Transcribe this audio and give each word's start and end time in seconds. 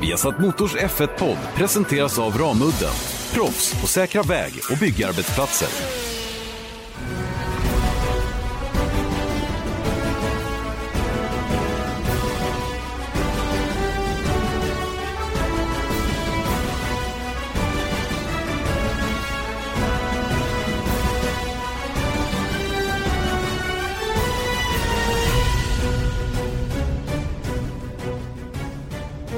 Viasat 0.00 0.38
Motors 0.38 0.76
F1-podd 0.76 1.38
presenteras 1.54 2.18
av 2.18 2.38
Ramudden. 2.38 2.94
Proffs 3.34 3.80
på 3.80 3.86
säkra 3.86 4.22
väg 4.22 4.52
och 4.70 4.78
byggarbetsplatser. 4.78 6.09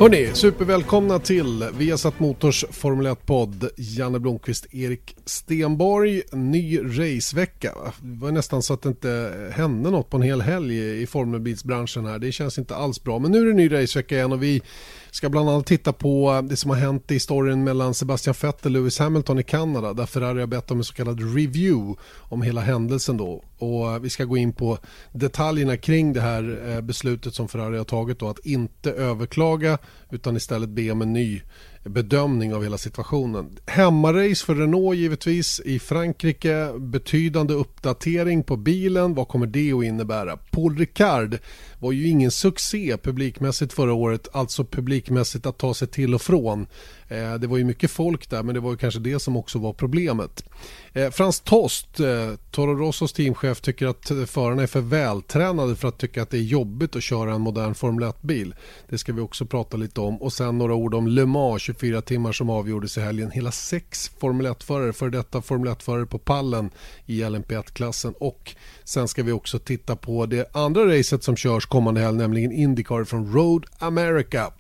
Hörni, 0.03 0.30
supervälkomna 0.34 1.18
till 1.18 1.64
Viasat 1.79 2.21
Motors 2.21 2.64
Formel 2.71 3.07
1-podd. 3.07 3.68
Janne 3.77 4.18
Blomqvist, 4.18 4.75
Erik 4.75 5.17
Stenborg. 5.25 6.22
Ny 6.32 6.79
racevecka. 6.79 7.72
Det 8.00 8.21
var 8.21 8.32
nästan 8.32 8.63
så 8.63 8.75
att 8.75 8.82
det 8.82 8.89
inte 8.89 9.32
hände 9.53 9.91
något 9.91 10.11
på 10.11 10.17
en 10.17 10.22
hel 10.22 10.41
helg 10.41 11.03
i 11.03 11.07
formelbilsbranschen 11.07 12.07
här. 12.07 12.18
Det 12.18 12.32
känns 12.32 12.58
inte 12.58 12.77
alls 12.77 13.03
bra. 13.03 13.18
Men 13.18 13.32
nu 13.32 13.41
är 13.41 13.46
det 13.46 13.53
ny 13.53 13.72
racevecka 13.72 14.14
igen 14.14 14.32
och 14.32 14.43
vi 14.43 14.63
ska 15.12 15.29
bland 15.29 15.50
annat 15.50 15.66
titta 15.66 15.93
på 15.93 16.43
det 16.48 16.57
som 16.57 16.71
har 16.71 16.76
hänt 16.76 17.11
i 17.11 17.21
storyn 17.21 17.64
mellan 17.64 17.94
Sebastian 17.94 18.34
Vettel 18.43 18.76
och 18.76 18.82
Lewis 18.82 18.98
Hamilton 18.98 19.38
i 19.38 19.43
Kanada 19.43 19.93
där 19.93 20.07
Ferrari 20.07 20.40
har 20.40 20.46
bett 20.46 20.71
om 20.71 20.79
en 20.79 20.85
så 20.85 20.94
kallad 20.94 21.35
review 21.35 22.00
om 22.18 22.43
hela 22.43 22.61
händelsen 22.61 23.16
då. 23.16 23.44
Och 23.58 23.93
eh, 23.93 23.98
vi 23.98 24.11
ska 24.11 24.25
gå 24.25 24.36
in 24.36 24.52
på 24.52 24.79
detaljerna 25.12 25.76
kring 25.76 26.12
det 26.12 26.21
här 26.21 26.71
eh, 26.71 26.80
beslutet 26.80 27.35
som 27.35 27.48
Ferrari 27.48 27.79
har 27.79 27.85
tagit 27.85 28.18
då 28.18 28.29
att 28.29 28.46
inte 28.46 28.93
överklaga 28.93 29.79
utan 30.11 30.36
istället 30.36 30.68
be 30.68 30.90
om 30.90 31.02
en 31.02 31.13
ny 31.13 31.43
bedömning 31.85 32.55
av 32.55 32.62
hela 32.62 32.78
situationen. 32.78 33.59
Hemmarace 33.67 34.44
för 34.44 34.55
Renault 34.55 34.97
givetvis 34.97 35.61
i 35.64 35.78
Frankrike, 35.78 36.72
betydande 36.78 37.55
uppdatering 37.55 38.42
på 38.42 38.56
bilen, 38.56 39.14
vad 39.14 39.28
kommer 39.28 39.47
det 39.47 39.72
att 39.72 39.84
innebära? 39.84 40.36
Paul 40.36 40.78
Ricard 40.78 41.38
var 41.78 41.92
ju 41.92 42.08
ingen 42.08 42.30
succé 42.30 42.97
publikmässigt 42.97 43.72
förra 43.72 43.92
året, 43.92 44.28
alltså 44.33 44.64
publikmässigt 44.64 45.47
att 45.47 45.58
ta 45.58 45.75
sig 45.75 45.88
till 45.88 46.14
och 46.14 46.22
från. 46.22 46.66
Eh, 47.08 47.34
det 47.34 47.47
var 47.47 47.56
ju 47.56 47.64
mycket 47.64 47.91
folk 47.91 48.31
där 48.31 48.42
men 48.42 48.55
det 48.55 48.61
var 48.61 48.70
ju 48.70 48.77
kanske 48.77 49.00
det 49.00 49.19
som 49.19 49.36
också 49.36 49.58
var 49.58 49.72
problemet. 49.72 50.45
Eh, 50.92 51.11
Frans 51.11 51.41
Tost, 51.41 52.00
eh, 52.00 52.34
Toro 52.50 52.75
Rossos 52.75 53.12
teamchef, 53.12 53.61
tycker 53.61 53.86
att 53.86 54.11
förarna 54.27 54.62
är 54.62 54.67
för 54.67 54.81
vältränade 54.81 55.77
för 55.77 55.89
att 55.89 55.98
tycka 55.98 56.22
att 56.22 56.31
det 56.31 56.39
är 56.39 56.42
jobbigt 56.42 56.97
att 56.97 57.03
köra 57.03 57.34
en 57.34 57.41
modern 57.41 57.75
Formel 57.75 58.05
1-bil. 58.09 58.55
Det 58.89 58.98
ska 58.98 59.12
vi 59.12 59.20
också 59.20 59.47
prata 59.47 59.77
lite 59.77 60.00
om 60.00 60.22
och 60.22 60.33
sen 60.33 60.59
några 60.59 60.75
ord 60.75 60.94
om 60.94 61.06
Le 61.06 61.27
Mans 61.27 61.62
24 61.62 62.03
timmar 62.03 62.33
som 62.33 62.50
avgjordes 62.50 62.98
i 62.98 63.00
helgen. 63.00 63.31
Hela 63.31 63.53
sex 63.53 64.11
Formel 64.19 64.47
1-förare, 64.47 64.92
före 64.92 65.11
detta 65.11 65.42
Formel 65.42 65.72
1-förare 65.72 66.06
på 66.06 66.19
pallen 66.19 66.70
i 67.06 67.22
LMP1-klassen 67.22 68.14
och 68.19 68.55
sen 68.84 69.08
ska 69.08 69.22
vi 69.22 69.33
också 69.33 69.58
titta 69.58 69.97
på 69.97 70.27
det 70.27 70.56
andra 70.56 70.98
racet 70.98 71.25
som 71.25 71.36
körs 71.36 71.66
kommande 71.66 72.00
helg, 72.00 72.16
nämligen 72.19 72.52
Indycar 72.52 73.05
från 73.05 73.33
Road 73.33 73.66
America. 73.78 74.52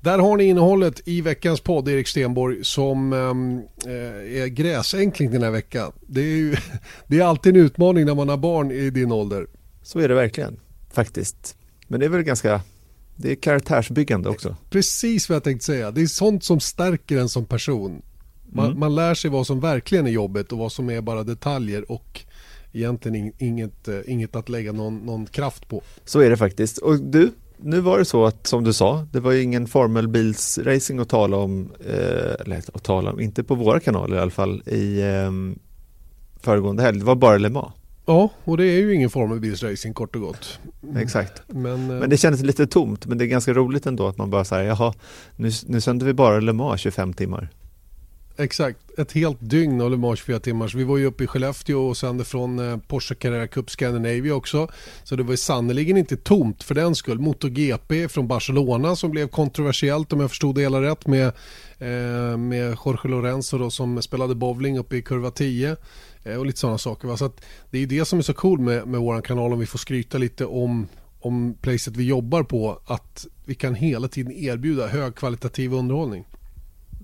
Där 0.00 0.18
har 0.18 0.36
ni 0.36 0.44
innehållet 0.44 1.08
i 1.08 1.20
veckans 1.20 1.60
podd, 1.60 1.88
Erik 1.88 2.08
Stenborg, 2.08 2.64
som 2.64 3.12
äh, 3.12 3.92
är 4.42 4.46
gräsänkling 4.46 5.30
den 5.30 5.42
här 5.42 5.50
veckan. 5.50 5.92
Det 6.06 6.20
är, 6.20 6.36
ju, 6.36 6.56
det 7.06 7.20
är 7.20 7.24
alltid 7.24 7.56
en 7.56 7.62
utmaning 7.62 8.06
när 8.06 8.14
man 8.14 8.28
har 8.28 8.36
barn 8.36 8.70
i 8.70 8.90
din 8.90 9.12
ålder. 9.12 9.46
Så 9.82 9.98
är 9.98 10.08
det 10.08 10.14
verkligen, 10.14 10.60
faktiskt. 10.92 11.56
Men 11.86 12.00
det 12.00 12.06
är 12.06 12.10
väl 12.10 12.22
ganska, 12.22 12.60
det 13.16 13.30
är 13.30 13.34
karaktärsbyggande 13.34 14.28
också. 14.28 14.56
Precis 14.70 15.28
vad 15.28 15.36
jag 15.36 15.44
tänkte 15.44 15.66
säga. 15.66 15.90
Det 15.90 16.02
är 16.02 16.06
sånt 16.06 16.44
som 16.44 16.60
stärker 16.60 17.18
en 17.18 17.28
som 17.28 17.46
person. 17.46 18.02
Man, 18.52 18.66
mm. 18.66 18.78
man 18.78 18.94
lär 18.94 19.14
sig 19.14 19.30
vad 19.30 19.46
som 19.46 19.60
verkligen 19.60 20.06
är 20.06 20.10
jobbet 20.10 20.52
och 20.52 20.58
vad 20.58 20.72
som 20.72 20.90
är 20.90 21.00
bara 21.00 21.22
detaljer 21.22 21.92
och 21.92 22.24
egentligen 22.72 23.32
inget, 23.38 23.88
inget 24.06 24.36
att 24.36 24.48
lägga 24.48 24.72
någon, 24.72 24.98
någon 24.98 25.26
kraft 25.26 25.68
på. 25.68 25.82
Så 26.04 26.20
är 26.20 26.30
det 26.30 26.36
faktiskt. 26.36 26.78
Och 26.78 27.00
du, 27.00 27.30
nu 27.56 27.80
var 27.80 27.98
det 27.98 28.04
så 28.04 28.26
att 28.26 28.46
som 28.46 28.64
du 28.64 28.72
sa, 28.72 29.06
det 29.12 29.20
var 29.20 29.32
ingen 29.32 29.66
formelbilsracing 29.66 30.98
att 30.98 31.08
tala 31.08 31.36
om, 31.36 31.72
eh, 31.86 32.34
eller 32.40 32.56
att 32.56 32.82
tala 32.82 33.12
om, 33.12 33.20
inte 33.20 33.44
på 33.44 33.54
våra 33.54 33.80
kanaler 33.80 34.16
i 34.16 34.20
alla 34.20 34.30
fall, 34.30 34.62
i 34.66 35.00
eh, 35.00 35.30
föregående 36.40 36.82
helg. 36.82 36.98
Det 36.98 37.04
var 37.04 37.14
bara 37.14 37.38
Le 37.38 37.48
Mans. 37.48 37.72
Ja, 38.06 38.30
och 38.44 38.56
det 38.56 38.64
är 38.64 38.78
ju 38.78 38.94
ingen 38.94 39.10
formelbilsracing 39.10 39.94
kort 39.94 40.16
och 40.16 40.22
gott. 40.22 40.58
Exakt. 40.96 41.42
Men, 41.46 41.86
men 41.86 42.10
det 42.10 42.16
kändes 42.16 42.42
lite 42.42 42.66
tomt, 42.66 43.06
men 43.06 43.18
det 43.18 43.24
är 43.24 43.26
ganska 43.26 43.52
roligt 43.52 43.86
ändå 43.86 44.08
att 44.08 44.18
man 44.18 44.30
bara 44.30 44.44
säger, 44.44 44.64
jaha, 44.64 44.94
nu, 45.36 45.50
nu 45.66 45.80
sänder 45.80 46.06
vi 46.06 46.12
bara 46.12 46.40
Le 46.40 46.52
Mans 46.52 46.80
25 46.80 47.12
timmar. 47.12 47.48
Exakt, 48.40 48.98
ett 48.98 49.12
helt 49.12 49.38
dygn 49.40 49.80
av 49.80 49.90
Le 49.90 49.96
Mans 49.96 50.18
24 50.18 50.40
timmar. 50.40 50.72
Vi 50.76 50.84
var 50.84 50.96
ju 50.98 51.06
uppe 51.06 51.24
i 51.24 51.26
Skellefteå 51.26 51.88
och 51.88 51.96
sände 51.96 52.24
från 52.24 52.58
eh, 52.58 52.76
Porsche 52.76 53.14
Carrera 53.14 53.46
Cup 53.46 53.70
Scandinavia 53.70 54.34
också. 54.34 54.68
Så 55.04 55.16
det 55.16 55.22
var 55.22 55.30
ju 55.30 55.36
sannerligen 55.36 55.96
inte 55.96 56.16
tomt 56.16 56.62
för 56.62 56.74
den 56.74 56.94
skull. 56.94 57.18
MotoGP 57.18 58.08
från 58.08 58.28
Barcelona 58.28 58.96
som 58.96 59.10
blev 59.10 59.28
kontroversiellt 59.28 60.12
om 60.12 60.20
jag 60.20 60.30
förstod 60.30 60.54
det 60.54 60.60
hela 60.60 60.82
rätt 60.82 61.06
med, 61.06 61.26
eh, 61.78 62.36
med 62.36 62.76
Jorge 62.84 63.10
Lorenzo 63.10 63.58
då, 63.58 63.70
som 63.70 64.02
spelade 64.02 64.34
bowling 64.34 64.78
uppe 64.78 64.96
i 64.96 65.02
kurva 65.02 65.30
10 65.30 65.76
eh, 66.24 66.36
och 66.36 66.46
lite 66.46 66.58
sådana 66.58 66.78
saker. 66.78 67.08
Va? 67.08 67.16
Så 67.16 67.32
det 67.70 67.78
är 67.78 67.80
ju 67.80 67.86
det 67.86 68.04
som 68.04 68.18
är 68.18 68.22
så 68.22 68.34
cool 68.34 68.60
med, 68.60 68.88
med 68.88 69.00
vår 69.00 69.20
kanal 69.20 69.52
om 69.52 69.58
vi 69.58 69.66
får 69.66 69.78
skryta 69.78 70.18
lite 70.18 70.46
om 70.46 70.88
om 71.20 71.54
placet 71.60 71.96
vi 71.96 72.04
jobbar 72.04 72.42
på 72.42 72.80
att 72.86 73.26
vi 73.44 73.54
kan 73.54 73.74
hela 73.74 74.08
tiden 74.08 74.32
erbjuda 74.32 74.86
högkvalitativ 74.86 75.74
underhållning. 75.74 76.24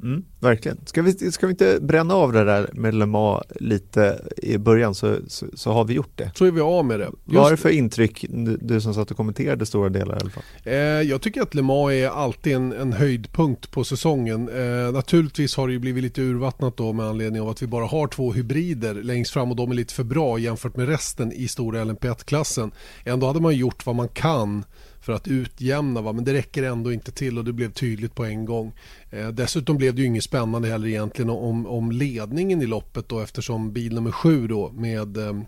Mm, 0.03 0.25
verkligen. 0.41 0.79
Ska 0.87 1.03
vi, 1.03 1.33
ska 1.33 1.47
vi 1.47 1.51
inte 1.51 1.79
bränna 1.81 2.15
av 2.15 2.33
det 2.33 2.45
där 2.45 2.71
med 2.73 2.95
Le 2.95 3.07
Mans 3.07 3.43
lite 3.55 4.21
i 4.37 4.59
början 4.59 4.95
så, 4.95 5.17
så, 5.27 5.47
så, 5.55 5.73
har 5.73 5.85
vi 5.85 5.95
gjort 5.95 6.13
det. 6.15 6.31
Så 6.35 6.45
är 6.45 6.51
vi 6.51 6.61
av 6.61 6.85
med 6.85 7.01
det. 7.01 7.05
Just 7.05 7.17
Vad 7.25 7.47
är 7.47 7.51
det 7.51 7.57
för 7.57 7.69
intryck, 7.69 8.25
du, 8.29 8.57
du 8.57 8.81
som 8.81 8.95
satt 8.95 9.11
och 9.11 9.17
kommenterade 9.17 9.67
stora 9.67 9.89
delar 9.89 10.17
i 10.17 10.21
alla 10.21 10.31
fall? 10.31 10.43
Eh, 10.65 10.75
jag 10.77 11.23
tycker 11.23 11.43
att 11.43 11.55
Le 11.55 11.63
Mans 11.63 11.93
är 11.93 12.09
alltid 12.09 12.57
en, 12.57 12.73
en 12.73 12.93
höjdpunkt 12.93 13.71
på 13.71 13.85
säsongen. 13.85 14.49
Eh, 14.49 14.93
naturligtvis 14.93 15.57
har 15.57 15.67
det 15.67 15.73
ju 15.73 15.79
blivit 15.79 16.03
lite 16.03 16.23
urvattnat 16.23 16.77
då 16.77 16.93
med 16.93 17.07
anledning 17.07 17.43
av 17.43 17.49
att 17.49 17.63
vi 17.63 17.67
bara 17.67 17.87
har 17.87 18.07
två 18.07 18.33
hybrider 18.33 18.95
längst 18.95 19.33
fram 19.33 19.51
och 19.51 19.57
de 19.57 19.71
är 19.71 19.75
lite 19.75 19.95
för 19.95 20.05
bra 20.05 20.39
jämfört 20.39 20.77
med 20.77 20.89
resten 20.89 21.33
i 21.33 21.49
stora 21.49 21.85
LMP1-klassen. 21.85 22.73
Ändå 23.05 23.27
hade 23.27 23.41
man 23.41 23.57
gjort 23.57 23.87
vad 23.87 23.97
man 23.97 24.09
kan 24.09 24.65
för 25.05 25.13
att 25.13 25.29
utjämna. 25.29 26.01
Va? 26.01 26.13
Men 26.13 26.25
det 26.25 26.33
räcker 26.33 26.63
ändå 26.63 26.93
inte 26.93 27.13
till 27.13 27.39
och 27.39 27.45
det 27.45 27.53
blev 27.53 27.73
tydligt 27.73 28.15
på 28.15 28.25
en 28.25 28.45
gång. 28.45 28.73
Eh, 29.11 29.29
dessutom 29.29 29.77
blev 29.77 29.95
det 29.95 30.01
ju 30.01 30.07
inget 30.07 30.25
spännande 30.25 30.69
heller 30.69 30.89
egentligen 30.89 31.31
om, 31.31 31.67
om 31.67 31.93
ledningen 31.93 32.63
i 32.63 32.67
loppet 32.67 33.09
då 33.09 33.21
eftersom 33.21 33.73
bil 33.73 33.95
nummer 33.95 34.13
sju 34.13 34.47
då 34.47 34.71
med 34.73 35.17
eh, 35.17 35.41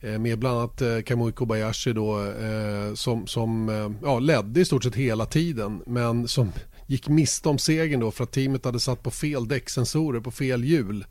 eh, 0.00 0.18
med 0.18 0.38
bland 0.38 0.58
annat 0.58 0.82
eh, 0.82 1.00
Kamui 1.00 1.32
Kobayashi 1.32 1.92
då, 1.92 2.26
eh, 2.26 2.94
som, 2.94 3.26
som 3.26 3.68
eh, 3.68 3.90
ja, 4.02 4.18
ledde 4.18 4.60
i 4.60 4.64
stort 4.64 4.84
sett 4.84 4.94
hela 4.94 5.26
tiden 5.26 5.82
men 5.86 6.28
som 6.28 6.52
gick 6.86 7.08
miste 7.08 7.48
om 7.48 7.58
segern 7.58 8.00
då 8.00 8.10
för 8.10 8.24
att 8.24 8.32
teamet 8.32 8.64
hade 8.64 8.80
satt 8.80 9.02
på 9.02 9.10
fel 9.10 9.48
däcksensorer 9.48 10.20
på 10.20 10.30
fel 10.30 10.64
hjul. 10.64 11.04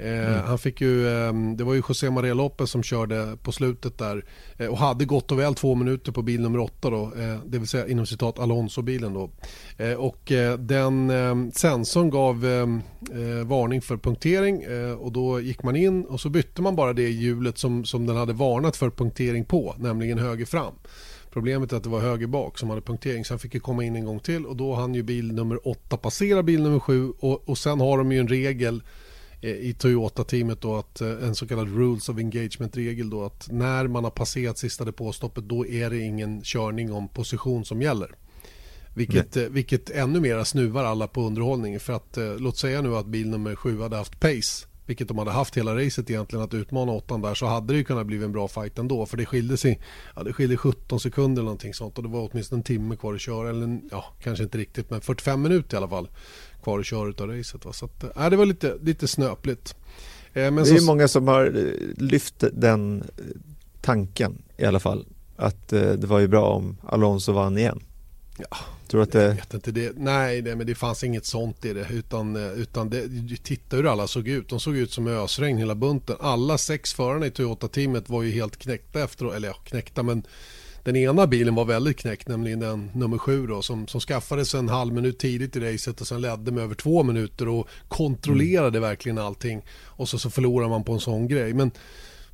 Mm. 0.00 0.44
Han 0.46 0.58
fick 0.58 0.80
ju, 0.80 1.08
ehm, 1.08 1.56
det 1.56 1.64
var 1.64 1.74
ju 1.74 1.82
José 1.88 2.10
Maria 2.10 2.34
Lopez 2.34 2.70
som 2.70 2.82
körde 2.82 3.36
på 3.42 3.52
slutet 3.52 3.98
där 3.98 4.24
eh, 4.58 4.66
och 4.66 4.78
hade 4.78 5.04
gott 5.04 5.32
och 5.32 5.38
väl 5.38 5.54
två 5.54 5.74
minuter 5.74 6.12
på 6.12 6.22
bil 6.22 6.40
nummer 6.40 6.58
åtta 6.58 6.90
då, 6.90 7.02
eh, 7.02 7.38
det 7.46 7.58
vill 7.58 7.68
säga 7.68 7.88
inom 7.88 8.06
citat 8.06 8.38
Alonso-bilen 8.38 9.14
då. 9.14 9.30
Och 9.98 10.32
den 10.58 11.10
ehm, 11.10 11.52
sensorn 11.52 12.10
gav 12.10 12.44
ehm, 12.44 12.82
varning 13.46 13.82
för 13.82 13.96
punktering 13.96 14.64
och 14.98 15.12
då 15.12 15.40
gick 15.40 15.62
man 15.62 15.76
in 15.76 16.04
och 16.04 16.20
så 16.20 16.28
bytte 16.28 16.62
man 16.62 16.76
bara 16.76 16.92
det 16.92 17.08
hjulet 17.08 17.58
som, 17.58 17.84
som 17.84 18.06
den 18.06 18.16
hade 18.16 18.32
varnat 18.32 18.76
för 18.76 18.90
punktering 18.90 19.44
på, 19.44 19.74
nämligen 19.78 20.18
höger 20.18 20.44
fram. 20.46 20.74
Problemet 21.30 21.72
är 21.72 21.76
att 21.76 21.82
det 21.82 21.88
var 21.88 22.00
höger 22.00 22.26
bak 22.26 22.58
som 22.58 22.68
hade 22.70 22.82
punktering 22.82 23.24
så 23.24 23.34
han 23.34 23.38
fick 23.38 23.62
komma 23.62 23.84
in 23.84 23.96
en 23.96 24.04
gång 24.04 24.20
till 24.20 24.46
och 24.46 24.56
då 24.56 24.74
hann 24.74 24.94
ju 24.94 25.02
bil 25.02 25.32
nummer 25.32 25.68
åtta 25.68 25.96
passera 25.96 26.42
bil 26.42 26.62
nummer 26.62 26.78
sju 26.78 27.12
och, 27.18 27.48
och 27.48 27.58
sen 27.58 27.80
har 27.80 27.98
de 27.98 28.12
ju 28.12 28.18
en 28.18 28.28
regel 28.28 28.82
i 29.42 29.74
Toyota-teamet 29.74 30.60
då 30.60 30.76
att 30.76 31.00
eh, 31.00 31.08
en 31.08 31.34
så 31.34 31.46
kallad 31.46 31.76
rules 31.76 32.08
of 32.08 32.16
engagement-regel 32.16 33.10
då 33.10 33.24
att 33.24 33.48
när 33.50 33.86
man 33.86 34.04
har 34.04 34.10
passerat 34.10 34.58
sista 34.58 34.84
depåstoppet 34.84 35.44
då 35.44 35.66
är 35.66 35.90
det 35.90 35.98
ingen 35.98 36.42
körning 36.42 36.92
om 36.92 37.08
position 37.08 37.64
som 37.64 37.82
gäller. 37.82 38.14
Vilket, 38.94 39.34
Nej. 39.34 39.44
Eh, 39.44 39.50
vilket 39.50 39.90
ännu 39.90 40.20
mer 40.20 40.44
snuvar 40.44 40.84
alla 40.84 41.08
på 41.08 41.22
underhållning 41.22 41.80
för 41.80 41.92
att 41.92 42.16
eh, 42.16 42.36
låt 42.38 42.56
säga 42.56 42.82
nu 42.82 42.96
att 42.96 43.06
bil 43.06 43.28
nummer 43.28 43.54
sju 43.54 43.80
hade 43.80 43.96
haft 43.96 44.20
pace 44.20 44.66
vilket 44.90 45.08
de 45.08 45.18
hade 45.18 45.30
haft 45.30 45.56
hela 45.56 45.76
racet 45.76 46.10
egentligen 46.10 46.44
att 46.44 46.54
utmana 46.54 46.92
åttan 46.92 47.22
där 47.22 47.34
så 47.34 47.46
hade 47.46 47.72
det 47.72 47.76
ju 47.76 47.84
kunnat 47.84 48.06
bli 48.06 48.24
en 48.24 48.32
bra 48.32 48.48
fight 48.48 48.78
ändå 48.78 49.06
för 49.06 49.16
det 49.16 49.26
skilde 49.26 49.56
sig 49.56 49.80
ja, 50.16 50.22
det 50.22 50.32
skilde 50.32 50.56
17 50.56 51.00
sekunder 51.00 51.40
eller 51.40 51.44
någonting 51.44 51.74
sånt 51.74 51.98
och 51.98 52.02
det 52.02 52.08
var 52.08 52.28
åtminstone 52.32 52.58
en 52.58 52.62
timme 52.62 52.96
kvar 52.96 53.14
att 53.14 53.20
köra 53.20 53.50
eller 53.50 53.80
ja 53.90 54.04
kanske 54.22 54.44
inte 54.44 54.58
riktigt 54.58 54.90
men 54.90 55.00
45 55.00 55.42
minuter 55.42 55.76
i 55.76 55.78
alla 55.78 55.88
fall 55.88 56.08
kvar 56.62 56.78
att 56.78 56.86
köra 56.86 57.22
av 57.22 57.30
racet. 57.30 57.64
Va? 57.64 57.72
Så 57.72 57.84
att, 57.84 58.16
äh, 58.16 58.30
det 58.30 58.36
var 58.36 58.46
lite, 58.46 58.76
lite 58.82 59.08
snöpligt. 59.08 59.74
Eh, 60.32 60.54
det 60.54 60.60
är 60.60 60.64
så... 60.64 60.84
många 60.84 61.08
som 61.08 61.28
har 61.28 61.46
eh, 61.46 62.04
lyft 62.04 62.44
den 62.52 63.02
eh, 63.02 63.24
tanken 63.80 64.42
i 64.56 64.64
alla 64.64 64.80
fall. 64.80 65.06
Att 65.36 65.72
eh, 65.72 65.92
det 65.92 66.06
var 66.06 66.18
ju 66.18 66.28
bra 66.28 66.46
om 66.46 66.76
Alonso 66.86 67.32
vann 67.32 67.58
igen. 67.58 67.80
Ja, 68.38 68.56
Tror 68.88 69.02
att 69.02 69.12
det... 69.12 69.22
Jag 69.22 69.34
vet 69.34 69.54
inte, 69.54 69.70
det, 69.70 69.92
nej, 69.96 70.42
det, 70.42 70.56
men 70.56 70.66
det 70.66 70.74
fanns 70.74 71.04
inget 71.04 71.26
sånt 71.26 71.64
i 71.64 71.72
det. 71.72 71.86
Utan, 71.90 72.36
utan 72.36 72.90
det, 72.90 73.08
titta 73.42 73.76
hur 73.76 73.86
alla 73.92 74.06
såg 74.06 74.28
ut. 74.28 74.48
De 74.48 74.60
såg 74.60 74.76
ut 74.76 74.92
som 74.92 75.06
ösregn 75.06 75.58
hela 75.58 75.74
bunten. 75.74 76.16
Alla 76.20 76.58
sex 76.58 76.94
förarna 76.94 77.26
i 77.26 77.30
Toyota-teamet 77.30 78.08
var 78.08 78.22
ju 78.22 78.30
helt 78.30 78.56
knäckta 78.56 79.02
efter, 79.02 79.34
eller 79.34 79.48
ja, 79.48 79.54
knäckta 79.54 80.02
men 80.02 80.22
den 80.84 80.96
ena 80.96 81.26
bilen 81.26 81.54
var 81.54 81.64
väldigt 81.64 81.96
knäckt, 81.96 82.28
nämligen 82.28 82.60
den 82.60 82.90
nummer 82.94 83.18
sju 83.18 83.46
då, 83.46 83.62
som, 83.62 83.86
som 83.86 84.00
skaffades 84.00 84.54
en 84.54 84.68
halv 84.68 84.92
minut 84.92 85.18
tidigt 85.18 85.56
i 85.56 85.60
racet 85.60 86.00
och 86.00 86.06
sen 86.06 86.20
ledde 86.20 86.52
med 86.52 86.64
över 86.64 86.74
två 86.74 87.02
minuter 87.02 87.48
och 87.48 87.68
kontrollerade 87.88 88.78
mm. 88.78 88.88
verkligen 88.88 89.18
allting. 89.18 89.62
Och 89.84 90.08
så, 90.08 90.18
så 90.18 90.30
förlorar 90.30 90.68
man 90.68 90.84
på 90.84 90.92
en 90.92 91.00
sån 91.00 91.28
grej. 91.28 91.54
Men 91.54 91.70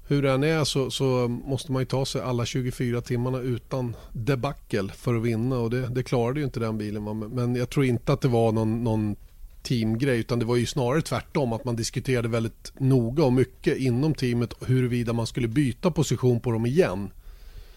hur 0.09 0.23
den 0.23 0.45
är 0.45 0.65
så, 0.65 0.91
så, 0.91 1.29
måste 1.29 1.73
man 1.73 1.83
ju 1.83 1.87
ta 1.87 2.07
sig 2.07 2.23
alla 2.23 2.47
24 2.47 3.01
timmarna 3.01 3.39
utan 3.39 3.97
debacle 4.13 4.93
för 4.93 5.15
att 5.15 5.23
vinna 5.23 5.59
och 5.59 5.71
det, 5.71 5.89
det 5.89 6.03
klarade 6.03 6.41
ju 6.41 6.45
inte 6.45 6.61
den 6.61 6.79
bilen. 6.79 7.19
Men 7.19 7.57
jag 7.57 7.71
tror 7.71 7.85
inte 7.85 8.13
att 8.13 8.21
det 8.21 8.29
var 8.29 8.53
någon, 8.53 8.85
någon 8.85 9.17
teamgrej 9.63 10.19
utan 10.19 10.39
det 10.39 10.45
var 10.45 10.57
ju 10.57 10.67
snarare 10.67 11.03
tvärtom 11.03 11.53
att 11.53 11.65
man 11.65 11.77
diskuterade 11.77 12.29
väldigt 12.29 12.73
noga 12.79 13.25
och 13.25 13.33
mycket 13.33 13.79
inom 13.79 14.15
teamet 14.15 14.55
huruvida 14.61 15.13
man 15.13 15.27
skulle 15.27 15.49
byta 15.49 15.91
position 15.91 16.41
på 16.41 16.51
dem 16.51 16.67
igen. 16.67 17.11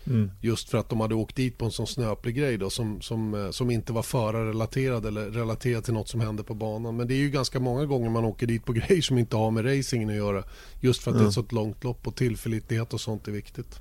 Mm. 0.07 0.31
Just 0.41 0.69
för 0.69 0.77
att 0.77 0.89
de 0.89 0.99
hade 0.99 1.15
åkt 1.15 1.35
dit 1.35 1.57
på 1.57 1.65
en 1.65 1.71
sån 1.71 1.87
snöplig 1.87 2.35
grej 2.35 2.57
då, 2.57 2.69
som, 2.69 3.01
som, 3.01 3.33
eh, 3.33 3.51
som 3.51 3.71
inte 3.71 3.93
var 3.93 4.01
förarrelaterad 4.01 5.05
eller 5.05 5.25
relaterad 5.25 5.83
till 5.83 5.93
något 5.93 6.09
som 6.09 6.19
hände 6.19 6.43
på 6.43 6.53
banan. 6.53 6.97
Men 6.97 7.07
det 7.07 7.13
är 7.13 7.17
ju 7.17 7.29
ganska 7.29 7.59
många 7.59 7.85
gånger 7.85 8.09
man 8.09 8.25
åker 8.25 8.47
dit 8.47 8.65
på 8.65 8.73
grejer 8.87 9.01
som 9.01 9.17
inte 9.17 9.37
har 9.37 9.51
med 9.51 9.65
racingen 9.65 10.09
att 10.09 10.15
göra. 10.15 10.43
Just 10.79 11.03
för 11.03 11.11
att 11.11 11.15
mm. 11.15 11.23
det 11.23 11.27
är 11.27 11.41
ett 11.41 11.49
så 11.49 11.55
långt 11.55 11.83
lopp 11.83 12.07
och 12.07 12.15
tillförlitlighet 12.15 12.93
och 12.93 13.01
sånt 13.01 13.27
är 13.27 13.31
viktigt. 13.31 13.79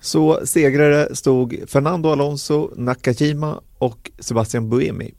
Så 0.00 0.46
segrare 0.46 1.16
stod 1.16 1.60
Fernando 1.66 2.08
Alonso, 2.08 2.70
Nakajima 2.76 3.60
och 3.78 4.10
Sebastian 4.18 4.70
Buemi. 4.70 5.14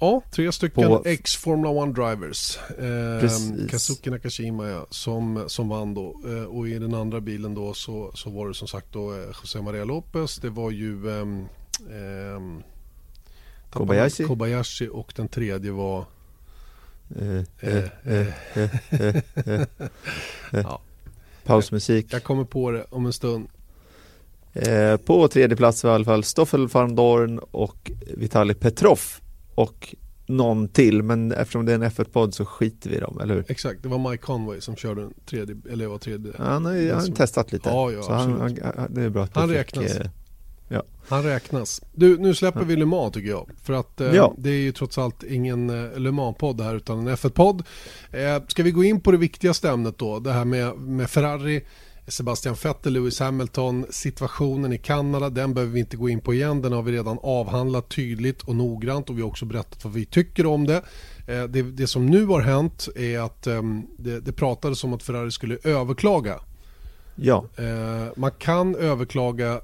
Ja, 0.00 0.22
tre 0.30 0.52
stycken 0.52 0.88
på... 0.88 1.02
ex-Formula 1.04 1.84
1 1.84 1.94
drivers. 1.94 2.58
Eh, 2.78 3.68
Kazuki 3.70 4.10
Nakashima 4.10 4.68
ja, 4.68 4.86
som, 4.90 5.44
som 5.46 5.68
vann 5.68 5.94
då. 5.94 6.20
Eh, 6.26 6.44
och 6.44 6.68
i 6.68 6.78
den 6.78 6.94
andra 6.94 7.20
bilen 7.20 7.54
då 7.54 7.74
så, 7.74 8.10
så 8.14 8.30
var 8.30 8.48
det 8.48 8.54
som 8.54 8.68
sagt 8.68 8.92
då 8.92 9.12
eh, 9.12 9.18
José 9.42 9.62
Maria 9.62 9.84
Lopez. 9.84 10.36
Det 10.36 10.50
var 10.50 10.70
ju 10.70 11.08
eh, 11.08 11.26
Kobayashi. 13.70 14.24
Kobayashi 14.24 14.88
och 14.92 15.12
den 15.16 15.28
tredje 15.28 15.72
var 15.72 16.04
ja. 20.50 20.80
Pausmusik. 21.44 22.06
Jag, 22.08 22.16
jag 22.16 22.24
kommer 22.24 22.44
på 22.44 22.70
det 22.70 22.84
om 22.90 23.06
en 23.06 23.12
stund. 23.12 23.48
Eh, 24.52 24.96
på 24.96 25.28
tredje 25.28 25.56
plats 25.56 25.84
var 25.84 25.90
i 25.90 25.94
alla 25.94 26.04
fall 26.04 26.24
Stoffel 26.24 26.68
van 26.68 26.94
Dorn 26.94 27.38
och 27.38 27.90
Vitali 28.16 28.54
Petrov 28.54 29.00
och 29.58 29.94
någon 30.26 30.68
till 30.68 31.02
men 31.02 31.32
eftersom 31.32 31.64
det 31.64 31.72
är 31.72 31.74
en 31.74 31.84
F1-podd 31.84 32.34
så 32.34 32.44
skiter 32.44 32.90
vi 32.90 32.96
i 32.96 33.00
dem, 33.00 33.20
eller 33.20 33.34
hur? 33.34 33.44
Exakt, 33.48 33.82
det 33.82 33.88
var 33.88 34.10
Mike 34.10 34.22
Conway 34.22 34.60
som 34.60 34.76
körde 34.76 35.00
den 35.00 35.14
tredje, 35.26 35.56
eller 35.70 35.86
var 35.86 35.98
tredje 35.98 36.32
ja, 36.38 36.44
Han 36.44 36.64
har, 36.64 36.92
har 36.94 37.14
testat 37.14 37.52
lite 37.52 37.68
Ja, 37.68 37.90
ja, 37.92 38.02
så 38.02 38.12
han, 38.12 38.40
han, 38.40 38.94
det 38.94 39.02
är 39.02 39.08
bra 39.10 39.24
att 39.24 39.36
Han 39.36 39.50
räknas 39.50 39.92
fick, 39.92 40.00
eh, 40.00 40.10
ja. 40.68 40.82
Han 41.08 41.22
räknas 41.22 41.82
Du, 41.92 42.18
nu 42.18 42.34
släpper 42.34 42.60
ja. 42.60 42.66
vi 42.66 42.76
Le 42.76 42.86
Mans 42.86 43.14
tycker 43.14 43.28
jag 43.28 43.50
För 43.62 43.72
att 43.72 44.00
eh, 44.00 44.14
ja. 44.14 44.34
det 44.38 44.50
är 44.50 44.60
ju 44.60 44.72
trots 44.72 44.98
allt 44.98 45.22
ingen 45.22 45.70
eh, 45.70 45.98
Le 45.98 46.10
Mans-podd 46.10 46.60
här 46.60 46.74
utan 46.74 46.98
en 46.98 47.16
F1-podd 47.16 47.62
eh, 48.10 48.42
Ska 48.48 48.62
vi 48.62 48.70
gå 48.70 48.84
in 48.84 49.00
på 49.00 49.10
det 49.10 49.18
viktigaste 49.18 49.70
ämnet 49.70 49.98
då, 49.98 50.18
det 50.18 50.32
här 50.32 50.44
med, 50.44 50.78
med 50.78 51.10
Ferrari 51.10 51.64
Sebastian 52.08 52.56
Vettel, 52.62 52.92
Lewis 52.92 53.20
Hamilton, 53.20 53.86
situationen 53.90 54.72
i 54.72 54.78
Kanada, 54.78 55.30
den 55.30 55.54
behöver 55.54 55.72
vi 55.72 55.80
inte 55.80 55.96
gå 55.96 56.08
in 56.08 56.20
på 56.20 56.34
igen. 56.34 56.62
Den 56.62 56.72
har 56.72 56.82
vi 56.82 56.92
redan 56.92 57.18
avhandlat 57.22 57.88
tydligt 57.88 58.42
och 58.42 58.56
noggrant 58.56 59.10
och 59.10 59.18
vi 59.18 59.22
har 59.22 59.28
också 59.28 59.44
berättat 59.44 59.84
vad 59.84 59.92
vi 59.92 60.04
tycker 60.04 60.46
om 60.46 60.66
det. 60.66 60.82
Eh, 61.26 61.44
det, 61.44 61.62
det 61.62 61.86
som 61.86 62.06
nu 62.06 62.26
har 62.26 62.40
hänt 62.40 62.88
är 62.96 63.18
att 63.18 63.46
ehm, 63.46 63.86
det, 63.98 64.20
det 64.20 64.32
pratades 64.32 64.84
om 64.84 64.92
att 64.92 65.02
Ferrari 65.02 65.30
skulle 65.30 65.58
överklaga. 65.64 66.40
Ja. 67.14 67.44
Eh, 67.56 68.12
man 68.16 68.30
kan 68.38 68.74
överklaga 68.74 69.60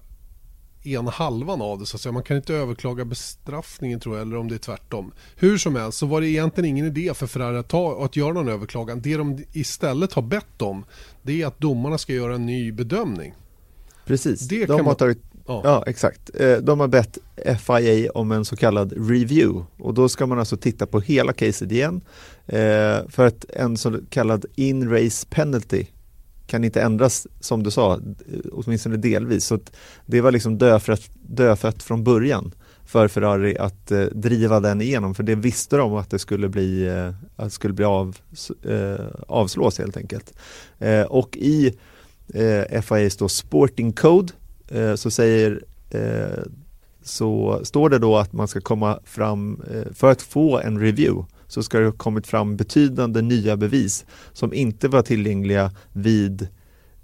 ena 0.86 1.10
halvan 1.10 1.62
av 1.62 1.78
det 1.78 1.86
så 1.86 1.96
att 1.96 2.00
säga. 2.00 2.12
Man 2.12 2.22
kan 2.22 2.36
inte 2.36 2.54
överklaga 2.54 3.04
bestraffningen 3.04 4.00
tror 4.00 4.16
jag 4.16 4.26
eller 4.26 4.36
om 4.36 4.48
det 4.48 4.54
är 4.54 4.58
tvärtom. 4.58 5.12
Hur 5.36 5.58
som 5.58 5.76
helst 5.76 5.98
så 5.98 6.06
var 6.06 6.20
det 6.20 6.28
egentligen 6.28 6.70
ingen 6.70 6.86
idé 6.86 7.14
för 7.14 7.26
Ferrari 7.26 7.58
att, 7.58 7.68
ta, 7.68 8.04
att 8.04 8.16
göra 8.16 8.32
någon 8.32 8.48
överklagan. 8.48 9.00
Det 9.00 9.16
de 9.16 9.44
istället 9.52 10.12
har 10.12 10.22
bett 10.22 10.62
om 10.62 10.84
det 11.22 11.42
är 11.42 11.46
att 11.46 11.60
domarna 11.60 11.98
ska 11.98 12.12
göra 12.12 12.34
en 12.34 12.46
ny 12.46 12.72
bedömning. 12.72 13.34
Precis, 14.06 14.40
det 14.40 14.66
de 14.66 14.72
har 14.72 14.82
man... 14.82 14.96
tagit 14.96 15.22
Ja. 15.46 15.60
ja. 15.64 15.84
exakt. 15.86 16.30
Eh, 16.34 16.56
de 16.56 16.80
har 16.80 16.88
bett 16.88 17.18
FIA 17.60 18.10
om 18.14 18.32
en 18.32 18.44
så 18.44 18.56
kallad 18.56 18.92
review 18.92 19.64
och 19.78 19.94
då 19.94 20.08
ska 20.08 20.26
man 20.26 20.38
alltså 20.38 20.56
titta 20.56 20.86
på 20.86 21.00
hela 21.00 21.32
caset 21.32 21.72
igen 21.72 22.00
eh, 22.46 23.08
för 23.08 23.26
att 23.26 23.44
en 23.50 23.76
så 23.76 24.00
kallad 24.10 24.46
in-race 24.54 25.26
penalty 25.30 25.86
kan 26.46 26.64
inte 26.64 26.82
ändras 26.82 27.26
som 27.40 27.62
du 27.62 27.70
sa, 27.70 28.00
åtminstone 28.52 28.96
delvis. 28.96 29.44
Så 29.44 29.58
det 30.06 30.20
var 30.20 30.32
liksom 30.32 30.58
dödfött, 30.58 31.10
dödfött 31.22 31.82
från 31.82 32.04
början 32.04 32.54
för 32.84 33.08
Ferrari 33.08 33.58
att 33.58 33.90
eh, 33.90 34.04
driva 34.04 34.60
den 34.60 34.80
igenom 34.80 35.14
för 35.14 35.22
det 35.22 35.34
visste 35.34 35.76
de 35.76 35.94
att 35.94 36.10
det 36.10 36.18
skulle 36.18 36.48
bli, 36.48 36.86
eh, 36.86 37.08
att 37.36 37.44
det 37.44 37.50
skulle 37.50 37.74
bli 37.74 37.84
av, 37.84 38.16
eh, 38.62 39.06
avslås 39.28 39.78
helt 39.78 39.96
enkelt. 39.96 40.34
Eh, 40.78 41.02
och 41.02 41.36
i 41.36 41.78
eh, 42.34 42.82
FIAs 42.82 43.16
då 43.16 43.28
Sporting 43.28 43.92
Code 43.92 44.32
eh, 44.68 44.94
så 44.94 45.10
säger 45.10 45.64
eh, 45.90 46.44
så 47.02 47.60
står 47.62 47.90
det 47.90 47.98
då 47.98 48.16
att 48.16 48.32
man 48.32 48.48
ska 48.48 48.60
komma 48.60 48.98
fram 49.04 49.62
eh, 49.70 49.92
för 49.92 50.10
att 50.10 50.22
få 50.22 50.58
en 50.58 50.80
review 50.80 51.26
så 51.54 51.62
ska 51.62 51.78
det 51.78 51.84
ha 51.84 51.92
kommit 51.92 52.26
fram 52.26 52.56
betydande 52.56 53.22
nya 53.22 53.56
bevis 53.56 54.04
som 54.32 54.54
inte 54.54 54.88
var 54.88 55.02
tillgängliga 55.02 55.70
vid 55.92 56.48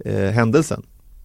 eh, 0.05 0.31
händelsen 0.31 0.83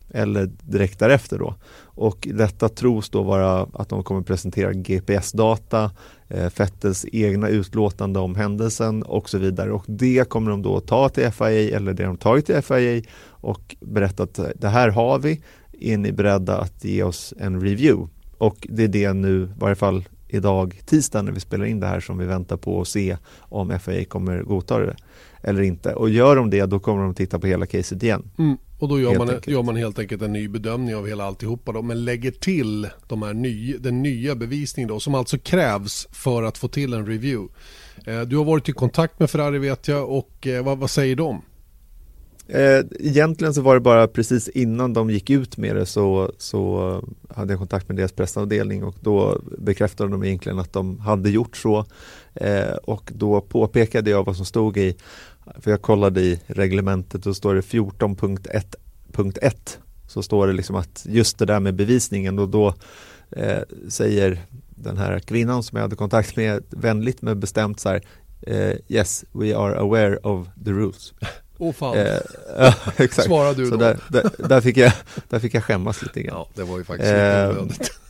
eller 0.10 0.51
direkt 0.62 1.00
därefter 1.00 1.39
då. 1.39 1.56
Och 1.83 2.27
detta 2.33 2.69
tros 2.69 3.10
då 3.10 3.24
vara 3.24 3.68
att 3.74 3.89
de 3.89 4.04
kommer 4.04 4.22
presentera 4.22 4.74
GPS-data, 4.74 5.92
eh, 6.27 6.50
Fettels 6.50 7.06
egna 7.12 7.50
utlåtande 7.50 8.19
om 8.19 8.36
händelsen 8.36 9.04
och 9.04 9.30
så 9.30 9.38
vidare. 9.38 9.72
Och 9.72 9.83
det 9.88 10.30
kommer 10.30 10.51
de 10.51 10.62
då 10.62 10.80
ta 10.80 11.10
till 11.10 11.31
FIA 11.31 11.75
eller 11.77 11.94
det 11.94 12.04
de 12.04 12.18
tagit 12.18 12.45
till 12.45 12.62
FIA 12.62 13.01
och 13.27 13.75
berätta 13.80 14.24
att 14.24 14.39
det 14.56 14.69
här 14.69 14.89
har 14.89 15.19
vi, 15.19 15.42
är 15.80 15.98
ni 15.98 16.12
beredda 16.12 16.57
att 16.57 16.83
ge 16.83 17.04
oss 17.04 17.33
en 17.39 17.62
review? 17.62 18.10
Och 18.38 18.68
det 18.69 18.83
är 18.83 18.88
det 18.88 19.13
nu, 19.13 19.44
i 19.44 19.60
varje 19.60 19.75
fall 19.75 20.04
idag 20.27 20.81
tisdag 20.86 21.22
när 21.22 21.31
vi 21.31 21.39
spelar 21.39 21.66
in 21.66 21.80
det 21.80 21.88
här 21.88 22.00
som 22.00 22.18
vi 22.18 22.25
väntar 22.25 22.57
på 22.57 22.82
att 22.82 22.88
se 22.88 23.17
om 23.39 23.79
FAA 23.79 24.05
kommer 24.05 24.44
godta 24.44 24.79
det 24.79 24.96
eller 25.41 25.62
inte. 25.62 25.94
Och 25.94 26.10
gör 26.10 26.36
de 26.36 26.50
det 26.50 26.65
då 26.65 26.79
kommer 26.79 27.03
de 27.03 27.13
titta 27.13 27.39
på 27.39 27.48
hela 27.48 27.65
caset 27.65 28.03
igen. 28.03 28.32
Mm. 28.38 28.58
Och 28.79 28.88
då 28.88 29.00
gör 29.00 29.17
man, 29.17 29.39
gör 29.46 29.63
man 29.63 29.75
helt 29.75 30.00
enkelt 30.00 30.22
en 30.22 30.34
ny 30.34 30.48
bedömning 30.48 30.96
av 30.96 31.08
hela 31.08 31.24
alltihopa 31.24 31.72
då, 31.72 31.82
men 31.82 32.05
lägger 32.05 32.32
till 32.32 32.89
de 33.08 33.22
här 33.22 33.34
ny, 33.34 33.77
den 33.77 34.03
nya 34.03 34.36
bevisningen 34.36 34.88
då, 34.88 35.00
som 35.00 35.15
alltså 35.15 35.38
krävs 35.38 36.08
för 36.12 36.44
att 36.44 36.58
få 36.58 36.67
till 36.67 36.94
en 36.94 37.05
review. 37.05 37.53
Eh, 38.05 38.22
du 38.22 38.38
har 38.38 38.46
varit 38.46 38.70
i 38.70 38.72
kontakt 38.72 39.20
med 39.20 39.29
Ferrari 39.29 39.58
vet 39.58 39.88
jag 39.88 40.10
och 40.10 40.48
eh, 40.48 40.63
vad, 40.63 40.77
vad 40.77 40.89
säger 40.89 41.15
de? 41.15 41.41
Eh, 42.48 42.86
egentligen 43.00 43.54
så 43.54 43.62
var 43.62 43.74
det 43.74 43.82
bara 43.82 44.08
precis 44.08 44.50
innan 44.50 44.94
de 44.94 45.10
gick 45.10 45.30
ut 45.30 45.58
med 45.58 45.75
det 45.75 45.86
så, 45.86 46.32
så 46.38 47.02
hade 47.30 47.54
jag 47.54 47.60
kontakt 47.60 47.88
med 47.88 47.98
deras 47.98 48.12
pressavdelning 48.12 48.84
och 48.84 48.96
då 49.02 49.42
bekräftade 49.58 50.12
de 50.12 50.24
egentligen 50.24 50.60
att 50.60 50.74
de 50.74 51.00
hade 51.00 51.30
gjort 51.30 51.58
så. 51.58 51.86
Eh, 52.34 52.75
och 52.84 53.12
då 53.16 53.42
påpekade 53.42 54.10
jag 54.10 54.25
vad 54.25 54.36
som 54.36 54.46
stod 54.46 54.78
i, 54.78 54.96
för 55.60 55.72
jag 55.72 55.82
kollade 55.82 56.22
i 56.22 56.40
reglementet, 56.48 57.24
då 57.24 57.34
står 57.34 57.56
det 57.56 57.62
14.1.1 57.62 59.54
så 60.08 60.24
står 60.24 60.48
det 60.48 60.54
liksom 60.54 60.75
att 60.75 61.06
just 61.10 61.38
det 61.38 61.46
där 61.46 61.60
med 61.60 61.75
bevisningen 61.75 62.40
och 62.40 62.50
då 62.50 62.74
eh, 63.32 63.60
säger 63.90 64.42
den 64.70 64.98
här 64.98 65.20
kvinnan 65.20 65.64
som 65.64 65.75
jag 65.75 65.84
hade 65.84 65.96
kontakt 65.96 66.36
med 66.36 66.64
vänligt 66.70 67.22
men 67.22 67.40
bestämt 67.40 67.80
så 67.80 67.90
här 67.90 68.02
eh, 68.42 68.75
Yes, 68.88 69.25
we 69.32 69.58
are 69.58 69.80
aware 69.80 70.18
of 70.18 70.48
the 70.66 70.72
rules. 70.72 71.14
Oh, 71.57 71.74
fan. 71.74 71.97
Eh, 71.97 72.17
ja, 72.57 72.74
exakt. 72.97 73.27
Svarade 73.27 73.62
du 73.62 73.65
så 73.65 73.71
då? 73.71 73.77
Där, 73.77 74.00
där, 74.09 74.31
där, 74.38 74.62
fick 74.62 74.77
jag, 74.77 74.91
där 75.29 75.39
fick 75.39 75.53
jag 75.53 75.63
skämmas 75.63 76.01
lite 76.01 76.21
grann. 76.21 76.35
Ja, 76.35 76.47
det 76.53 76.63
var 76.63 76.77
ju 76.77 76.83
faktiskt 76.83 77.12
eh, 77.12 77.63
lite 77.63 77.85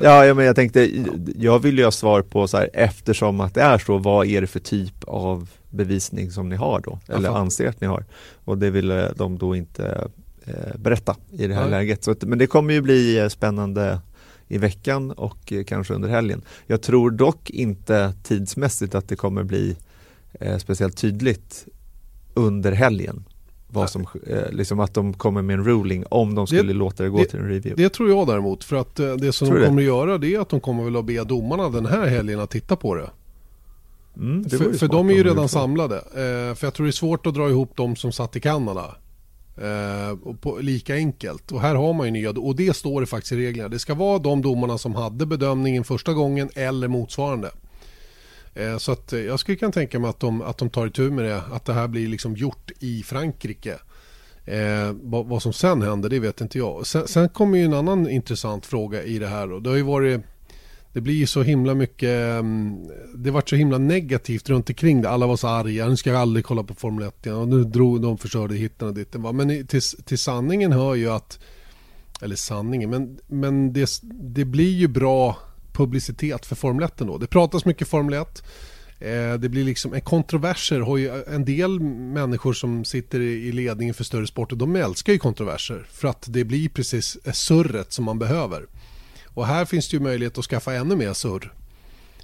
Ja, 0.00 0.34
men 0.34 0.44
jag 0.44 0.56
tänkte, 0.56 0.90
jag 1.36 1.58
vill 1.58 1.78
ju 1.78 1.84
ha 1.84 1.90
svar 1.90 2.22
på 2.22 2.48
så 2.48 2.56
här, 2.56 2.70
eftersom 2.72 3.40
att 3.40 3.54
det 3.54 3.62
är 3.62 3.78
så, 3.78 3.98
vad 3.98 4.26
är 4.26 4.40
det 4.40 4.46
för 4.46 4.60
typ 4.60 5.04
av 5.04 5.48
bevisning 5.70 6.30
som 6.30 6.48
ni 6.48 6.56
har 6.56 6.80
då? 6.80 6.98
Eller 7.08 7.28
Aha. 7.28 7.38
anser 7.38 7.68
att 7.68 7.80
ni 7.80 7.86
har? 7.86 8.04
Och 8.44 8.58
det 8.58 8.70
ville 8.70 9.12
de 9.12 9.38
då 9.38 9.56
inte 9.56 10.08
eh, 10.46 10.76
berätta 10.76 11.16
i 11.32 11.46
det 11.46 11.54
här 11.54 11.62
Nej. 11.62 11.70
läget. 11.70 12.04
Så, 12.04 12.14
men 12.20 12.38
det 12.38 12.46
kommer 12.46 12.74
ju 12.74 12.80
bli 12.80 13.18
eh, 13.18 13.28
spännande 13.28 14.00
i 14.48 14.58
veckan 14.58 15.10
och 15.10 15.52
eh, 15.52 15.64
kanske 15.64 15.94
under 15.94 16.08
helgen. 16.08 16.42
Jag 16.66 16.82
tror 16.82 17.10
dock 17.10 17.50
inte 17.50 18.14
tidsmässigt 18.22 18.94
att 18.94 19.08
det 19.08 19.16
kommer 19.16 19.42
bli 19.42 19.76
eh, 20.40 20.58
speciellt 20.58 20.96
tydligt 20.96 21.66
under 22.36 22.72
helgen. 22.72 23.24
vad 23.68 23.90
som, 23.90 24.06
eh, 24.26 24.50
liksom 24.50 24.80
att 24.80 24.94
de 24.94 25.14
kommer 25.14 25.42
med 25.42 25.54
en 25.54 25.64
ruling 25.64 26.04
om 26.08 26.34
de 26.34 26.46
skulle 26.46 26.62
det, 26.62 26.72
låta 26.72 27.02
det 27.02 27.08
gå 27.08 27.18
det, 27.18 27.24
till 27.24 27.38
en 27.38 27.48
review. 27.48 27.82
Det 27.82 27.88
tror 27.88 28.08
jag 28.08 28.26
däremot. 28.26 28.64
För 28.64 28.76
att 28.76 29.00
eh, 29.00 29.12
det 29.12 29.32
som 29.32 29.48
tror 29.48 29.58
de 29.58 29.66
kommer 29.66 29.82
att 29.82 29.86
göra 29.86 30.18
det 30.18 30.34
är 30.34 30.40
att 30.40 30.48
de 30.48 30.60
kommer 30.60 30.84
väl 30.84 30.96
att 30.96 31.04
be 31.04 31.24
domarna 31.24 31.68
den 31.68 31.86
här 31.86 32.06
helgen 32.06 32.40
att 32.40 32.50
titta 32.50 32.76
på 32.76 32.94
det. 32.94 33.10
Mm, 34.16 34.42
det 34.42 34.58
för, 34.58 34.72
för 34.72 34.88
de 34.88 35.10
är 35.10 35.14
ju 35.14 35.24
redan 35.24 35.48
samlade. 35.48 35.96
Eh, 35.96 36.54
för 36.54 36.66
jag 36.66 36.74
tror 36.74 36.86
det 36.86 36.90
är 36.90 36.92
svårt 36.92 37.26
att 37.26 37.34
dra 37.34 37.48
ihop 37.48 37.70
de 37.74 37.96
som 37.96 38.12
satt 38.12 38.36
i 38.36 38.40
Kanada. 38.40 38.96
Eh, 39.56 40.34
på, 40.40 40.58
lika 40.60 40.94
enkelt. 40.94 41.52
Och 41.52 41.60
här 41.60 41.74
har 41.74 41.92
man 41.92 42.06
ju 42.06 42.12
nya, 42.12 42.30
och 42.30 42.56
det 42.56 42.76
står 42.76 43.00
det 43.00 43.06
faktiskt 43.06 43.32
i 43.32 43.36
reglerna. 43.36 43.68
Det 43.68 43.78
ska 43.78 43.94
vara 43.94 44.18
de 44.18 44.42
domarna 44.42 44.78
som 44.78 44.94
hade 44.94 45.26
bedömningen 45.26 45.84
första 45.84 46.12
gången 46.12 46.50
eller 46.54 46.88
motsvarande. 46.88 47.50
Eh, 48.56 48.78
så 48.78 48.92
att 48.92 49.12
eh, 49.12 49.20
jag 49.20 49.40
skulle 49.40 49.56
kunna 49.56 49.72
tänka 49.72 49.98
mig 49.98 50.10
att 50.10 50.20
de, 50.20 50.42
att 50.42 50.58
de 50.58 50.70
tar 50.70 50.86
itu 50.86 51.10
med 51.10 51.24
det, 51.24 51.42
att 51.52 51.64
det 51.64 51.72
här 51.72 51.88
blir 51.88 52.08
liksom 52.08 52.36
gjort 52.36 52.70
i 52.80 53.02
Frankrike. 53.02 53.78
Eh, 54.44 54.92
vad, 55.02 55.26
vad, 55.26 55.42
som 55.42 55.52
sen 55.52 55.82
händer 55.82 56.08
det 56.08 56.18
vet 56.18 56.40
inte 56.40 56.58
jag. 56.58 56.86
Sen, 56.86 57.08
sen 57.08 57.28
kommer 57.28 57.58
ju 57.58 57.64
en 57.64 57.74
annan 57.74 58.10
intressant 58.10 58.66
fråga 58.66 59.02
i 59.02 59.18
det 59.18 59.26
här. 59.26 59.46
Då. 59.46 59.58
det 59.60 59.70
har 59.70 59.76
ju 59.76 59.82
varit 59.82 60.20
det 60.92 61.00
blir 61.00 61.14
ju 61.14 61.26
så 61.26 61.42
himla 61.42 61.74
mycket, 61.74 62.40
mm, 62.40 62.88
det 63.14 63.30
vart 63.30 63.48
så 63.48 63.56
himla 63.56 63.78
negativt 63.78 64.48
runt 64.48 64.68
omkring 64.68 65.02
det. 65.02 65.08
Alla 65.08 65.26
var 65.26 65.36
så 65.36 65.48
arga, 65.48 65.88
nu 65.88 65.96
ska 65.96 66.10
jag 66.10 66.20
aldrig 66.20 66.44
kolla 66.44 66.62
på 66.62 66.74
Formel 66.74 67.08
1 67.08 67.26
igen. 67.26 67.38
Och 67.38 67.48
nu 67.48 67.64
drog 67.64 68.02
de 68.02 68.18
förstörde 68.18 68.54
hitten 68.54 68.88
och 68.88 68.94
ditten. 68.94 69.36
Men 69.36 69.66
till, 69.66 69.80
till 69.82 70.18
sanningen 70.18 70.72
hör 70.72 70.94
ju 70.94 71.10
att, 71.10 71.38
eller 72.22 72.36
sanningen, 72.36 72.90
men, 72.90 73.18
men 73.26 73.72
det, 73.72 73.90
det 74.02 74.44
blir 74.44 74.72
ju 74.72 74.88
bra 74.88 75.36
publicitet 75.76 76.46
för 76.46 76.56
Formel 76.56 76.84
1 76.84 77.00
ändå. 77.00 77.18
Det 77.18 77.26
pratas 77.26 77.64
mycket 77.64 77.88
Formel 77.88 78.14
1. 78.14 78.42
Eh, 78.98 79.34
det 79.34 79.48
blir 79.48 79.64
liksom, 79.64 79.94
en 79.94 80.00
kontroverser 80.00 80.80
har 80.80 80.96
ju 80.96 81.22
en 81.22 81.44
del 81.44 81.80
människor 81.80 82.52
som 82.52 82.84
sitter 82.84 83.20
i 83.20 83.52
ledningen 83.52 83.94
för 83.94 84.04
större 84.04 84.26
sporter, 84.26 84.56
de 84.56 84.76
älskar 84.76 85.12
ju 85.12 85.18
kontroverser 85.18 85.86
för 85.90 86.08
att 86.08 86.26
det 86.28 86.44
blir 86.44 86.68
precis 86.68 87.18
surret 87.32 87.92
som 87.92 88.04
man 88.04 88.18
behöver. 88.18 88.66
Och 89.24 89.46
här 89.46 89.64
finns 89.64 89.88
det 89.88 89.96
ju 89.96 90.02
möjlighet 90.02 90.38
att 90.38 90.44
skaffa 90.44 90.74
ännu 90.74 90.96
mer 90.96 91.12
surr. 91.12 91.52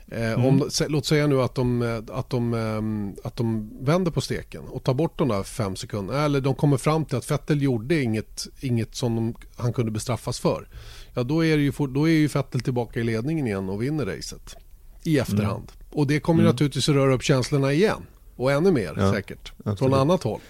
Eh, 0.09 0.33
mm. 0.33 0.45
Om, 0.45 0.71
låt 0.89 1.07
säga 1.07 1.27
nu 1.27 1.43
att 1.43 1.55
de, 1.55 1.83
eh, 1.83 2.19
att, 2.19 2.31
de, 2.31 3.15
att 3.25 3.37
de 3.37 3.71
vänder 3.81 4.11
på 4.11 4.21
steken 4.21 4.63
och 4.69 4.85
tar 4.85 4.95
bort 4.95 5.19
de 5.19 5.29
där 5.29 5.43
fem 5.43 5.77
sekunderna. 5.77 6.25
Eller 6.25 6.41
de 6.41 6.55
kommer 6.55 6.77
fram 6.77 7.05
till 7.05 7.17
att 7.17 7.31
Vettel 7.31 7.63
gjorde 7.63 8.03
inget, 8.03 8.47
inget 8.61 8.95
som 8.95 9.17
de, 9.17 9.35
han 9.57 9.73
kunde 9.73 9.93
bestraffas 9.93 10.41
för. 10.41 10.69
Ja, 11.15 11.23
då 11.23 11.45
är, 11.45 11.59
ju, 11.59 11.73
då 11.89 12.09
är 12.09 12.13
ju 12.13 12.27
Vettel 12.27 12.61
tillbaka 12.61 13.01
i 13.01 13.05
ledningen 13.05 13.47
igen 13.47 13.69
och 13.69 13.83
vinner 13.83 14.07
racet. 14.07 14.57
I 15.05 15.19
efterhand. 15.19 15.73
Mm. 15.75 15.99
Och 15.99 16.07
det 16.07 16.21
kommer 16.21 16.41
mm. 16.41 16.53
naturligtvis 16.53 16.89
att 16.89 16.95
röra 16.95 17.15
upp 17.15 17.23
känslorna 17.23 17.73
igen. 17.73 18.03
Och 18.37 18.53
ännu 18.53 18.71
mer 18.71 18.95
ja, 18.97 19.13
säkert. 19.13 19.53
Absolut. 19.59 19.79
Från 19.79 19.95
annat 19.95 20.23
håll. 20.23 20.41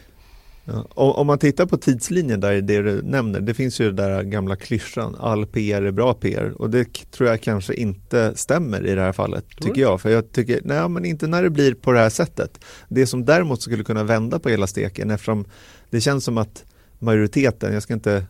Ja, 0.65 0.87
om 0.95 1.27
man 1.27 1.39
tittar 1.39 1.67
på 1.67 1.77
tidslinjen 1.77 2.41
där, 2.41 2.61
det 2.61 2.83
du 2.83 3.03
nämner, 3.03 3.41
det 3.41 3.55
finns 3.55 3.81
ju 3.81 3.93
den 3.93 3.97
där 3.97 4.23
gamla 4.23 4.57
klyschan, 4.57 5.17
all 5.21 5.47
PR 5.47 5.83
är 5.83 5.91
bra 5.91 6.15
PR 6.15 6.55
och 6.59 6.71
det 6.71 7.11
tror 7.11 7.29
jag 7.29 7.41
kanske 7.41 7.75
inte 7.75 8.33
stämmer 8.37 8.87
i 8.87 8.95
det 8.95 9.01
här 9.01 9.13
fallet, 9.13 9.49
tycker 9.49 9.69
mm. 9.69 9.81
jag. 9.81 10.01
För 10.01 10.11
jag 10.11 10.33
tycker, 10.33 10.61
nej 10.65 10.89
men 10.89 11.05
inte 11.05 11.27
när 11.27 11.43
det 11.43 11.51
blir 11.51 11.75
på 11.75 11.93
det 11.93 11.99
här 11.99 12.11
sättet. 12.11 12.65
Det 12.89 13.07
som 13.07 13.25
däremot 13.25 13.63
skulle 13.63 13.85
kunna 13.85 14.05
vända 14.05 14.39
på 14.39 14.49
hela 14.49 14.67
steken 14.67 15.11
eftersom 15.11 15.45
det 15.91 16.01
känns 16.01 16.25
som 16.25 16.39
att 16.39 16.65
majoriteten, 16.99 17.73
jag 17.73 17.83
ska 17.83 17.95
inte 17.95 18.27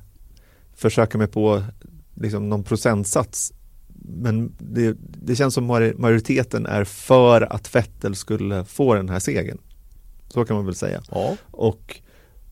försöka 0.76 1.18
mig 1.18 1.26
på 1.26 1.62
liksom 2.22 2.48
någon 2.48 2.64
procentsats, 2.64 3.52
men 4.04 4.52
det, 4.58 4.96
det 5.00 5.36
känns 5.36 5.54
som 5.54 5.66
majoriteten 5.96 6.66
är 6.66 6.84
för 6.84 7.40
att 7.52 7.74
Vettel 7.74 8.16
skulle 8.16 8.64
få 8.64 8.94
den 8.94 9.08
här 9.08 9.18
segern. 9.18 9.58
Så 10.28 10.44
kan 10.44 10.56
man 10.56 10.66
väl 10.66 10.74
säga. 10.74 11.02
Ja. 11.10 11.36
Och 11.50 12.00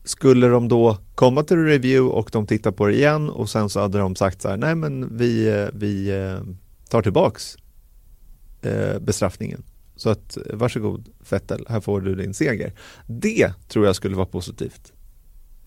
skulle 0.03 0.47
de 0.47 0.67
då 0.67 0.97
komma 1.15 1.43
till 1.43 1.57
review 1.57 2.15
och 2.15 2.29
de 2.31 2.47
tittar 2.47 2.71
på 2.71 2.87
det 2.87 2.93
igen 2.93 3.29
och 3.29 3.49
sen 3.49 3.69
så 3.69 3.79
hade 3.79 3.97
de 3.97 4.15
sagt 4.15 4.41
så 4.41 4.49
här, 4.49 4.57
nej 4.57 4.75
men 4.75 5.17
vi, 5.17 5.69
vi 5.73 6.09
eh, 6.09 6.39
tar 6.89 7.01
tillbaks 7.01 7.57
eh, 8.61 8.99
bestraffningen. 8.99 9.63
Så 9.95 10.09
att 10.09 10.37
varsågod 10.53 11.09
Fettel, 11.23 11.65
här 11.69 11.79
får 11.79 12.01
du 12.01 12.15
din 12.15 12.33
seger. 12.33 12.73
Det 13.07 13.53
tror 13.67 13.85
jag 13.85 13.95
skulle 13.95 14.15
vara 14.15 14.25
positivt. 14.25 14.93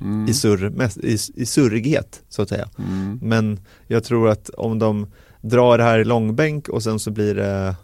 Mm. 0.01 0.29
I, 0.29 0.35
surr, 0.35 0.91
i, 1.03 1.19
i 1.35 1.47
surrighet 1.47 2.23
så 2.29 2.43
att 2.43 2.49
säga. 2.49 2.69
Mm. 2.79 3.19
Men 3.23 3.61
jag 3.87 4.05
tror 4.05 4.29
att 4.29 4.49
om 4.49 4.79
de 4.79 5.07
drar 5.41 5.79
det 5.79 5.85
här 5.85 5.99
i 5.99 6.05
långbänk 6.05 6.69
och 6.69 6.83
sen 6.83 6.99
så 6.99 7.11
blir 7.11 7.35
det 7.35 7.77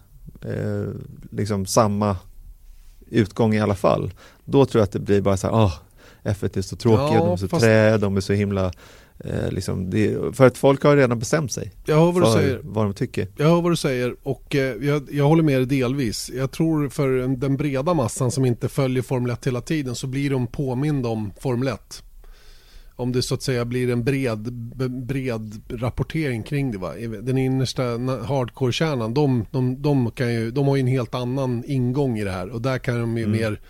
eh, 0.44 0.88
liksom 1.30 1.66
samma 1.66 2.16
utgång 3.10 3.54
i 3.54 3.60
alla 3.60 3.74
fall. 3.74 4.12
Då 4.44 4.66
tror 4.66 4.80
jag 4.80 4.84
att 4.84 4.92
det 4.92 5.00
blir 5.00 5.20
bara 5.20 5.36
så 5.36 5.46
här, 5.46 5.54
oh, 5.54 5.74
F1 6.24 6.58
är 6.58 6.62
så 6.62 6.76
tråkiga, 6.76 7.18
ja, 7.18 7.24
de 7.24 7.32
är 7.32 7.36
så 7.36 7.48
fast... 7.48 7.64
trä, 7.64 7.98
de 7.98 8.16
är 8.16 8.20
så 8.20 8.32
himla 8.32 8.72
eh, 9.24 9.50
liksom, 9.50 9.90
det, 9.90 10.36
för 10.36 10.46
att 10.46 10.58
folk 10.58 10.82
har 10.82 10.96
redan 10.96 11.18
bestämt 11.18 11.52
sig 11.52 11.72
jag 11.84 11.96
hör 11.96 12.12
vad 12.12 12.22
du 12.22 12.32
säger. 12.32 12.60
vad 12.62 12.84
de 12.84 12.94
tycker. 12.94 13.28
Jag 13.36 13.48
hör 13.48 13.60
vad 13.60 13.72
du 13.72 13.76
säger 13.76 14.16
och 14.22 14.54
eh, 14.54 14.76
jag, 14.86 15.08
jag 15.10 15.24
håller 15.24 15.42
med 15.42 15.58
dig 15.58 15.66
delvis. 15.66 16.30
Jag 16.34 16.50
tror 16.50 16.88
för 16.88 17.36
den 17.36 17.56
breda 17.56 17.94
massan 17.94 18.30
som 18.30 18.44
inte 18.44 18.68
följer 18.68 19.02
Formel 19.02 19.30
1 19.30 19.46
hela 19.46 19.60
tiden 19.60 19.94
så 19.94 20.06
blir 20.06 20.30
de 20.30 20.46
påminda 20.46 21.08
om 21.08 21.32
Formel 21.40 21.68
1 21.68 22.02
om 23.00 23.12
det 23.12 23.22
så 23.22 23.34
att 23.34 23.42
säga 23.42 23.64
blir 23.64 23.90
en 23.90 24.04
bred, 24.04 24.52
bred 25.06 25.62
rapportering 25.68 26.42
kring 26.42 26.72
det. 26.72 26.78
Va? 26.78 26.92
Den 27.22 27.38
innersta 27.38 27.82
hardcore-kärnan, 28.28 29.14
de, 29.14 29.46
de, 29.50 29.82
de, 29.82 30.10
kan 30.10 30.34
ju, 30.34 30.50
de 30.50 30.68
har 30.68 30.76
ju 30.76 30.80
en 30.80 30.86
helt 30.86 31.14
annan 31.14 31.64
ingång 31.66 32.18
i 32.18 32.24
det 32.24 32.30
här 32.30 32.50
och 32.50 32.62
där 32.62 32.78
kan 32.78 33.00
de 33.00 33.16
ju 33.18 33.24
mm. 33.24 33.40
mer 33.40 33.60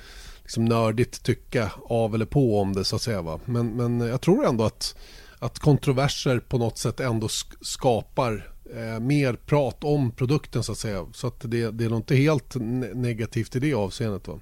liksom 0.51 0.65
nördigt 0.65 1.23
tycka 1.23 1.71
av 1.85 2.15
eller 2.15 2.27
på 2.27 2.61
om 2.61 2.73
det 2.73 2.85
så 2.85 2.97
att 2.97 3.03
säga. 3.03 3.23
Va? 3.23 3.41
Men, 3.45 3.77
men 3.77 4.01
jag 4.01 4.21
tror 4.21 4.47
ändå 4.47 4.65
att, 4.65 4.97
att 5.39 5.59
kontroverser 5.59 6.39
på 6.39 6.59
något 6.59 6.79
sätt 6.79 7.01
ändå 7.01 7.29
skapar 7.61 8.53
eh, 8.77 9.01
mer 9.01 9.35
prat 9.35 9.85
om 9.85 10.11
produkten 10.11 10.63
så 10.63 10.73
att 10.73 10.79
säga. 10.79 11.07
Så 11.13 11.27
att 11.27 11.41
det, 11.41 11.71
det 11.71 11.85
är 11.85 11.89
nog 11.89 11.99
inte 11.99 12.17
helt 12.17 12.55
negativt 12.95 13.57
i 13.57 13.61
det 13.61 13.75
avseendet. 13.75 14.29
Va? 14.29 14.41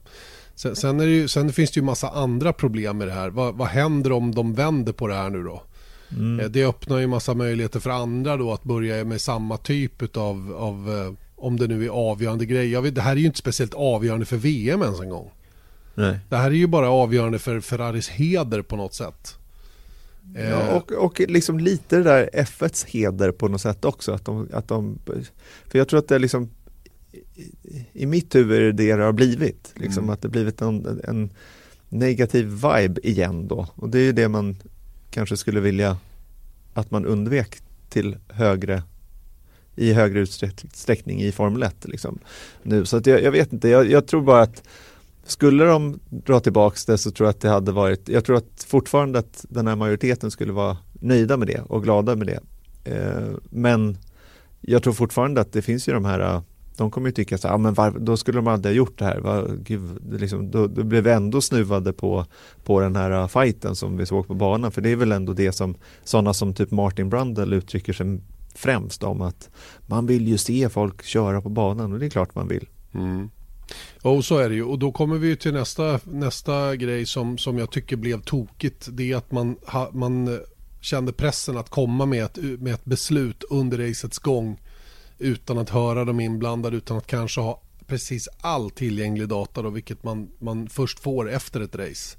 Sen, 0.55 0.77
sen, 0.77 1.01
ju, 1.01 1.29
sen, 1.29 1.53
finns 1.53 1.71
det 1.71 1.81
ju 1.81 1.85
massa 1.85 2.09
andra 2.09 2.53
problem 2.53 2.99
med 2.99 3.09
det 3.09 3.15
här. 3.15 3.31
Va, 3.31 3.53
vad 3.53 3.69
händer 3.69 4.13
om 4.13 4.35
de 4.35 4.55
vänder 4.55 4.93
på 4.93 5.07
det 5.07 5.15
här 5.15 5.31
nu 5.31 5.43
då? 5.43 5.63
Mm. 6.11 6.41
Eh, 6.41 6.47
det 6.51 6.65
öppnar 6.65 6.99
ju 6.99 7.07
massa 7.07 7.35
möjligheter 7.35 7.81
för 7.81 7.91
andra 7.91 8.37
då 8.37 8.53
att 8.53 8.65
börja 8.65 9.05
med 9.05 9.21
samma 9.21 9.57
typ 9.57 10.17
av, 10.17 10.55
av 10.57 10.97
eh, 10.97 11.13
om 11.37 11.57
det 11.57 11.67
nu 11.67 11.85
är 11.85 11.89
avgörande 11.89 12.47
grejer. 12.47 12.83
Det 12.83 13.01
här 13.01 13.13
är 13.13 13.17
ju 13.17 13.27
inte 13.27 13.39
speciellt 13.39 13.75
avgörande 13.75 14.27
för 14.27 14.37
VM 14.37 14.83
ens 14.83 15.01
en 15.01 15.11
gång. 15.11 15.31
Nej. 15.99 16.19
Det 16.29 16.37
här 16.37 16.51
är 16.51 16.55
ju 16.55 16.67
bara 16.67 16.91
avgörande 16.91 17.39
för 17.39 17.61
Ferraris 17.61 18.09
heder 18.09 18.63
på 18.63 18.77
något 18.77 18.95
sätt. 18.95 19.39
Ja, 20.35 20.41
eh, 20.41 20.77
och, 20.77 20.93
och 20.93 21.21
liksom 21.21 21.59
lite 21.59 21.97
det 21.97 22.03
där 22.03 22.31
F1s 22.33 22.87
heder 22.87 23.33
på 23.33 23.49
något 23.49 23.61
sätt 23.61 23.85
också. 23.85 24.13
Att 24.13 24.25
de, 24.25 24.49
att 24.53 24.69
de, 24.69 24.99
för 25.67 25.79
jag 25.79 25.89
tror 25.89 25.99
att 25.99 26.09
det 26.09 26.15
är 26.15 26.19
liksom 26.19 26.51
i 27.93 28.07
mitt 28.07 28.35
huvud 28.35 28.59
är 28.59 28.65
det 28.65 28.73
det 28.73 28.97
det 28.97 29.05
har 29.05 29.13
blivit. 29.13 29.73
Liksom, 29.75 30.03
mm. 30.03 30.13
Att 30.13 30.23
det 30.23 30.29
blivit 30.29 30.61
en, 30.61 31.01
en, 31.05 31.31
negativ 31.89 32.47
vibe 32.47 33.01
igen 33.07 33.49
då. 33.49 33.67
Och 33.75 33.89
det 33.89 33.99
är 33.99 34.05
ju 34.05 34.13
det 34.13 34.29
man 34.29 34.57
kanske 35.11 35.37
skulle 35.37 35.61
vilja 35.61 35.97
att 36.75 36.91
man 36.91 37.07
undvek 37.07 37.57
till 37.89 38.17
högre 38.29 38.83
i 39.77 39.93
högre 39.93 40.21
utsträckning 40.21 41.23
i 41.23 41.33
Formel 41.33 41.63
1. 41.63 41.75
Liksom, 41.85 42.19
nu. 42.63 42.85
Så 42.85 42.97
att 42.97 43.07
jag, 43.07 43.23
jag 43.23 43.33
vet 43.33 43.53
inte, 43.53 43.69
jag, 43.69 43.91
jag 43.91 44.07
tror 44.07 44.23
bara 44.23 44.43
att 44.43 44.63
skulle 45.31 45.65
de 45.65 46.01
dra 46.09 46.41
tillbaks 46.41 46.85
det 46.85 46.99
så 46.99 47.11
tror 47.11 47.27
jag 47.27 47.31
att 47.31 47.41
det 47.41 47.49
hade 47.49 47.73
varit, 47.73 48.09
jag 48.09 48.25
tror 48.25 48.37
att 48.37 48.67
fortfarande 48.69 49.19
att 49.19 49.45
den 49.49 49.67
här 49.67 49.77
majoriteten 49.77 50.31
skulle 50.31 50.53
vara 50.53 50.77
nöjda 50.93 51.37
med 51.37 51.49
det 51.49 51.61
och 51.61 51.83
glada 51.83 52.17
med 52.17 52.27
det. 52.27 52.41
Eh, 52.85 53.29
men 53.51 53.99
jag 54.61 54.83
tror 54.83 54.93
fortfarande 54.93 55.41
att 55.41 55.53
det 55.53 55.63
finns 55.63 55.89
ju 55.89 55.93
de 55.93 56.05
här 56.05 56.21
eh, 56.21 56.43
de 56.79 56.91
kommer 56.91 57.09
ju 57.09 57.13
tycka 57.13 57.39
så 57.39 57.49
här, 57.49 57.55
ah, 57.55 57.59
men 57.59 57.75
var, 57.75 57.91
då 57.91 58.17
skulle 58.17 58.39
de 58.39 58.47
aldrig 58.47 58.75
ha 58.75 58.77
gjort 58.77 58.99
det 58.99 59.05
här. 59.05 59.21
Va, 59.21 59.45
gud, 59.59 59.81
det 60.03 60.19
liksom, 60.19 60.51
då, 60.51 60.67
då 60.67 60.85
blev 60.85 61.05
vi 61.05 61.11
ändå 61.11 61.41
snuvade 61.41 61.93
på, 61.93 62.27
på 62.65 62.81
den 62.81 62.97
här 62.97 63.11
eh, 63.11 63.29
fighten 63.29 63.77
som 63.77 63.97
vi 63.97 64.07
såg 64.07 64.27
på 64.27 64.35
banan. 64.35 64.73
För 64.73 64.81
det 64.81 64.91
är 64.91 64.97
väl 64.97 65.13
ändå 65.13 65.33
det 65.33 65.53
som 65.53 65.75
sådana 66.05 66.35
som 66.35 66.55
typ 66.55 66.71
Martin 66.71 67.11
Brundle 67.11 67.57
uttrycker 67.57 67.93
sig 67.93 68.21
främst 68.55 69.03
om 69.03 69.23
att 69.23 69.51
man 69.87 70.07
vill 70.07 70.29
ju 70.29 70.39
se 70.39 70.69
folk 70.69 71.03
köra 71.03 71.41
på 71.41 71.49
banan 71.49 71.93
och 71.93 71.99
det 71.99 72.07
är 72.07 72.11
klart 72.11 72.35
man 72.35 72.49
vill. 72.49 72.69
Mm. 72.95 73.31
Och 74.09 74.25
så 74.25 74.39
är 74.39 74.49
det 74.49 74.55
ju. 74.55 74.65
Och 74.65 74.79
då 74.79 74.93
kommer 74.93 75.19
vi 75.19 75.37
till 75.37 75.53
nästa, 75.53 76.01
nästa 76.05 76.77
grej 76.77 77.07
som, 77.07 77.39
som 77.39 77.59
jag 77.59 77.71
tycker 77.71 77.97
blev 77.97 78.23
tokigt. 78.23 78.89
Det 78.91 79.13
är 79.13 79.17
att 79.17 79.33
man, 79.33 79.57
ha, 79.67 79.91
man 79.93 80.29
eh, 80.29 80.41
kände 80.81 81.13
pressen 81.13 81.57
att 81.57 81.71
komma 81.71 82.07
med 82.07 82.25
ett, 82.25 82.37
med 82.37 82.75
ett 82.75 82.85
beslut 82.85 83.45
under 83.51 83.89
racets 83.89 84.19
gång 84.19 84.61
utan 85.19 85.59
att 85.59 85.71
höra 85.71 86.05
de 86.05 86.21
inblandade, 86.21 86.77
utan 86.77 86.97
att 86.97 87.07
kanske 87.07 87.41
ha 87.41 87.63
precis 87.87 88.29
all 88.41 88.71
tillgänglig 88.71 89.29
data 89.29 89.63
då, 89.63 89.71
vilket 89.71 90.05
man, 90.05 90.31
man 90.39 90.69
först 90.69 91.01
får 91.01 91.31
efter 91.31 91.61
ett 91.61 91.77
race 91.77 92.19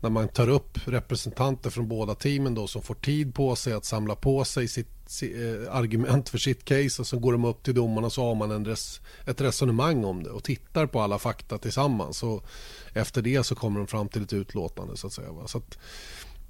när 0.00 0.10
man 0.10 0.28
tar 0.28 0.48
upp 0.48 0.78
representanter 0.84 1.70
från 1.70 1.88
båda 1.88 2.14
teamen 2.14 2.54
då 2.54 2.66
som 2.66 2.82
får 2.82 2.94
tid 2.94 3.34
på 3.34 3.56
sig 3.56 3.72
att 3.72 3.84
samla 3.84 4.14
på 4.14 4.44
sig 4.44 4.68
sitt, 4.68 5.22
eh, 5.22 5.76
argument 5.76 6.28
för 6.28 6.38
sitt 6.38 6.64
case 6.64 7.02
och 7.02 7.06
så 7.06 7.18
går 7.18 7.32
de 7.32 7.44
upp 7.44 7.62
till 7.62 7.74
domarna 7.74 8.10
så 8.10 8.24
har 8.24 8.34
man 8.34 8.50
en 8.50 8.64
res, 8.64 9.00
ett 9.26 9.40
resonemang 9.40 10.04
om 10.04 10.22
det 10.22 10.30
och 10.30 10.44
tittar 10.44 10.86
på 10.86 11.00
alla 11.00 11.18
fakta 11.18 11.58
tillsammans 11.58 12.22
och 12.22 12.44
efter 12.92 13.22
det 13.22 13.44
så 13.44 13.54
kommer 13.54 13.78
de 13.78 13.86
fram 13.86 14.08
till 14.08 14.22
ett 14.22 14.32
utlåtande 14.32 14.96
så 14.96 15.06
att 15.06 15.12
säga. 15.12 15.32
Va? 15.32 15.46
Så 15.46 15.58
att 15.58 15.78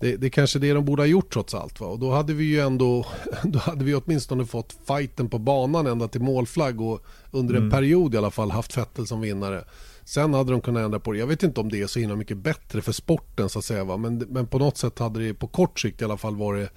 det, 0.00 0.16
det 0.16 0.26
är 0.26 0.30
kanske 0.30 0.58
det 0.58 0.72
de 0.72 0.84
borde 0.84 1.02
ha 1.02 1.06
gjort 1.06 1.32
trots 1.32 1.54
allt. 1.54 1.80
Va? 1.80 1.86
Och 1.86 1.98
då 1.98 2.10
hade 2.10 2.32
vi 2.32 2.44
ju 2.44 2.60
ändå, 2.60 3.06
då 3.44 3.58
hade 3.58 3.84
vi 3.84 3.94
åtminstone 3.94 4.46
fått 4.46 4.76
fighten 4.86 5.28
på 5.28 5.38
banan 5.38 5.86
ända 5.86 6.08
till 6.08 6.20
målflagg 6.20 6.80
och 6.80 7.04
under 7.30 7.54
en 7.54 7.60
mm. 7.60 7.70
period 7.70 8.14
i 8.14 8.18
alla 8.18 8.30
fall 8.30 8.50
haft 8.50 8.76
Vettel 8.76 9.06
som 9.06 9.20
vinnare. 9.20 9.64
Sen 10.08 10.34
hade 10.34 10.52
de 10.52 10.60
kunnat 10.60 10.84
ändra 10.84 11.00
på 11.00 11.12
det. 11.12 11.18
Jag 11.18 11.26
vet 11.26 11.42
inte 11.42 11.60
om 11.60 11.68
det 11.68 11.82
är 11.82 11.86
så 11.86 11.98
himla 11.98 12.16
mycket 12.16 12.36
bättre 12.36 12.82
för 12.82 12.92
sporten 12.92 13.48
så 13.48 13.58
att 13.58 13.64
säga. 13.64 13.84
Va? 13.84 13.96
Men, 13.96 14.18
men 14.18 14.46
på 14.46 14.58
något 14.58 14.76
sätt 14.76 14.98
hade 14.98 15.20
det 15.20 15.34
på 15.34 15.46
kort 15.46 15.80
sikt 15.80 16.02
i 16.02 16.04
alla 16.04 16.16
fall 16.16 16.36
varit 16.36 16.70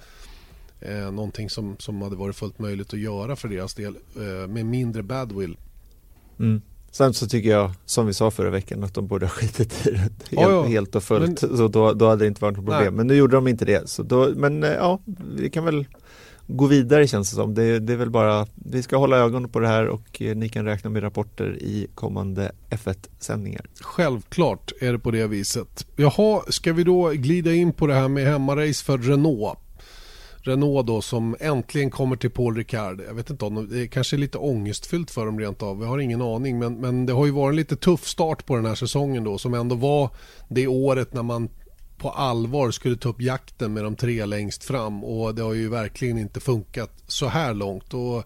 eh, 0.80 1.12
någonting 1.12 1.50
som, 1.50 1.76
som 1.78 2.02
hade 2.02 2.16
varit 2.16 2.36
fullt 2.36 2.58
möjligt 2.58 2.94
att 2.94 3.00
göra 3.00 3.36
för 3.36 3.48
deras 3.48 3.74
del 3.74 3.96
eh, 4.16 4.48
med 4.48 4.66
mindre 4.66 5.02
badwill. 5.02 5.56
Mm. 6.38 6.62
Sen 6.90 7.14
så 7.14 7.26
tycker 7.26 7.50
jag, 7.50 7.72
som 7.84 8.06
vi 8.06 8.14
sa 8.14 8.30
förra 8.30 8.50
veckan, 8.50 8.84
att 8.84 8.94
de 8.94 9.06
borde 9.06 9.26
ha 9.26 9.30
skitit 9.30 9.86
i 9.86 9.90
det 9.90 9.98
helt, 9.98 10.26
ja, 10.30 10.50
ja. 10.50 10.62
helt 10.62 10.94
och 10.94 11.02
fullt. 11.02 11.42
Men, 11.42 11.56
så 11.56 11.68
då, 11.68 11.92
då 11.92 12.08
hade 12.08 12.24
det 12.24 12.28
inte 12.28 12.42
varit 12.42 12.56
något 12.56 12.66
problem. 12.66 12.82
Nej. 12.82 12.90
Men 12.90 13.06
nu 13.06 13.14
gjorde 13.14 13.36
de 13.36 13.48
inte 13.48 13.64
det. 13.64 13.88
Så 13.88 14.02
då, 14.02 14.32
men 14.36 14.62
eh, 14.62 14.70
ja, 14.70 15.00
vi 15.36 15.50
kan 15.50 15.64
väl 15.64 15.86
gå 16.56 16.66
vidare 16.66 17.06
känns 17.06 17.30
det 17.30 17.36
som. 17.36 17.54
Det, 17.54 17.78
det, 17.78 17.92
är 17.92 17.96
väl 17.96 18.10
bara, 18.10 18.46
vi 18.54 18.82
ska 18.82 18.96
hålla 18.96 19.16
ögonen 19.16 19.50
på 19.50 19.60
det 19.60 19.68
här 19.68 19.88
och 19.88 20.22
eh, 20.22 20.36
ni 20.36 20.48
kan 20.48 20.64
räkna 20.64 20.90
med 20.90 21.02
rapporter 21.02 21.56
i 21.60 21.86
kommande 21.94 22.52
F1-sändningar. 22.70 23.66
Självklart 23.80 24.72
är 24.80 24.92
det 24.92 24.98
på 24.98 25.10
det 25.10 25.26
viset. 25.26 25.86
Jaha, 25.96 26.42
ska 26.48 26.72
vi 26.72 26.84
då 26.84 27.08
glida 27.08 27.52
in 27.52 27.72
på 27.72 27.86
det 27.86 27.94
här 27.94 28.08
med 28.08 28.26
hemmarace 28.26 28.84
för 28.84 28.98
Renault? 28.98 29.58
Renault 30.42 30.86
då 30.86 31.00
som 31.00 31.36
äntligen 31.40 31.90
kommer 31.90 32.16
till 32.16 32.30
Paul 32.30 32.56
Ricard. 32.56 33.00
Jag 33.08 33.14
vet 33.14 33.30
inte 33.30 33.44
om 33.44 33.68
det 33.70 33.88
kanske 33.88 34.16
är 34.16 34.18
lite 34.18 34.38
ångestfyllt 34.38 35.10
för 35.10 35.26
dem 35.26 35.40
rent 35.40 35.62
av. 35.62 35.78
Vi 35.78 35.86
har 35.86 35.98
ingen 35.98 36.22
aning 36.22 36.58
men, 36.58 36.74
men 36.74 37.06
det 37.06 37.12
har 37.12 37.26
ju 37.26 37.32
varit 37.32 37.52
en 37.52 37.56
lite 37.56 37.76
tuff 37.76 38.06
start 38.06 38.46
på 38.46 38.56
den 38.56 38.66
här 38.66 38.74
säsongen 38.74 39.24
då 39.24 39.38
som 39.38 39.54
ändå 39.54 39.74
var 39.74 40.10
det 40.48 40.66
året 40.66 41.14
när 41.14 41.22
man 41.22 41.48
på 42.00 42.10
allvar 42.10 42.70
skulle 42.70 42.96
ta 42.96 43.08
upp 43.08 43.20
jakten 43.20 43.72
med 43.72 43.84
de 43.84 43.96
tre 43.96 44.26
längst 44.26 44.64
fram 44.64 45.04
och 45.04 45.34
det 45.34 45.42
har 45.42 45.54
ju 45.54 45.68
verkligen 45.68 46.18
inte 46.18 46.40
funkat 46.40 46.90
så 47.06 47.28
här 47.28 47.54
långt. 47.54 47.94
Och 47.94 48.24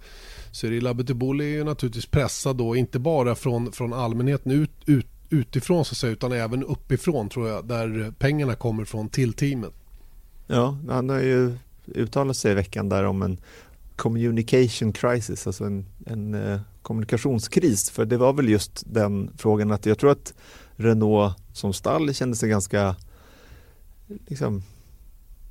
Cyril 0.52 0.86
Abiteboul 0.86 1.40
är 1.40 1.44
ju 1.44 1.64
naturligtvis 1.64 2.06
pressad 2.06 2.56
då, 2.56 2.76
inte 2.76 2.98
bara 2.98 3.34
från, 3.34 3.72
från 3.72 3.92
allmänheten 3.92 4.52
ut, 4.52 4.70
ut, 4.86 5.06
utifrån 5.30 5.84
så 5.84 5.92
att 5.92 5.96
säga, 5.96 6.12
utan 6.12 6.32
även 6.32 6.64
uppifrån 6.64 7.28
tror 7.28 7.48
jag, 7.48 7.66
där 7.66 8.12
pengarna 8.18 8.54
kommer 8.54 8.84
från 8.84 9.08
till 9.08 9.32
teamet. 9.32 9.72
Ja, 10.46 10.78
han 10.88 11.08
har 11.08 11.20
ju 11.20 11.56
uttalat 11.86 12.36
sig 12.36 12.52
i 12.52 12.54
veckan 12.54 12.88
där 12.88 13.04
om 13.04 13.22
en 13.22 13.38
communication 13.96 14.92
crisis, 14.92 15.46
alltså 15.46 15.64
en, 15.64 15.86
en 16.06 16.34
eh, 16.34 16.60
kommunikationskris. 16.82 17.90
För 17.90 18.04
det 18.04 18.16
var 18.16 18.32
väl 18.32 18.48
just 18.48 18.82
den 18.86 19.30
frågan 19.36 19.72
att 19.72 19.86
jag 19.86 19.98
tror 19.98 20.10
att 20.10 20.34
Renault 20.76 21.36
som 21.52 21.72
stall 21.72 22.14
kände 22.14 22.36
sig 22.36 22.48
ganska 22.48 22.96
liksom, 24.06 24.62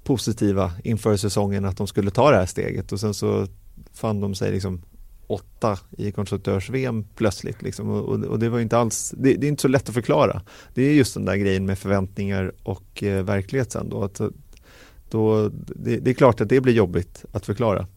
positiva 0.04 0.72
inför 0.84 1.18
säsongen 1.18 1.66
att 1.66 1.78
de 1.78 1.88
skulle 1.88 2.12
ta 2.12 2.32
det 2.32 2.38
här 2.38 2.46
steget 2.46 2.92
och 2.92 3.00
sen 3.00 3.14
så 3.14 3.48
fann 3.94 4.22
de 4.22 4.36
sig 4.36 4.52
liksom 4.52 4.82
åtta 5.28 5.80
i 5.98 6.12
konstruktörs-VM 6.12 7.06
plötsligt. 7.16 7.62
Liksom. 7.62 7.90
Och, 7.90 8.26
och, 8.26 8.40
det 8.40 8.50
var 8.50 8.60
inte 8.60 8.78
alls, 8.78 9.14
det, 9.18 9.34
det, 9.34 9.48
är 9.48 9.50
inte 9.50 9.62
så 9.62 9.68
lätt 9.68 9.90
att 9.90 9.96
förklara. 9.96 10.42
Det 10.74 10.84
är 10.84 10.94
just 10.94 11.14
den 11.14 11.26
där 11.26 11.36
grejen 11.36 11.66
med 11.66 11.80
förväntningar 11.80 12.52
och 12.64 13.04
eh, 13.04 13.24
verklighet 13.24 13.72
sen 13.72 13.90
då. 13.90 14.04
Att, 14.04 14.20
eh, 14.20 14.28
då 15.10 15.50
det, 15.76 15.98
det, 15.98 16.10
är 16.10 16.14
klart 16.14 16.42
att 16.42 16.50
det 16.50 16.62
blir 16.62 16.74
jobbigt 16.74 17.26
att 17.32 17.46
förklara. 17.46 17.88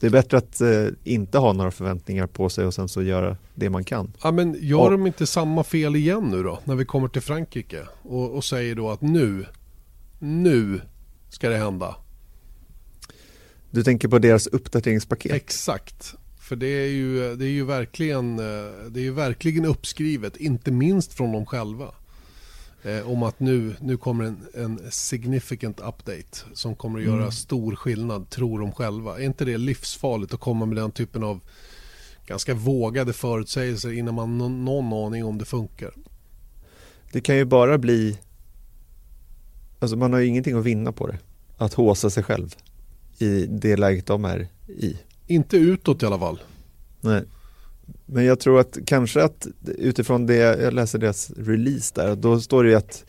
Det 0.00 0.06
är 0.06 0.10
bättre 0.10 0.38
att 0.38 0.60
eh, 0.60 0.86
inte 1.04 1.38
ha 1.38 1.52
några 1.52 1.70
förväntningar 1.70 2.26
på 2.26 2.48
sig 2.48 2.66
och 2.66 2.74
sen 2.74 2.88
så 2.88 3.02
göra 3.02 3.36
det 3.54 3.70
man 3.70 3.84
kan. 3.84 4.12
Ja, 4.22 4.30
men 4.30 4.56
gör 4.60 4.78
och, 4.78 4.90
de 4.90 5.06
inte 5.06 5.26
samma 5.26 5.64
fel 5.64 5.96
igen 5.96 6.24
nu 6.30 6.42
då 6.42 6.58
när 6.64 6.74
vi 6.74 6.84
kommer 6.84 7.08
till 7.08 7.22
Frankrike 7.22 7.86
och, 8.02 8.30
och 8.30 8.44
säger 8.44 8.74
då 8.74 8.90
att 8.90 9.00
nu, 9.00 9.46
nu 10.18 10.80
ska 11.30 11.48
det 11.48 11.56
hända. 11.56 11.96
Du 13.70 13.84
tänker 13.84 14.08
på 14.08 14.18
deras 14.18 14.46
uppdateringspaket? 14.46 15.32
Exakt. 15.32 16.14
För 16.40 16.56
det 16.56 16.66
är 16.66 16.88
ju, 16.88 17.36
det 17.36 17.44
är 17.44 17.50
ju 17.50 17.64
verkligen, 17.64 18.38
eh, 18.38 18.44
det 18.90 19.00
är 19.00 19.04
ju 19.04 19.12
verkligen 19.12 19.64
uppskrivet, 19.64 20.36
inte 20.36 20.70
minst 20.70 21.12
från 21.12 21.32
dem 21.32 21.46
själva 21.46 21.94
eh, 22.82 23.10
om 23.10 23.22
att 23.22 23.40
nu, 23.40 23.76
nu 23.80 23.96
kommer 23.96 24.24
en, 24.24 24.46
en 24.54 24.80
significant 24.90 25.80
update 25.80 26.38
som 26.54 26.76
kommer 26.76 26.98
att 26.98 27.04
göra 27.04 27.16
mm. 27.16 27.32
stor 27.32 27.76
skillnad, 27.76 28.30
tror 28.30 28.60
de 28.60 28.72
själva. 28.72 29.18
Är 29.18 29.24
inte 29.24 29.44
det 29.44 29.58
livsfarligt 29.58 30.34
att 30.34 30.40
komma 30.40 30.66
med 30.66 30.76
den 30.76 30.90
typen 30.90 31.24
av 31.24 31.40
ganska 32.26 32.54
vågade 32.54 33.12
förutsägelser 33.12 33.92
innan 33.92 34.14
man 34.14 34.40
har 34.40 34.48
någon 34.48 34.92
aning 34.92 35.24
om 35.24 35.38
det 35.38 35.44
funkar? 35.44 35.94
Det 37.12 37.20
kan 37.20 37.36
ju 37.36 37.44
bara 37.44 37.78
bli, 37.78 38.18
alltså 39.78 39.96
man 39.96 40.12
har 40.12 40.20
ju 40.20 40.26
ingenting 40.26 40.58
att 40.58 40.64
vinna 40.64 40.92
på 40.92 41.06
det, 41.06 41.18
att 41.56 41.74
håsa 41.74 42.10
sig 42.10 42.22
själv 42.22 42.54
i 43.18 43.46
det 43.46 43.76
läget 43.76 44.06
de 44.06 44.24
är 44.24 44.48
i. 44.66 44.98
Inte 45.26 45.56
utåt 45.56 46.02
i 46.02 46.06
alla 46.06 46.18
fall. 46.18 46.40
Nej. 47.00 47.24
Men 48.06 48.24
jag 48.24 48.40
tror 48.40 48.60
att 48.60 48.78
kanske 48.86 49.22
att 49.22 49.46
utifrån 49.64 50.26
det, 50.26 50.36
jag 50.36 50.74
läser 50.74 50.98
deras 50.98 51.30
release 51.30 51.92
där, 51.94 52.16
då 52.16 52.40
står 52.40 52.64
det 52.64 52.70
ju 52.70 52.76
att 52.76 53.04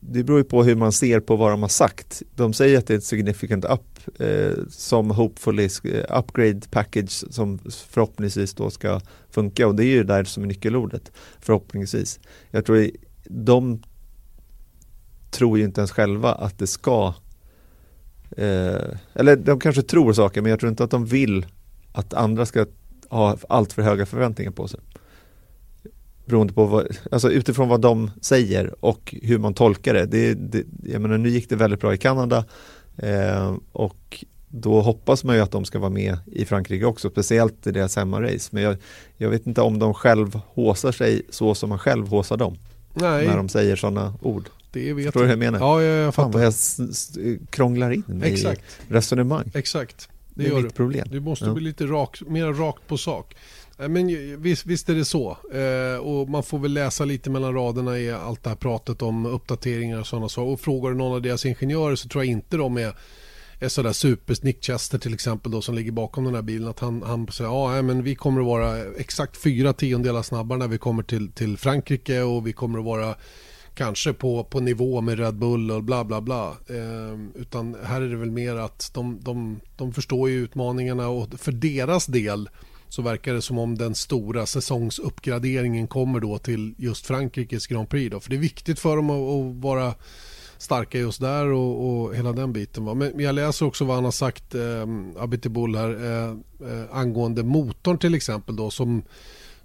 det 0.00 0.24
beror 0.24 0.38
ju 0.38 0.44
på 0.44 0.64
hur 0.64 0.74
man 0.74 0.92
ser 0.92 1.20
på 1.20 1.36
vad 1.36 1.50
de 1.50 1.62
har 1.62 1.68
sagt. 1.68 2.22
De 2.34 2.52
säger 2.52 2.78
att 2.78 2.86
det 2.86 2.94
är 2.94 2.98
ett 2.98 3.04
significant 3.04 3.64
up 3.64 4.20
eh, 4.20 4.52
som 4.68 5.10
hopefully 5.10 5.68
eh, 5.84 6.18
upgrade 6.18 6.60
package 6.70 7.10
som 7.10 7.58
förhoppningsvis 7.88 8.54
då 8.54 8.70
ska 8.70 9.00
funka 9.30 9.66
och 9.66 9.74
det 9.74 9.84
är 9.84 9.86
ju 9.86 10.04
där 10.04 10.24
som 10.24 10.42
är 10.42 10.46
nyckelordet 10.46 11.12
förhoppningsvis. 11.40 12.20
Jag 12.50 12.64
tror 12.64 12.90
de 13.24 13.82
tror 15.30 15.58
ju 15.58 15.64
inte 15.64 15.80
ens 15.80 15.90
själva 15.90 16.32
att 16.32 16.58
det 16.58 16.66
ska 16.66 17.14
eh, 18.36 18.96
eller 19.14 19.36
de 19.36 19.60
kanske 19.60 19.82
tror 19.82 20.12
saker 20.12 20.42
men 20.42 20.50
jag 20.50 20.60
tror 20.60 20.70
inte 20.70 20.84
att 20.84 20.90
de 20.90 21.06
vill 21.06 21.46
att 21.92 22.14
andra 22.14 22.46
ska 22.46 22.66
ha 23.08 23.36
allt 23.48 23.72
för 23.72 23.82
höga 23.82 24.06
förväntningar 24.06 24.50
på 24.50 24.68
sig. 24.68 24.80
Beroende 26.24 26.52
på 26.52 26.66
vad, 26.66 26.96
alltså 27.10 27.30
utifrån 27.30 27.68
vad 27.68 27.80
de 27.80 28.10
säger 28.20 28.84
och 28.84 29.14
hur 29.22 29.38
man 29.38 29.54
tolkar 29.54 29.94
det. 29.94 30.06
det, 30.06 30.34
det 30.34 30.64
jag 30.84 31.02
menar, 31.02 31.18
nu 31.18 31.28
gick 31.28 31.48
det 31.48 31.56
väldigt 31.56 31.80
bra 31.80 31.94
i 31.94 31.98
Kanada 31.98 32.44
eh, 32.96 33.54
och 33.72 34.24
då 34.48 34.80
hoppas 34.80 35.24
man 35.24 35.36
ju 35.36 35.42
att 35.42 35.50
de 35.50 35.64
ska 35.64 35.78
vara 35.78 35.90
med 35.90 36.18
i 36.26 36.44
Frankrike 36.44 36.84
också, 36.84 37.10
speciellt 37.10 37.66
i 37.66 37.70
deras 37.70 37.96
hemmarace. 37.96 38.48
Men 38.50 38.62
jag, 38.62 38.76
jag 39.16 39.30
vet 39.30 39.46
inte 39.46 39.60
om 39.60 39.78
de 39.78 39.94
själv 39.94 40.40
håsar 40.46 40.92
sig 40.92 41.22
så 41.30 41.54
som 41.54 41.68
man 41.68 41.78
själv 41.78 42.08
håsar 42.08 42.36
dem. 42.36 42.56
Nej. 42.94 43.26
När 43.26 43.36
de 43.36 43.48
säger 43.48 43.76
sådana 43.76 44.14
ord. 44.22 44.48
Det 44.72 44.92
vet 44.92 45.04
Förstår 45.04 45.20
du 45.20 45.26
hur 45.26 45.32
jag 45.32 45.38
menar? 45.38 45.58
Ja, 45.58 45.82
jag, 45.82 46.06
jag 46.06 46.14
fattar. 46.14 46.32
Fan 46.32 46.32
vad 46.32 46.44
jag 46.44 47.38
krånglar 47.50 47.90
in 47.90 48.02
mig 48.06 48.32
Exakt. 48.32 48.60
i 48.88 48.92
resonemang. 48.92 49.50
Exakt 49.54 50.09
det, 50.34 50.42
det 50.42 50.56
är 50.56 50.62
mitt 50.62 50.74
problem. 50.74 51.08
Du 51.10 51.20
måste 51.20 51.44
ja. 51.44 51.54
bli 51.54 51.64
lite 51.64 51.86
rak, 51.86 52.22
mer 52.26 52.46
rakt 52.46 52.86
på 52.86 52.98
sak. 52.98 53.36
Men 53.88 54.06
visst, 54.42 54.66
visst 54.66 54.88
är 54.88 54.94
det 54.94 55.04
så. 55.04 55.36
Eh, 55.52 56.00
och 56.00 56.28
man 56.28 56.42
får 56.42 56.58
väl 56.58 56.72
läsa 56.72 57.04
lite 57.04 57.30
mellan 57.30 57.54
raderna 57.54 57.98
i 57.98 58.10
allt 58.10 58.42
det 58.42 58.48
här 58.48 58.56
pratet 58.56 59.02
om 59.02 59.26
uppdateringar 59.26 60.00
och 60.00 60.06
sådana 60.06 60.28
saker. 60.28 60.52
Och 60.52 60.60
frågar 60.60 60.90
du 60.90 60.96
någon 60.96 61.14
av 61.14 61.22
deras 61.22 61.46
ingenjörer 61.46 61.96
så 61.96 62.08
tror 62.08 62.24
jag 62.24 62.30
inte 62.30 62.56
de 62.56 62.76
är 62.76 62.94
är 63.60 63.68
sådär 63.68 63.92
super 63.92 64.36
Nick 64.42 64.64
Chester 64.64 64.98
till 64.98 65.14
exempel 65.14 65.52
då 65.52 65.62
som 65.62 65.74
ligger 65.74 65.92
bakom 65.92 66.24
den 66.24 66.34
här 66.34 66.42
bilen 66.42 66.68
att 66.68 66.78
han, 66.78 67.02
han 67.02 67.28
säger 67.28 67.50
ja 67.50 67.82
men 67.82 68.02
vi 68.02 68.14
kommer 68.14 68.40
att 68.40 68.46
vara 68.46 68.84
exakt 68.98 69.36
fyra 69.36 69.72
tiondelar 69.72 70.22
snabbare 70.22 70.58
när 70.58 70.68
vi 70.68 70.78
kommer 70.78 71.02
till, 71.02 71.32
till 71.32 71.56
Frankrike 71.56 72.22
och 72.22 72.46
vi 72.46 72.52
kommer 72.52 72.78
att 72.78 72.84
vara 72.84 73.14
kanske 73.74 74.12
på, 74.12 74.44
på 74.44 74.60
nivå 74.60 75.00
med 75.00 75.18
Red 75.18 75.34
Bull 75.34 75.70
och 75.70 75.84
bla 75.84 76.04
bla 76.04 76.20
bla. 76.20 76.48
Eh, 76.48 77.40
utan 77.40 77.76
här 77.84 78.00
är 78.00 78.08
det 78.08 78.16
väl 78.16 78.30
mer 78.30 78.56
att 78.56 78.90
de, 78.94 79.20
de, 79.22 79.60
de 79.76 79.92
förstår 79.92 80.30
ju 80.30 80.44
utmaningarna 80.44 81.08
och 81.08 81.40
för 81.40 81.52
deras 81.52 82.06
del 82.06 82.48
så 82.88 83.02
verkar 83.02 83.34
det 83.34 83.42
som 83.42 83.58
om 83.58 83.78
den 83.78 83.94
stora 83.94 84.46
säsongsuppgraderingen 84.46 85.88
kommer 85.88 86.20
då 86.20 86.38
till 86.38 86.74
just 86.78 87.06
Frankrikes 87.06 87.66
Grand 87.66 87.88
Prix. 87.88 88.10
Då. 88.10 88.20
För 88.20 88.30
det 88.30 88.36
är 88.36 88.40
viktigt 88.40 88.78
för 88.78 88.96
dem 88.96 89.10
att, 89.10 89.16
att 89.16 89.62
vara 89.62 89.94
starka 90.58 90.98
just 90.98 91.20
där 91.20 91.46
och, 91.46 92.02
och, 92.02 92.14
hela 92.14 92.32
den 92.32 92.52
biten. 92.52 92.84
Va? 92.84 92.94
Men 92.94 93.20
jag 93.20 93.34
läser 93.34 93.66
också 93.66 93.84
vad 93.84 93.96
han 93.96 94.04
har 94.04 94.12
sagt, 94.12 94.54
eh, 94.54 94.86
Abitibul 95.18 95.76
här, 95.76 95.90
eh, 95.90 96.30
eh, 96.70 96.96
angående 96.96 97.42
motorn 97.42 97.98
till 97.98 98.14
exempel 98.14 98.56
då 98.56 98.70
som 98.70 99.02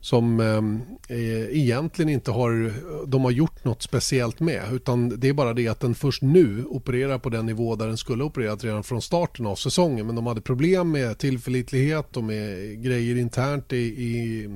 som 0.06 0.40
ehm, 0.40 0.82
eh, 1.08 1.58
egentligen 1.58 2.10
inte 2.10 2.32
har, 2.32 2.74
de 3.08 3.24
har 3.24 3.32
gjort 3.32 3.64
något 3.64 3.82
speciellt 3.82 4.40
med. 4.40 4.64
Utan 4.74 5.20
det 5.20 5.30
är 5.30 5.34
bara 5.34 5.54
det 5.54 5.68
att 5.68 5.80
den 5.80 5.96
först 5.96 6.22
nu 6.22 6.66
opererar 6.66 7.20
på 7.20 7.30
den 7.30 7.46
nivå 7.46 7.76
där 7.76 7.88
den 7.88 7.98
skulle 7.98 8.24
opererat 8.24 8.64
redan 8.64 8.84
från 8.84 9.02
starten 9.02 9.46
av 9.46 9.56
säsongen. 9.56 10.06
Men 10.06 10.16
de 10.16 10.28
hade 10.28 10.42
problem 10.42 10.92
med 10.92 11.18
tillförlitlighet 11.18 12.18
och 12.18 12.24
med 12.24 12.58
grejer 12.84 13.16
internt 13.16 13.74
i, 13.74 13.78
i, 13.78 14.50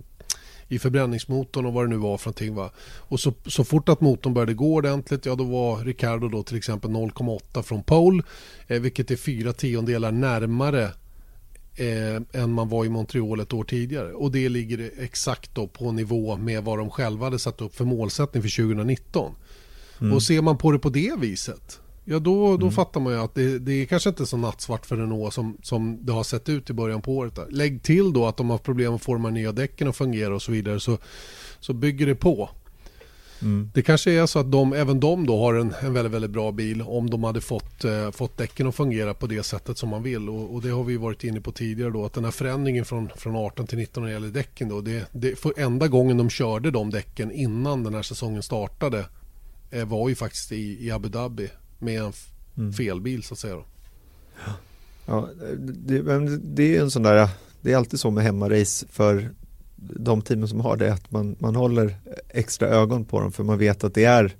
i 0.68 0.80
förbränningsmotorn 0.80 1.66
och 1.66 1.74
vad 1.74 1.86
det 1.86 1.90
nu 1.90 1.98
var 1.98 2.18
för 2.18 2.28
någonting. 2.28 2.56
Va? 2.56 2.72
Och 2.98 3.20
så, 3.20 3.34
så 3.46 3.64
fort 3.64 3.90
att 3.90 4.02
motorn 4.02 4.34
började 4.34 4.54
gå 4.54 4.74
ordentligt, 4.74 5.26
ja 5.26 5.36
då 5.36 5.44
var 5.44 5.84
Ricardo 5.84 6.28
då 6.28 6.44
till 6.44 6.58
exempel 6.58 6.92
0,8 6.92 7.62
från 7.62 7.84
pole, 7.84 8.24
eh, 8.68 8.82
vilket 8.82 9.12
är 9.12 9.16
fyra 9.16 9.54
tiondelar 9.54 10.12
närmare 10.12 10.90
eh, 11.80 12.42
än 12.42 12.54
man 12.54 12.70
var 12.70 12.86
i 12.86 12.90
Montreal 12.90 13.40
ett 13.40 13.54
år 13.54 13.64
tidigare. 13.64 14.14
Och 14.14 14.32
det 14.32 14.50
ligger 14.50 14.92
exakt 15.00 15.56
då 15.56 15.68
på 15.68 15.92
nivå 15.92 16.38
med 16.38 16.64
vad 16.64 16.78
de 16.78 16.90
själva 16.90 17.26
hade 17.26 17.40
satt 17.40 17.62
upp 17.62 17.76
för 17.76 17.86
målsättning 17.86 18.44
för 18.44 18.50
2019. 18.50 19.36
Mm. 20.02 20.14
Och 20.14 20.24
ser 20.24 20.42
man 20.42 20.58
på 20.58 20.72
det 20.72 20.80
på 20.80 20.90
det 20.90 21.14
viset, 21.20 21.80
ja 22.06 22.20
då, 22.20 22.58
då 22.58 22.66
mm. 22.66 22.72
fattar 22.72 23.00
man 23.00 23.14
ju 23.14 23.20
att 23.20 23.36
det, 23.36 23.60
det 23.60 23.74
är 23.74 23.86
kanske 23.86 24.10
inte 24.10 24.26
så 24.26 24.38
nattsvart 24.38 24.86
för 24.86 24.98
Renault 24.98 25.34
som, 25.34 25.58
som 25.62 26.06
det 26.06 26.12
har 26.12 26.24
sett 26.24 26.50
ut 26.50 26.70
i 26.70 26.74
början 26.74 27.02
på 27.02 27.18
året. 27.18 27.36
Där. 27.36 27.48
Lägg 27.50 27.84
till 27.84 28.14
då 28.14 28.26
att 28.26 28.38
de 28.38 28.50
har 28.50 28.58
problem 28.58 28.96
att 28.96 29.02
få 29.02 29.14
de 29.14 29.26
här 29.26 29.32
nya 29.32 29.52
däcken 29.52 29.88
att 29.88 29.96
fungera 29.96 30.36
och 30.36 30.42
så 30.42 30.52
vidare 30.52 30.80
så, 30.80 30.98
så 31.60 31.74
bygger 31.74 32.06
det 32.06 32.16
på. 32.16 32.50
Mm. 33.42 33.72
Det 33.74 33.82
kanske 33.82 34.12
är 34.12 34.26
så 34.26 34.40
att 34.40 34.52
de, 34.52 34.74
även 34.74 35.00
de 35.00 35.26
då 35.26 35.38
har 35.38 35.54
en, 35.54 35.74
en 35.82 35.94
väldigt, 35.94 36.14
väldigt 36.14 36.32
bra 36.32 36.52
bil 36.52 36.82
om 36.82 37.10
de 37.10 37.24
hade 37.24 37.42
fått, 37.42 37.86
eh, 37.86 38.12
fått 38.12 38.38
däcken 38.38 38.68
att 38.68 38.76
fungera 38.76 39.14
på 39.14 39.28
det 39.28 39.44
sättet 39.44 39.78
som 39.78 39.90
man 39.90 40.04
vill. 40.04 40.30
Och, 40.30 40.54
och, 40.54 40.62
det 40.62 40.70
har 40.70 40.84
vi 40.84 40.98
varit 40.98 41.24
inne 41.24 41.42
på 41.42 41.52
tidigare 41.52 41.92
då 41.92 42.06
att 42.06 42.14
den 42.14 42.24
här 42.24 42.32
förändringen 42.32 42.86
från, 42.86 43.10
från 43.16 43.36
18 43.36 43.68
till 43.68 43.78
19 43.78 44.04
när 44.04 44.10
det 44.10 44.14
gäller 44.14 44.28
däcken 44.28 44.70
då. 44.70 44.82
Det, 44.82 45.06
det, 45.12 45.40
för 45.40 45.60
enda 45.60 45.88
gången 45.88 46.18
de 46.18 46.30
körde 46.30 46.72
de 46.72 46.90
däcken 46.90 47.32
innan 47.32 47.84
den 47.84 47.94
här 47.94 48.04
säsongen 48.04 48.44
startade 48.44 49.06
eh, 49.72 49.86
var 49.86 50.10
ju 50.10 50.16
faktiskt 50.16 50.52
i, 50.52 50.86
i 50.86 50.92
Abu 50.92 51.10
Dhabi 51.10 51.50
med 51.80 52.02
en 52.02 52.14
mm. 52.58 52.74
felbil 52.74 53.24
så 53.24 53.34
att 53.34 53.40
säga. 53.40 53.56
Då. 53.56 53.66
Ja, 55.06 55.30
det, 55.58 56.38
det 56.38 56.78
är 56.78 56.82
en 56.82 56.92
sån 56.92 57.04
där, 57.04 57.30
det 57.62 57.72
är 57.72 57.78
alltid 57.78 58.00
så 58.00 58.12
med 58.12 58.24
hemmarace 58.24 58.88
för 58.90 59.30
de 59.82 60.22
teamen 60.22 60.48
som 60.48 60.60
har 60.60 60.78
det, 60.78 60.94
att 60.94 61.12
man, 61.12 61.36
man 61.40 61.56
håller 61.56 61.96
extra 62.30 62.68
ögon 62.68 63.06
på 63.06 63.20
dem 63.20 63.32
för 63.32 63.44
man 63.44 63.58
vet 63.58 63.84
att 63.84 63.94
det 63.94 64.06
är 64.06 64.36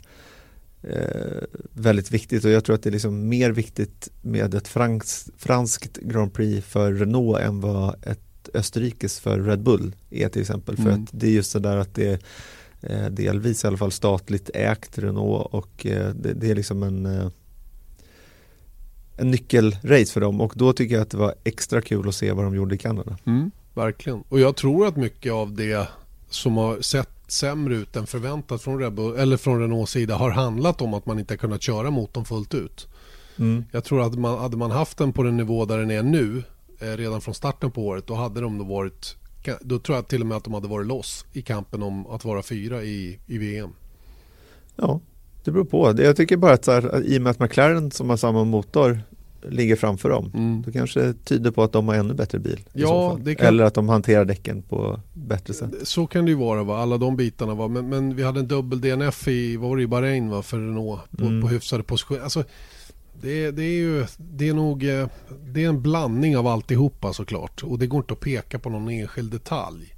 eh, 0.82 1.44
väldigt 1.74 2.12
viktigt 2.12 2.46
och 2.46 2.52
jag 2.52 2.64
tror 2.64 2.76
att 2.76 2.84
det 2.84 2.90
är 2.90 2.92
liksom 2.92 3.30
mer 3.30 3.52
viktigt 3.52 4.10
med 4.22 4.54
ett 4.54 4.68
frans, 4.68 5.30
franskt 5.38 5.98
Grand 5.98 6.34
Prix 6.34 6.68
för 6.68 6.94
Renault 6.94 7.40
än 7.40 7.62
vad 7.62 7.96
ett 8.04 8.20
Österrikes 8.54 9.20
för 9.20 9.40
Red 9.40 9.64
Bull 9.64 9.96
är 10.10 10.30
till 10.30 10.42
exempel. 10.42 10.76
För 10.76 10.84
mm. 10.84 11.04
att 11.04 11.10
det 11.12 11.28
är 11.28 11.32
just 11.32 11.54
det 11.54 11.60
där 11.60 11.78
att 11.78 11.96
det 11.96 12.08
är 12.08 12.20
eh, 12.82 13.10
delvis 13.10 13.64
i 13.64 13.68
alla 13.68 13.78
fall 13.78 13.92
statligt 13.92 14.50
ägt 14.54 14.98
Renault 14.98 15.48
och 15.54 15.86
eh, 15.86 16.14
det, 16.14 16.34
det, 16.34 16.52
är 16.52 16.56
liksom 16.56 16.84
en 16.84 17.06
eh, 17.06 17.30
en 19.18 19.32
nyckelrace 19.32 20.14
för 20.14 20.22
dem 20.22 20.42
och 20.42 20.54
då 20.56 20.74
tycker 20.74 20.96
jag 20.96 21.02
att 21.02 21.10
det 21.10 21.18
var 21.18 21.36
extra 21.44 21.82
kul 21.82 22.08
att 22.08 22.16
se 22.16 22.32
vad 22.32 22.46
de 22.46 22.56
gjorde 22.56 22.76
i 22.76 22.78
Kanada. 22.78 23.18
Mm 23.26 23.52
verkligen. 23.74 24.24
Och 24.30 24.40
jag 24.40 24.56
tror 24.56 24.88
att 24.88 24.96
mycket 24.96 25.34
av 25.34 25.54
det 25.54 25.88
som 26.30 26.58
har 26.58 26.82
sett 26.82 27.10
sämre 27.28 27.76
ut 27.76 27.96
än 27.96 28.08
förväntat 28.08 28.62
från, 28.62 28.84
eller 29.18 29.38
från 29.38 29.62
Renaults 29.62 29.92
sida 29.92 30.16
har 30.16 30.32
handlat 30.32 30.82
om 30.82 30.94
att 30.94 31.06
man 31.06 31.20
inte 31.20 31.34
har 31.34 31.38
kunnat 31.38 31.62
köra 31.62 31.92
motorn 31.92 32.26
fullt 32.26 32.54
ut. 32.54 32.88
Mm. 33.38 33.66
Jag 33.72 33.84
tror 33.84 34.02
att 34.02 34.20
man, 34.20 34.40
hade 34.40 34.58
man 34.58 34.72
haft 34.72 34.98
den 34.98 35.14
på 35.14 35.24
den 35.24 35.38
nivå 35.38 35.66
där 35.66 35.78
den 35.78 35.92
är 35.92 36.04
nu 36.04 36.44
eh, 36.80 36.98
redan 36.98 37.22
från 37.22 37.34
starten 37.34 37.72
på 37.72 37.88
året 37.88 38.08
då 38.08 38.14
hade 38.14 38.42
de 38.42 38.58
då 38.58 38.64
varit 38.64 39.16
då 39.62 39.80
tror 39.80 39.98
jag 39.98 40.08
till 40.08 40.22
och 40.22 40.28
med 40.28 40.38
att 40.38 40.44
de 40.44 40.54
hade 40.54 40.68
varit 40.68 40.88
loss 40.88 41.26
i 41.34 41.42
kampen 41.42 41.84
om 41.84 42.08
att 42.08 42.26
vara 42.26 42.44
fyra 42.44 42.84
i, 42.84 43.20
i 43.28 43.38
VM. 43.38 43.70
Ja, 44.76 45.00
det 45.44 45.52
beror 45.52 45.66
på. 45.66 45.96
Jag 45.98 46.16
tycker 46.16 46.38
bara 46.38 46.54
att 46.54 46.68
här, 46.68 47.04
i 47.04 47.18
och 47.18 47.22
med 47.22 47.32
att 47.32 47.40
McLaren 47.40 47.92
som 47.92 48.10
har 48.10 48.18
samma 48.18 48.44
motor 48.44 49.00
ligger 49.50 49.76
framför 49.76 50.10
dem. 50.10 50.32
Mm. 50.34 50.62
Då 50.66 50.72
kanske 50.72 51.00
det 51.02 51.14
tyder 51.14 51.52
på 51.52 51.64
att 51.64 51.72
de 51.72 51.88
har 51.88 51.96
ännu 51.96 52.14
bättre 52.14 52.40
bil. 52.40 52.60
Ja, 52.74 53.16
kan... 53.16 53.48
Eller 53.48 53.64
att 53.64 53.74
de 53.74 53.90
hanterar 53.90 54.26
däcken 54.26 54.62
på 54.62 55.00
bättre 55.14 55.54
sätt. 55.54 55.70
Så 55.84 56.08
kan 56.08 56.26
det 56.26 56.32
ju 56.32 56.38
vara, 56.38 56.64
va? 56.64 56.78
alla 56.78 56.98
de 56.98 57.16
bitarna. 57.16 57.54
Va? 57.54 57.68
Men, 57.68 57.90
men 57.90 58.16
vi 58.16 58.24
hade 58.24 58.40
en 58.40 58.48
dubbel 58.48 58.82
DNF 58.82 59.28
i, 59.28 59.58
var 59.58 59.78
det, 59.78 59.84
i 59.84 59.88
Bahrain 59.88 60.30
va? 60.30 60.42
för 60.42 60.58
Renault 60.58 61.02
på, 61.18 61.26
mm. 61.26 61.42
på 61.42 61.48
hyfsade 61.48 61.84
positioner. 61.84 62.22
Alltså, 62.22 62.44
det, 63.22 63.52
det, 63.52 63.64
är 63.64 63.78
ju 63.78 64.06
det 64.18 64.50
är 64.50 64.54
nog 64.54 64.84
eh, 64.84 65.08
det 65.46 65.64
är 65.64 65.70
en 65.70 65.82
blandning 65.82 66.38
av 66.38 66.48
alltihopa 66.48 67.14
såklart. 67.14 67.64
Och 67.64 67.80
det 67.80 67.88
går 67.88 68.00
inte 68.00 68.14
att 68.14 68.20
peka 68.20 68.60
på 68.60 68.70
någon 68.70 68.90
enskild 68.90 69.32
detalj. 69.32 69.96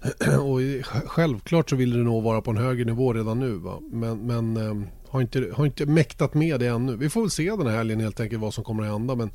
och 0.40 0.60
självklart 1.06 1.70
så 1.70 1.76
vill 1.76 1.96
Renault 1.96 2.24
vara 2.24 2.40
på 2.40 2.50
en 2.50 2.56
högre 2.56 2.84
nivå 2.84 3.12
redan 3.12 3.40
nu. 3.40 3.52
Va? 3.52 3.78
Men, 3.92 4.26
men 4.26 4.56
ehm, 4.56 4.86
har 5.10 5.20
inte, 5.20 5.50
har 5.54 5.66
inte 5.66 5.86
mäktat 5.86 6.34
med 6.34 6.60
det 6.60 6.66
ännu. 6.66 6.96
Vi 6.96 7.10
får 7.10 7.20
väl 7.20 7.30
se 7.30 7.50
den 7.50 7.66
här 7.66 7.76
helgen 7.76 8.00
helt 8.00 8.20
enkelt 8.20 8.42
vad 8.42 8.54
som 8.54 8.64
kommer 8.64 8.82
att 8.82 8.90
hända. 8.90 9.14
Men 9.14 9.30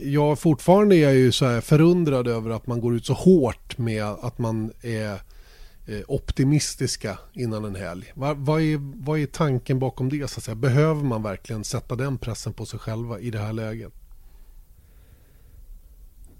jag 0.00 0.38
fortfarande 0.38 0.96
är 0.96 1.02
jag 1.02 1.14
ju 1.14 1.32
så 1.32 1.46
här 1.46 1.60
förundrad 1.60 2.28
över 2.28 2.50
att 2.50 2.66
man 2.66 2.80
går 2.80 2.94
ut 2.94 3.06
så 3.06 3.12
hårt 3.12 3.78
med 3.78 4.04
att 4.04 4.38
man 4.38 4.72
är 4.82 5.12
eh, 5.86 6.00
optimistiska 6.08 7.18
innan 7.32 7.64
en 7.64 7.74
helg. 7.74 8.12
Vad, 8.14 8.36
vad, 8.36 8.60
är, 8.60 9.04
vad 9.04 9.18
är 9.18 9.26
tanken 9.26 9.78
bakom 9.78 10.08
det? 10.08 10.30
Så 10.30 10.38
att 10.38 10.44
säga? 10.44 10.54
Behöver 10.54 11.02
man 11.04 11.22
verkligen 11.22 11.64
sätta 11.64 11.96
den 11.96 12.18
pressen 12.18 12.52
på 12.52 12.66
sig 12.66 12.78
själva 12.78 13.20
i 13.20 13.30
det 13.30 13.38
här 13.38 13.52
läget? 13.52 13.92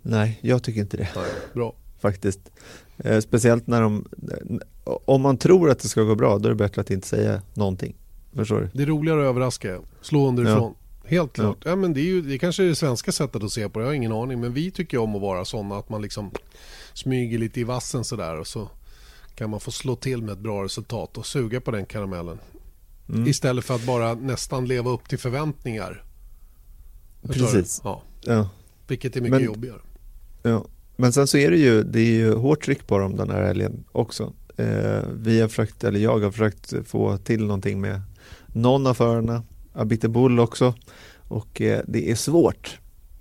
Nej, 0.03 0.39
jag 0.43 0.63
tycker 0.63 0.81
inte 0.81 0.97
det. 0.97 1.09
Nej, 1.17 1.31
bra. 1.55 1.75
Faktiskt. 2.01 2.41
Eh, 2.99 3.21
speciellt 3.21 3.67
när 3.67 3.83
de, 3.83 4.09
om 4.85 5.23
man 5.23 5.37
tror 5.37 5.71
att 5.71 5.79
det 5.79 5.89
ska 5.89 6.03
gå 6.03 6.15
bra, 6.15 6.39
då 6.39 6.49
är 6.49 6.51
det 6.51 6.57
bättre 6.57 6.81
att 6.81 6.91
inte 6.91 7.09
säga 7.09 7.43
någonting. 7.55 7.97
Förstår 8.35 8.61
du? 8.61 8.69
Det 8.73 8.83
är 8.83 8.87
roligare 8.87 9.21
att 9.21 9.27
överraska, 9.27 9.81
slå 10.01 10.29
underifrån. 10.29 10.75
Ja. 11.03 11.09
Helt 11.09 11.33
klart. 11.33 11.59
Ja. 11.65 11.71
ja. 11.71 11.77
men 11.77 11.93
det, 11.93 12.01
är 12.01 12.05
ju, 12.05 12.23
det 12.23 12.39
kanske 12.39 12.63
är 12.63 12.69
det 12.69 12.75
svenska 12.75 13.13
sättet 13.13 13.43
att 13.43 13.53
se 13.53 13.69
på 13.69 13.79
det, 13.79 13.85
jag 13.85 13.91
har 13.91 13.95
ingen 13.95 14.13
aning. 14.13 14.41
Men 14.41 14.53
vi 14.53 14.71
tycker 14.71 14.99
om 14.99 15.15
att 15.15 15.23
vara 15.23 15.45
sådana 15.45 15.77
att 15.77 15.89
man 15.89 16.03
liksom 16.03 16.31
smyger 16.95 17.39
lite 17.39 17.61
i 17.61 17.65
vassen 17.65 18.05
sådär 18.05 18.39
och 18.39 18.47
så 18.47 18.69
kan 19.35 19.51
man 19.51 19.61
få 19.61 19.71
slå 19.71 19.97
till 19.97 20.23
med 20.23 20.33
ett 20.33 20.39
bra 20.39 20.65
resultat 20.65 21.19
och 21.19 21.27
suga 21.27 21.61
på 21.61 21.71
den 21.71 21.87
karamellen. 21.87 22.39
Mm. 23.09 23.27
Istället 23.27 23.65
för 23.65 23.75
att 23.75 23.87
bara 23.87 24.15
nästan 24.15 24.67
leva 24.67 24.91
upp 24.91 25.09
till 25.09 25.19
förväntningar. 25.19 26.05
Precis. 27.23 27.81
Ja. 27.85 28.03
ja. 28.21 28.49
Vilket 28.87 29.17
är 29.17 29.21
mycket 29.21 29.37
men, 29.37 29.45
jobbigare. 29.45 29.81
Ja. 30.43 30.65
Men 30.97 31.13
sen 31.13 31.27
så 31.27 31.39
är 31.39 31.51
det 31.51 31.57
ju, 31.57 31.83
det 31.83 32.01
är 32.01 32.13
ju 32.13 32.35
hårt 32.35 32.65
tryck 32.65 32.87
på 32.87 32.99
dem 32.99 33.17
den 33.17 33.31
här 33.31 33.43
helgen 33.43 33.85
också. 33.93 34.33
Eh, 34.57 35.03
vi 35.17 35.41
har 35.41 35.49
försökt, 35.49 35.85
eller 35.85 36.01
jag 36.01 36.19
har 36.19 36.31
försökt 36.31 36.75
få 36.87 37.17
till 37.17 37.45
någonting 37.47 37.81
med 37.81 38.01
någon 38.53 38.87
av 38.87 38.95
förarna, 38.95 39.43
Abite 39.73 40.09
Bull 40.09 40.41
också. 40.41 40.75
Och 41.29 41.61
eh, 41.61 41.81
det 41.89 42.11
är 42.11 42.15
svårt 42.15 42.79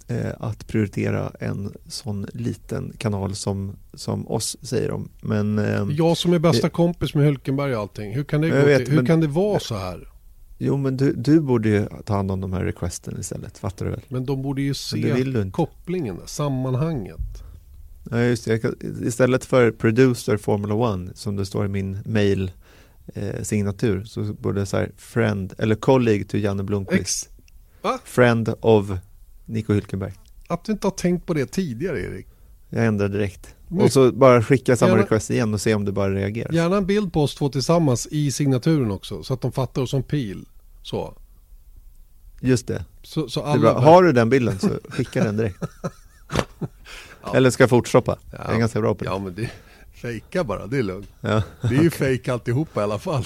eh, 0.07 0.31
att 0.39 0.67
prioritera 0.67 1.31
en 1.39 1.73
sån 1.87 2.25
liten 2.33 2.93
kanal 2.97 3.35
som, 3.35 3.75
som 3.93 4.27
oss 4.27 4.57
säger 4.61 4.89
de. 4.89 5.09
Men, 5.21 5.59
eh, 5.59 5.87
jag 5.91 6.17
som 6.17 6.33
är 6.33 6.39
bästa 6.39 6.69
kompis 6.69 7.15
med 7.15 7.25
Hulkenberg 7.25 7.75
och 7.75 7.81
allting, 7.81 8.13
hur 8.13 8.23
kan 8.23 8.41
det, 8.41 8.49
gå 8.49 8.55
vet, 8.55 8.77
till, 8.77 8.89
hur 8.89 8.95
men, 8.95 9.05
kan 9.05 9.21
det 9.21 9.27
vara 9.27 9.59
så 9.59 9.75
här? 9.75 10.07
Jo 10.57 10.77
men 10.77 10.97
du, 10.97 11.13
du 11.13 11.39
borde 11.39 11.69
ju 11.69 11.85
ta 12.05 12.15
hand 12.15 12.31
om 12.31 12.41
de 12.41 12.53
här 12.53 12.63
requesten 12.63 13.19
istället, 13.19 13.57
fattar 13.57 13.85
du 13.85 13.91
väl? 13.91 14.01
Men 14.07 14.25
de 14.25 14.41
borde 14.41 14.61
ju 14.61 14.73
se 14.73 15.51
kopplingen, 15.51 16.17
sammanhanget. 16.25 17.43
Ja, 18.09 18.21
just 18.21 18.45
det. 18.45 18.73
Istället 19.03 19.45
för 19.45 19.71
producer 19.71 20.37
Formula 20.37 20.73
One 20.73 21.11
som 21.13 21.35
det 21.35 21.45
står 21.45 21.65
i 21.65 21.67
min 21.67 21.97
mail 22.05 22.51
eh, 23.13 23.41
signatur 23.43 24.03
så 24.03 24.23
borde 24.23 24.59
det 24.59 24.65
så 24.65 24.77
här 24.77 24.91
friend 24.97 25.53
eller 25.57 25.75
colleague 25.75 26.23
till 26.23 26.43
Janne 26.43 26.63
Blomqvist. 26.63 27.29
Ex? 27.83 28.01
Friend 28.03 28.53
of 28.61 28.91
Nico 29.45 29.73
Hülkenberg. 29.73 30.13
Att 30.47 30.65
du 30.65 30.71
inte 30.71 30.87
har 30.87 30.91
tänkt 30.91 31.25
på 31.25 31.33
det 31.33 31.45
tidigare 31.45 32.01
Erik. 32.01 32.27
Jag 32.69 32.85
ändrar 32.85 33.09
direkt. 33.09 33.55
Men, 33.67 33.81
och 33.81 33.91
så 33.91 34.11
bara 34.11 34.43
skicka 34.43 34.75
samma 34.75 34.89
gärna, 34.89 35.03
request 35.03 35.29
igen 35.29 35.53
och 35.53 35.61
se 35.61 35.73
om 35.75 35.85
det 35.85 35.91
bara 35.91 36.13
reagerar. 36.13 36.51
Gärna 36.51 36.77
en 36.77 36.85
bild 36.85 37.13
på 37.13 37.23
oss 37.23 37.35
två 37.35 37.49
tillsammans 37.49 38.07
i 38.11 38.31
signaturen 38.31 38.91
också 38.91 39.23
så 39.23 39.33
att 39.33 39.41
de 39.41 39.51
fattar 39.51 39.81
oss 39.81 39.89
som 39.89 40.03
pil. 40.03 40.45
Så. 40.83 41.17
Just 42.41 42.67
det. 42.67 42.85
Så, 43.03 43.29
så 43.29 43.41
alla... 43.41 43.73
det 43.73 43.79
Har 43.79 44.03
du 44.03 44.11
den 44.11 44.29
bilden 44.29 44.59
så 44.59 44.69
skicka 44.89 45.23
den 45.23 45.37
direkt. 45.37 45.57
ja. 47.23 47.35
Eller 47.35 47.49
ska 47.49 47.63
jag 47.63 47.69
fortstoppa? 47.69 48.17
Ja. 48.31 48.37
Jag 48.45 48.55
är 48.55 48.59
ganska 48.59 48.81
bra 48.81 48.95
på 48.95 49.03
det. 49.03 49.09
Ja, 49.09 49.19
men 49.19 49.35
det 49.35 49.49
fejka 50.01 50.43
bara, 50.43 50.67
det 50.67 50.77
är 50.77 50.83
lugnt. 50.83 51.09
Ja. 51.21 51.43
Det 51.61 51.75
är 51.75 51.83
ju 51.83 51.89
fejk 51.89 52.27
alltihopa 52.27 52.79
i 52.79 52.83
alla 52.83 52.99
fall. 52.99 53.23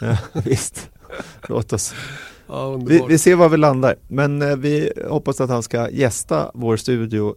ja, 0.00 0.18
visst, 0.44 0.90
låt 1.48 1.72
oss. 1.72 1.94
Ja, 2.46 2.76
vi, 2.76 3.04
vi, 3.08 3.18
ser 3.18 3.36
var 3.36 3.48
vi 3.48 3.56
landar, 3.56 3.96
men 4.08 4.42
eh, 4.42 4.56
vi 4.56 4.92
hoppas 5.08 5.40
att 5.40 5.50
han 5.50 5.62
ska 5.62 5.90
gästa 5.90 6.50
vår 6.54 6.76
studio 6.76 7.36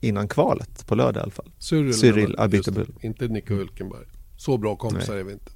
innan 0.00 0.28
kvalet 0.28 0.86
på 0.86 0.94
lördag 0.94 1.20
i 1.20 1.22
alla 1.22 1.32
fall. 1.32 1.50
Cyril, 1.58 1.94
Cyril 1.94 2.34
Abitebul. 2.38 2.94
Inte 3.00 3.28
Nico 3.28 3.54
Hulkenberg. 3.54 4.06
Så 4.36 4.58
bra 4.58 4.76
kompisar 4.76 5.16
är 5.16 5.22
vi 5.22 5.32
inte. 5.32 5.52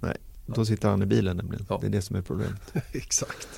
Nej, 0.00 0.16
då 0.46 0.64
sitter 0.64 0.88
han 0.88 1.02
i 1.02 1.06
bilen 1.06 1.36
nämligen. 1.36 1.66
Ja. 1.68 1.78
Det 1.80 1.86
är 1.86 1.90
det 1.90 2.02
som 2.02 2.16
är 2.16 2.22
problemet. 2.22 2.72
Exakt. 2.92 3.48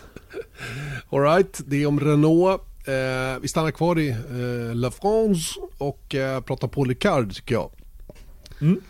Alright, 1.11 1.61
det 1.66 1.82
är 1.82 1.87
om 1.87 2.00
Renault. 2.00 2.62
Eh, 2.87 3.40
vi 3.40 3.48
stannar 3.48 3.70
kvar 3.70 3.98
i 3.98 4.09
eh, 4.09 4.74
La 4.74 4.90
France 4.90 5.61
och 5.78 6.14
eh, 6.14 6.40
pratar 6.40 6.68
på 6.68 6.85
Ricard 6.85 7.35
tycker 7.35 7.54
jag. 7.54 7.70
Mm. 8.61 8.81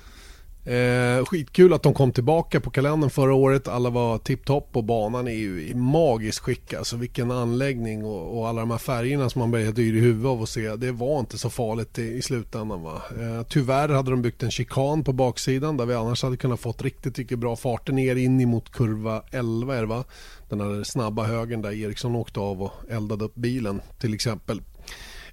Eh, 0.67 1.25
skitkul 1.25 1.73
att 1.73 1.83
de 1.83 1.95
kom 1.95 2.13
tillbaka 2.13 2.61
på 2.61 2.71
kalendern 2.71 3.11
förra 3.11 3.35
året. 3.35 3.69
Alla 3.69 3.91
var 3.91 4.19
tipptopp 4.19 4.69
och 4.73 4.85
banan 4.85 5.29
är 5.29 5.33
ju 5.33 5.69
i 5.69 5.75
magiskt 5.75 6.39
skick. 6.39 6.75
Alltså 6.75 6.97
vilken 6.97 7.31
anläggning 7.31 8.05
och, 8.05 8.39
och 8.39 8.49
alla 8.49 8.61
de 8.61 8.71
här 8.71 8.79
färgerna 8.79 9.31
som 9.31 9.41
man 9.41 9.51
blir 9.51 9.65
helt 9.65 9.79
yr 9.79 9.97
i 9.97 10.01
huvudet 10.01 10.29
av 10.29 10.43
att 10.43 10.49
se. 10.49 10.77
Det 10.77 10.93
var 10.93 11.21
inte 11.21 11.39
så 11.39 11.51
farligt 11.51 11.99
i, 11.99 12.03
i 12.03 12.23
slutändan. 12.23 12.83
Va? 12.83 13.03
Eh, 13.11 13.43
tyvärr 13.49 13.89
hade 13.89 14.11
de 14.11 14.23
byggt 14.23 14.43
en 14.43 14.51
chikan 14.51 15.05
på 15.05 15.13
baksidan 15.13 15.77
där 15.77 15.87
vi 15.87 15.95
annars 15.95 16.23
hade 16.23 16.37
kunnat 16.37 16.61
fått 16.61 16.83
riktigt, 16.83 17.19
riktigt 17.19 17.39
bra 17.39 17.57
farter 17.57 17.93
ner 17.93 18.17
in 18.17 18.41
emot 18.41 18.73
kurva 18.73 19.23
11 19.31 19.77
är 19.77 19.81
det 19.81 19.87
va? 19.87 20.05
Den 20.49 20.61
här 20.61 20.85
snabba 20.85 21.25
högen 21.25 21.63
där 21.63 21.73
Eriksson 21.73 22.17
åkte 22.17 22.41
av 22.41 22.63
och 22.63 22.73
eldade 22.91 23.25
upp 23.25 23.35
bilen 23.35 23.81
till 23.99 24.15
exempel. 24.15 24.63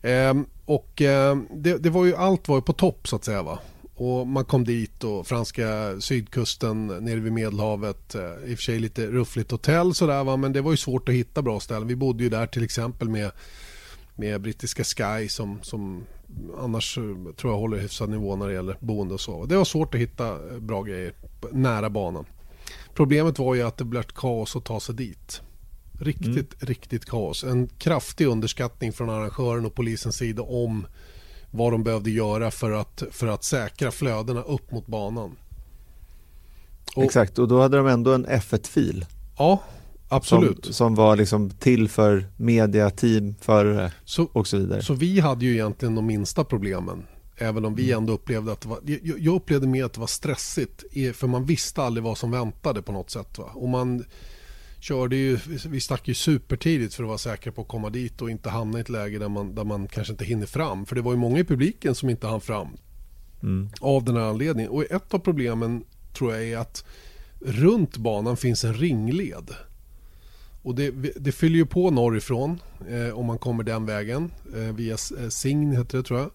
Eh, 0.02 0.34
och 0.66 1.02
eh, 1.02 1.38
det, 1.52 1.78
det, 1.78 1.90
var 1.90 2.06
ju 2.06 2.16
allt 2.16 2.48
var 2.48 2.56
ju 2.56 2.62
på 2.62 2.74
topp 2.74 3.08
så 3.08 3.16
att 3.16 3.26
säga 3.26 3.44
va. 3.44 3.60
Och 3.96 4.28
man 4.28 4.46
kom 4.46 4.64
dit 4.64 5.04
och 5.04 5.28
franska 5.28 5.96
sydkusten 6.02 6.88
nere 6.88 7.20
vid 7.20 7.34
Medelhavet. 7.34 8.16
Eh, 8.16 8.22
I 8.22 8.54
och 8.54 8.58
för 8.58 8.64
sig 8.64 8.80
lite 8.80 9.08
ruffligt 9.08 9.52
hotell 9.52 9.94
sådär 9.94 10.24
va? 10.24 10.38
men 10.38 10.54
det 10.54 10.62
var 10.62 10.72
ju 10.72 10.78
svårt 10.78 11.10
att 11.10 11.16
hitta 11.16 11.42
bra 11.42 11.60
ställen. 11.60 11.88
Vi 11.88 11.96
bodde 11.96 12.24
ju 12.24 12.30
där 12.30 12.48
till 12.48 12.64
exempel 12.64 13.10
med, 13.10 13.32
med 14.16 14.42
brittiska 14.42 14.84
Sky 14.84 15.30
som, 15.30 15.60
som 15.62 16.04
annars 16.60 16.98
eh, 16.98 17.34
tror 17.38 17.54
jag 17.54 17.60
håller 17.60 17.78
hyfsad 17.78 18.10
nivå 18.10 18.36
när 18.36 18.48
det 18.48 18.54
gäller 18.54 18.78
boende 18.80 19.14
och 19.14 19.22
så. 19.22 19.46
Det 19.46 19.58
var 19.58 19.66
svårt 19.66 19.96
att 19.96 20.02
hitta 20.02 20.28
eh, 20.28 20.60
bra 20.60 20.84
grejer 20.84 21.14
nära 21.52 21.90
banan. 21.90 22.26
Problemet 22.94 23.40
var 23.40 23.56
ju 23.56 23.62
att 23.62 23.78
det 23.78 23.86
blev 23.86 24.04
kaos 24.04 24.56
att 24.56 24.66
ta 24.66 24.80
sig 24.80 24.96
dit. 24.96 25.42
Riktigt, 26.00 26.28
mm. 26.28 26.46
riktigt 26.60 27.06
kaos. 27.06 27.44
En 27.44 27.68
kraftig 27.68 28.28
underskattning 28.28 28.94
från 28.94 29.10
arrangören 29.10 29.66
och 29.66 29.76
polisens 29.76 30.16
sida 30.16 30.42
om 30.42 30.88
vad 31.56 31.72
de 31.72 31.84
behövde 31.84 32.10
göra 32.10 32.52
för 32.52 32.72
att, 32.72 33.04
för 33.12 33.28
att 33.28 33.44
säkra 33.44 33.92
flödena 33.92 34.42
upp 34.42 34.72
mot 34.72 34.88
banan. 34.88 35.36
Och, 36.96 37.04
Exakt, 37.04 37.40
och 37.40 37.48
då 37.48 37.62
hade 37.62 37.78
de 37.78 37.88
ändå 37.88 38.14
en 38.14 38.28
F1-fil. 38.28 39.06
Ja, 39.38 39.64
absolut. 40.10 40.66
Som, 40.66 40.74
som, 40.74 40.96
var 40.96 41.16
liksom 41.16 41.50
till 41.50 41.90
för 41.90 42.26
media, 42.38 42.90
team, 42.90 43.36
förare 43.42 43.92
och 44.34 44.48
så 44.48 44.58
vidare. 44.58 44.82
Så 44.82 44.94
vi 44.94 45.20
hade 45.20 45.46
ju 45.46 45.54
egentligen 45.54 45.96
de 45.96 46.06
minsta 46.06 46.44
problemen. 46.44 47.06
Även 47.38 47.66
om 47.66 47.76
vi 47.76 47.84
mm. 47.84 47.98
ändå 47.98 48.14
upplevde 48.14 48.52
att 48.52 48.62
det 48.62 48.68
var, 48.68 48.80
jag 49.18 49.36
upplevde 49.36 49.68
mer 49.68 49.86
att 49.86 49.94
det 49.94 50.00
var 50.00 50.08
stressigt. 50.08 50.84
För 51.14 51.28
man 51.28 51.46
visste 51.46 51.84
aldrig 51.84 52.04
vad 52.04 52.18
som 52.18 52.32
väntade 52.32 52.82
på 52.82 52.92
något 52.92 53.10
sätt. 53.10 53.38
Va? 53.38 53.52
Och 53.54 53.70
man, 53.70 54.06
körde 54.84 55.16
ju, 55.16 55.40
vi 55.70 55.80
stack 55.80 56.08
ju 56.08 56.14
supertidigt 56.14 56.94
för 56.94 57.04
att 57.04 57.08
vara 57.08 57.18
säkra 57.18 57.52
på 57.52 57.62
att 57.62 57.68
komma 57.68 57.90
dit 57.90 58.22
och 58.22 58.30
inte 58.30 58.50
hamna 58.50 58.78
i 58.78 58.82
ett 58.82 58.90
läge 58.90 59.20
där 59.20 59.30
man, 59.30 59.56
där 59.56 59.64
man 59.64 59.88
kanske 59.88 60.14
inte 60.14 60.26
hinner 60.26 60.46
fram. 60.46 60.86
För 60.86 60.96
det 60.96 61.02
var 61.02 61.12
ju 61.12 61.18
många 61.18 61.40
i 61.40 61.44
publiken 61.44 61.96
som 61.96 62.10
inte 62.10 62.28
hann 62.28 62.42
fram. 62.42 62.68
Mm. 63.44 63.70
Av 63.82 64.04
den 64.04 64.16
här 64.16 64.24
anledningen. 64.24 64.72
Och 64.72 64.92
ett 64.92 65.14
av 65.14 65.20
problemen 65.20 65.84
tror 66.14 66.34
jag 66.34 66.44
är 66.44 66.58
att 66.58 66.86
runt 67.40 67.98
banan 67.98 68.38
finns 68.38 68.64
en 68.64 68.74
ringled. 68.74 69.52
Och 70.62 70.76
det, 70.76 70.92
det 71.16 71.32
fyller 71.32 71.56
ju 71.56 71.66
på 71.66 71.92
norrifrån 71.92 72.60
eh, 72.90 73.20
om 73.20 73.26
man 73.26 73.38
kommer 73.38 73.64
den 73.64 73.86
vägen. 73.86 74.32
Eh, 74.56 74.76
via 74.76 74.94
eh, 74.94 75.30
Sign 75.30 75.72
heter 75.72 75.98
det 75.98 76.04
tror 76.04 76.20
jag. 76.20 76.32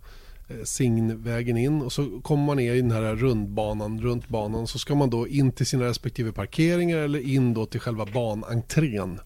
Eh, 0.48 0.64
Signvägen 0.64 1.56
in 1.56 1.82
och 1.82 1.92
så 1.92 2.20
kommer 2.20 2.44
man 2.44 2.56
ner 2.56 2.74
i 2.74 2.80
den 2.80 2.90
här 2.90 3.14
rundbanan, 3.14 4.00
runt 4.00 4.28
banan 4.28 4.66
så 4.66 4.78
ska 4.78 4.94
man 4.94 5.10
då 5.10 5.28
in 5.28 5.52
till 5.52 5.66
sina 5.66 5.84
respektive 5.84 6.32
parkeringar 6.32 6.98
eller 6.98 7.18
in 7.18 7.54
då 7.54 7.66
till 7.66 7.80
själva 7.80 8.06
banentrén. 8.06 9.20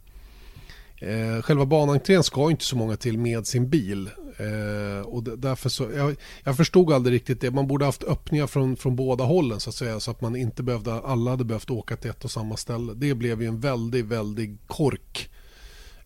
Eh, 0.96 1.42
själva 1.42 1.66
banentrén 1.66 2.22
ska 2.22 2.50
inte 2.50 2.64
så 2.64 2.76
många 2.76 2.96
till 2.96 3.18
med 3.18 3.46
sin 3.46 3.68
bil. 3.68 4.10
Eh, 4.36 5.06
och 5.06 5.22
därför 5.22 5.68
så, 5.68 5.90
jag, 5.96 6.16
jag, 6.44 6.56
förstod 6.56 6.92
aldrig 6.92 7.14
riktigt 7.14 7.40
det. 7.40 7.50
Man 7.50 7.66
borde 7.66 7.84
haft 7.84 8.04
öppningar 8.04 8.46
från, 8.46 8.76
från 8.76 8.96
båda 8.96 9.24
hållen 9.24 9.60
så 9.60 9.70
att 9.70 9.76
säga. 9.76 10.00
Så 10.00 10.10
att 10.10 10.20
man 10.20 10.36
inte 10.36 10.62
behövde, 10.62 10.92
alla 10.92 11.30
hade 11.30 11.44
behövt 11.44 11.70
åka 11.70 11.96
till 11.96 12.10
ett 12.10 12.24
och 12.24 12.30
samma 12.30 12.56
ställe. 12.56 12.92
Det 12.94 13.14
blev 13.14 13.42
ju 13.42 13.48
en 13.48 13.60
väldigt, 13.60 14.04
väldigt 14.04 14.60
kork 14.66 15.30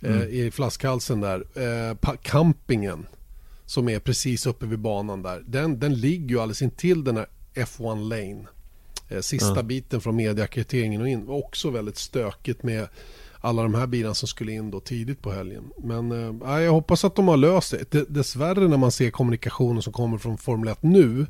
eh, 0.01 0.17
mm. 0.17 0.29
i 0.29 0.51
flaskhalsen 0.51 1.21
där. 1.21 1.45
Eh, 1.55 2.15
campingen 2.23 3.07
som 3.67 3.89
är 3.89 3.99
precis 3.99 4.47
uppe 4.47 4.67
vid 4.67 4.79
banan 4.79 5.23
där. 5.23 5.45
Den, 5.47 5.79
den 5.79 5.95
ligger 5.95 6.29
ju 6.29 6.41
alldeles 6.41 6.63
intill 6.63 7.05
den 7.05 7.17
här 7.17 7.27
F1 7.55 8.09
Lane. 8.09 8.47
Eh, 9.09 9.21
sista 9.21 9.53
mm. 9.53 9.67
biten 9.67 10.01
från 10.01 10.17
mediakriterieringen 10.17 11.01
och 11.01 11.09
in. 11.09 11.29
Också 11.29 11.71
väldigt 11.71 11.99
stökigt 11.99 12.63
med 12.63 12.89
alla 13.41 13.63
de 13.63 13.75
här 13.75 13.87
bilarna 13.87 14.15
som 14.15 14.29
skulle 14.29 14.53
in 14.53 14.71
då 14.71 14.81
tidigt 14.81 15.23
på 15.23 15.33
helgen. 15.33 15.65
Men 15.79 16.13
eh, 16.13 16.61
jag 16.63 16.73
hoppas 16.73 17.05
att 17.05 17.15
de 17.15 17.29
har 17.29 17.37
löst 17.37 17.75
det. 17.91 18.15
Dessvärre 18.15 18.69
när 18.69 18.77
man 18.77 18.93
ser 18.93 19.11
kommunikationen 19.11 19.83
som 19.83 19.93
kommer 19.93 20.19
från 20.19 20.39
Formel 20.39 20.69
1 20.69 20.83
nu 20.83 21.27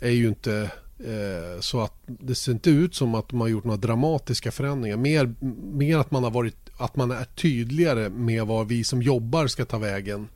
är 0.00 0.10
ju 0.10 0.28
inte 0.28 0.70
eh, 0.98 1.60
så 1.60 1.80
att 1.80 1.94
det 2.06 2.34
ser 2.34 2.52
inte 2.52 2.70
ut 2.70 2.94
som 2.94 3.14
att 3.14 3.32
man 3.32 3.40
har 3.40 3.48
gjort 3.48 3.64
några 3.64 3.76
dramatiska 3.76 4.50
förändringar. 4.50 4.96
Mer, 4.96 5.34
mer 5.72 5.98
att 5.98 6.10
man 6.10 6.24
har 6.24 6.30
varit 6.30 6.56
att 6.78 6.96
man 6.96 7.10
är 7.10 7.24
tydligare 7.24 8.08
med 8.08 8.46
vad 8.46 8.68
vi 8.68 8.84
som 8.84 9.02
jobbar 9.02 9.46
ska 9.46 9.64
ta 9.64 9.78
vägen 9.78 10.28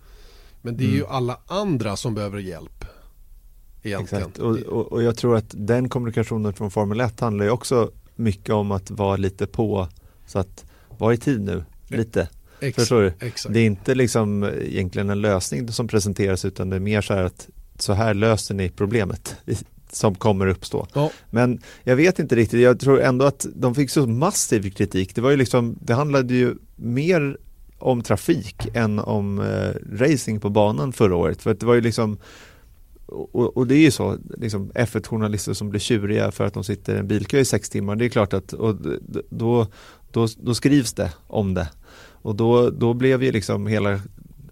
men 0.62 0.76
det 0.76 0.84
är 0.84 0.86
mm. 0.86 0.96
ju 0.96 1.06
alla 1.06 1.38
andra 1.46 1.96
som 1.96 2.14
behöver 2.14 2.38
hjälp. 2.38 2.84
Egentligen. 3.82 4.24
Exakt, 4.24 4.38
och, 4.38 4.56
och, 4.58 4.92
och, 4.92 5.02
jag 5.02 5.16
tror 5.16 5.36
att 5.36 5.54
den 5.56 5.88
kommunikationen 5.88 6.52
från 6.52 6.70
Formel 6.70 7.00
1 7.00 7.20
handlar 7.20 7.44
ju 7.44 7.50
också 7.50 7.90
mycket 8.16 8.54
om 8.54 8.72
att 8.72 8.90
vara 8.90 9.16
lite 9.16 9.46
på 9.46 9.88
så 10.26 10.38
att 10.38 10.64
var 10.98 11.12
i 11.12 11.16
tid 11.16 11.40
nu, 11.40 11.64
lite. 11.88 12.28
Ex 12.60 12.76
Förstår 12.76 13.02
du? 13.02 13.12
Exakt. 13.20 13.54
Det 13.54 13.60
är 13.60 13.66
inte 13.66 13.94
liksom 13.94 14.50
egentligen 14.60 15.10
en 15.10 15.20
lösning 15.20 15.72
som 15.72 15.88
presenteras 15.88 16.44
utan 16.44 16.70
det 16.70 16.76
är 16.76 16.80
mer 16.80 17.00
så 17.00 17.14
här 17.14 17.24
att 17.24 17.48
så 17.78 17.92
här 17.92 18.14
löser 18.14 18.54
ni 18.54 18.68
problemet 18.68 19.36
som 19.92 20.14
kommer 20.14 20.46
uppstå. 20.46 20.86
Ja. 20.94 21.10
Men 21.30 21.60
jag 21.82 21.96
vet 21.96 22.18
inte 22.18 22.36
riktigt, 22.36 22.60
jag 22.60 22.80
tror 22.80 23.00
ändå 23.00 23.24
att 23.24 23.46
de 23.54 23.74
fick 23.74 23.90
så 23.90 24.06
massiv 24.06 24.70
kritik. 24.70 25.14
Det 25.14 25.20
var 25.20 25.30
ju 25.30 25.36
liksom, 25.36 25.76
det 25.80 25.94
handlade 25.94 26.34
ju 26.34 26.54
mer 26.76 27.38
om 27.82 28.02
trafik 28.02 28.68
än 28.74 28.98
om 28.98 29.40
eh, 29.40 29.98
racing 29.98 30.40
på 30.40 30.50
banan 30.50 30.92
förra 30.92 31.16
året. 31.16 31.42
För 31.42 31.54
det 31.54 31.66
var 31.66 31.74
ju 31.74 31.80
liksom 31.80 32.18
och, 33.06 33.56
och, 33.56 33.66
det 33.66 33.74
är 33.74 33.78
ju 33.80 33.90
så, 33.90 34.16
liksom 34.38 34.72
F1-journalister 34.72 35.52
som 35.52 35.70
blir 35.70 35.80
tjuriga 35.80 36.30
för 36.30 36.46
att 36.46 36.54
de 36.54 36.64
sitter 36.64 36.94
i 36.94 36.98
en 36.98 37.08
bilkö 37.08 37.38
i 37.38 37.44
sex 37.44 37.70
timmar. 37.70 37.96
Det 37.96 38.04
är 38.04 38.08
klart 38.08 38.32
att 38.32 38.52
och 38.52 38.76
då, 39.30 39.66
då, 40.10 40.28
då 40.38 40.54
skrivs 40.54 40.92
det 40.92 41.12
om 41.26 41.54
det. 41.54 41.68
Och 42.22 42.36
då, 42.36 42.70
då 42.70 42.94
blev 42.94 43.22
ju 43.22 43.32
liksom 43.32 43.66
hela 43.66 44.00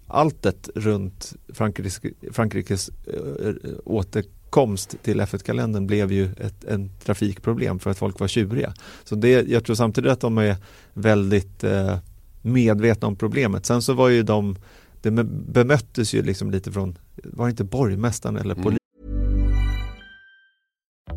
alltet 0.07 0.69
runt 0.75 1.33
Frankrikes, 1.53 2.01
Frankrikes 2.31 2.89
äh, 2.89 3.53
återkomst 3.85 4.95
till 5.03 5.21
F1-kalendern 5.21 5.87
blev 5.87 6.11
ju 6.11 6.25
ett 6.37 6.63
en 6.63 6.89
trafikproblem 7.05 7.79
för 7.79 7.91
att 7.91 7.97
folk 7.97 8.19
var 8.19 8.27
tjuriga. 8.27 8.73
Så 9.03 9.15
det, 9.15 9.49
jag 9.49 9.65
tror 9.65 9.75
samtidigt 9.75 10.11
att 10.11 10.21
de 10.21 10.37
är 10.37 10.55
väldigt 10.93 11.63
äh, 11.63 11.97
medvetna 12.41 13.07
om 13.07 13.15
problemet. 13.15 13.65
Sen 13.65 13.81
så 13.81 13.93
var 13.93 14.09
ju 14.09 14.23
de, 14.23 14.55
det 15.01 15.11
bemöttes 15.53 16.13
ju 16.13 16.21
liksom 16.21 16.51
lite 16.51 16.71
från, 16.71 16.97
var 17.23 17.45
det 17.45 17.51
inte 17.51 17.63
borgmästaren 17.63 18.37
eller 18.37 18.55
polisen? 18.55 18.71
Mm. 18.71 18.81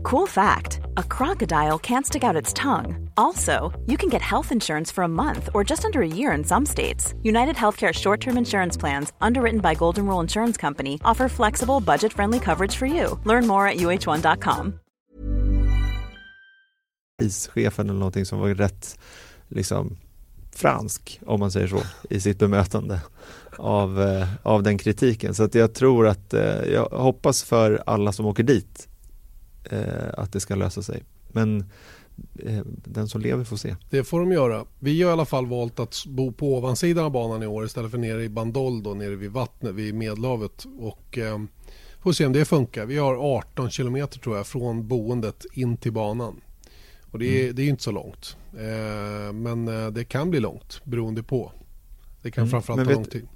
Cool 0.04 0.28
fact 0.28 0.80
a 0.96 1.02
crocodile 1.02 1.78
can't 1.78 2.04
stick 2.06 2.24
out 2.24 2.42
its 2.42 2.52
tongue. 2.52 3.08
Also, 3.16 3.72
you 3.87 3.96
can 3.96 4.10
get 4.10 4.22
health 4.22 4.52
insurance 4.52 4.94
for 4.94 5.04
a 5.04 5.08
month 5.08 5.48
or 5.54 5.64
just 5.70 5.84
under 5.84 6.00
a 6.02 6.06
year 6.06 6.38
in 6.38 6.44
some 6.44 6.66
states. 6.66 7.14
United 7.22 7.56
Healthcare 7.56 7.92
short 7.92 8.20
term 8.20 8.37
insurance 8.37 8.80
plans, 8.80 9.12
underwritten 9.20 9.60
by 9.60 9.74
Golden 9.74 10.06
Rule 10.06 10.20
Insurance 10.20 10.60
Company, 10.60 11.00
offer 11.04 11.28
flexible, 11.28 11.80
budget 11.80 12.12
friendly 12.12 12.38
coverage 12.40 12.76
for 12.76 12.87
you. 12.87 13.18
Learn 13.24 13.46
more 13.46 13.66
at 13.66 13.76
uh1.com. 13.76 14.78
Chefen 17.54 17.88
eller 17.88 17.98
någonting 17.98 18.26
som 18.26 18.38
var 18.38 18.48
rätt 18.48 18.98
liksom 19.48 19.96
fransk, 20.55 21.21
om 21.27 21.40
man 21.40 21.51
säger 21.51 21.69
så, 21.69 21.81
i 22.11 22.21
sitt 22.21 22.38
bemötande 22.38 23.01
av, 23.59 24.03
eh, 24.03 24.29
av 24.43 24.62
den 24.62 24.79
kritiken. 24.79 25.35
Så 25.35 25.43
att 25.43 25.55
jag 25.55 25.75
tror 25.75 26.07
att, 26.07 26.35
eh, 26.35 26.64
jag 26.73 26.88
hoppas 26.88 27.43
för 27.43 27.83
alla 27.87 28.12
som 28.12 28.27
åker 28.27 28.43
dit 28.43 28.88
eh, 29.71 30.09
att 30.19 30.33
det 30.33 30.40
ska 30.40 30.55
lösa 30.55 30.83
sig. 30.83 31.03
Men 31.29 31.64
eh, 32.38 32.62
den 32.85 33.09
som 33.09 33.21
lever 33.21 33.45
får 33.45 33.57
se. 33.57 33.77
Det 33.90 34.05
får 34.05 34.21
de 34.21 34.33
göra. 34.33 34.64
Vi 34.79 35.03
har 35.03 35.11
i 35.11 35.12
alla 35.12 35.25
fall 35.25 35.47
valt 35.47 35.81
att 35.81 36.07
bo 36.07 36.33
på 36.33 36.57
ovansidan 36.57 37.05
av 37.05 37.11
banan 37.11 37.43
i 37.43 37.47
år 37.47 37.64
istället 37.64 37.90
för 37.90 37.99
nere 37.99 38.25
i 38.25 38.29
Bandol 38.29 38.83
då, 38.83 38.95
nere 38.95 39.17
vid 39.17 39.31
vattnet, 39.31 39.75
vid 39.75 39.95
Medelhavet. 39.95 40.64
Och 40.79 41.19
eh, 41.19 41.38
får 42.03 42.12
se 42.12 42.27
om 42.27 42.33
det 42.33 42.45
funkar. 42.45 42.87
Vi 42.87 42.99
har 42.99 43.37
18 43.37 43.71
kilometer 43.71 44.19
tror 44.19 44.37
jag 44.37 44.47
från 44.47 44.88
boendet 44.88 45.45
in 45.53 45.77
till 45.77 45.93
banan. 45.93 46.40
Och 47.14 47.20
det 47.20 47.40
är, 47.40 47.44
mm. 47.44 47.55
det 47.57 47.62
är 47.62 47.68
inte 47.68 47.83
så 47.83 47.90
långt. 47.90 48.37
Eh, 48.53 49.33
men 49.33 49.68
eh, 49.68 49.90
det 49.90 50.05
kan 50.05 50.31
bli 50.31 50.40
långt 50.40 50.81
beroende 50.85 51.22
på. 51.22 51.53
Det 52.22 52.31
kan 52.31 52.42
mm. 52.42 52.50
framförallt 52.50 52.88
ta 52.88 52.94
lång 52.94 53.05
tid. 53.05 53.29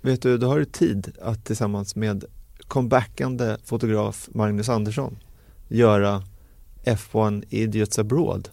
Vet 0.00 0.22
du, 0.22 0.38
då 0.38 0.46
har 0.46 0.58
du 0.58 0.64
tid 0.64 1.12
att 1.20 1.44
tillsammans 1.44 1.96
med 1.96 2.24
comebackande 2.68 3.56
fotograf 3.64 4.28
Magnus 4.32 4.68
Andersson 4.68 5.18
göra 5.68 6.22
F1 6.84 7.44
Idiots 7.48 7.98
Abroad. 7.98 8.48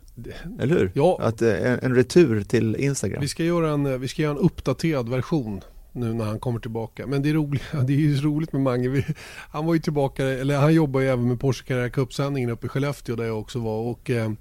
Eller 0.60 0.76
hur? 0.76 0.92
Ja. 0.96 1.18
Att, 1.22 1.42
eh, 1.42 1.72
en, 1.72 1.80
en 1.80 1.96
retur 1.96 2.44
till 2.44 2.76
Instagram. 2.76 3.22
Vi 3.22 3.28
ska 3.28 3.44
göra 3.44 3.70
en, 3.70 4.02
vi 4.02 4.08
ska 4.08 4.22
göra 4.22 4.32
en 4.32 4.46
uppdaterad 4.46 5.10
version 5.10 5.62
nu 6.00 6.14
när 6.14 6.26
han 6.26 6.40
kommer 6.40 6.60
tillbaka. 6.60 7.08
Men 7.08 7.22
det 7.22 7.30
är, 7.30 7.34
roligt, 7.34 7.64
det 7.88 7.94
är 7.94 7.98
ju 7.98 8.22
roligt 8.22 8.54
med 8.54 8.62
Mange. 8.62 9.06
Han 9.52 9.66
var 9.66 9.74
ju 9.74 9.80
tillbaka, 9.80 10.26
eller 10.26 10.58
han 10.58 10.74
jobbar 10.74 11.00
ju 11.00 11.08
även 11.08 11.28
med 11.28 11.40
Porsche 11.40 11.64
Carrera 11.66 11.90
Cup-sändningen 11.90 12.50
uppe 12.50 12.66
i 12.66 12.70
Skellefteå 12.70 13.16
där 13.16 13.26
jag 13.26 13.40
också 13.40 13.60
var. 13.60 13.80
Och, 13.80 14.10
eh, 14.10 14.32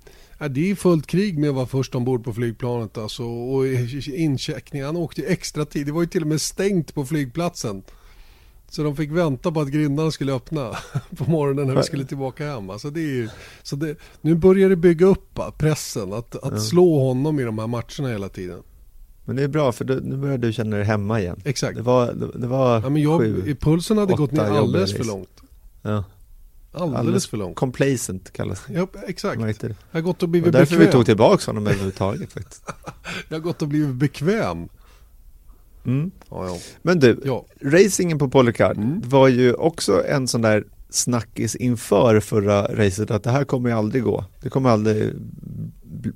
det 0.50 0.70
är 0.70 0.74
fullt 0.74 1.06
krig 1.06 1.38
med 1.38 1.50
att 1.50 1.56
vara 1.56 1.66
först 1.66 1.94
ombord 1.94 2.24
på 2.24 2.32
flygplanet 2.32 2.98
alltså, 2.98 3.24
och 3.24 3.66
incheckning. 4.06 4.82
Han 4.82 4.96
åkte 4.96 5.22
extra 5.22 5.64
tid. 5.64 5.86
Det 5.86 5.92
var 5.92 6.00
ju 6.00 6.06
till 6.06 6.22
och 6.22 6.28
med 6.28 6.40
stängt 6.40 6.94
på 6.94 7.04
flygplatsen. 7.04 7.82
Så 8.70 8.82
de 8.82 8.96
fick 8.96 9.10
vänta 9.10 9.52
på 9.52 9.60
att 9.60 9.68
grindarna 9.68 10.10
skulle 10.10 10.32
öppna 10.32 10.70
på 11.16 11.30
morgonen 11.30 11.66
när 11.66 11.76
vi 11.76 11.82
skulle 11.82 12.04
tillbaka 12.04 12.46
hem. 12.46 12.70
Alltså 12.70 12.90
det 12.90 13.00
är 13.00 13.14
ju, 13.14 13.28
så 13.62 13.76
det, 13.76 13.96
nu 14.20 14.34
börjar 14.34 14.68
det 14.68 14.76
bygga 14.76 15.06
upp 15.06 15.40
pressen 15.58 16.12
att, 16.12 16.36
att 16.36 16.52
ja. 16.52 16.58
slå 16.58 16.98
honom 16.98 17.40
i 17.40 17.42
de 17.42 17.58
här 17.58 17.66
matcherna 17.66 18.08
hela 18.08 18.28
tiden. 18.28 18.62
Men 19.28 19.36
det 19.36 19.42
är 19.42 19.48
bra 19.48 19.72
för 19.72 19.84
nu 19.84 20.16
börjar 20.16 20.38
du 20.38 20.52
känna 20.52 20.76
dig 20.76 20.84
hemma 20.84 21.20
igen. 21.20 21.40
Exakt. 21.44 21.76
Det 21.76 21.82
var, 21.82 22.12
det, 22.12 22.38
det 22.38 22.46
var 22.46 22.80
ja, 22.80 22.88
men 22.88 23.02
jag, 23.02 23.20
sju, 23.20 23.56
Pulsen 23.60 23.98
hade 23.98 24.14
gått 24.14 24.32
ner 24.32 24.42
alldeles 24.42 24.96
för 24.96 25.04
långt. 25.04 25.42
Ja. 25.82 26.04
Alldeles, 26.72 26.98
alldeles 26.98 27.26
för 27.26 27.36
långt. 27.36 27.56
Complacent 27.56 28.32
kallas 28.32 28.64
det. 28.66 28.72
Ja, 28.72 28.88
exakt. 29.06 29.40
Jag 29.40 29.74
har 29.90 30.00
gått 30.00 30.22
och 30.22 30.28
blivit 30.28 30.46
och 30.46 30.52
därför 30.52 30.76
bekväm. 30.76 30.86
vi 30.86 30.92
tog 30.92 31.06
tillbaka 31.06 31.42
honom 31.46 31.66
överhuvudtaget 31.66 32.32
faktiskt. 32.32 32.62
jag 33.28 33.36
har 33.36 33.42
gått 33.42 33.62
och 33.62 33.68
blivit 33.68 33.94
bekväm. 33.94 34.68
Mm. 35.84 36.10
Ja, 36.30 36.46
ja. 36.46 36.58
Men 36.82 36.98
du, 36.98 37.20
ja. 37.24 37.46
racingen 37.62 38.18
på 38.18 38.28
Polycard 38.28 38.76
mm. 38.76 39.00
var 39.04 39.28
ju 39.28 39.54
också 39.54 40.04
en 40.06 40.28
sån 40.28 40.42
där 40.42 40.64
snackis 40.90 41.56
inför 41.56 42.20
förra 42.20 42.62
racet 42.62 43.10
att 43.10 43.22
det 43.22 43.30
här 43.30 43.44
kommer 43.44 43.70
ju 43.70 43.76
aldrig 43.76 44.02
gå. 44.02 44.24
Det 44.42 44.50
kommer 44.50 44.70
aldrig, 44.70 45.12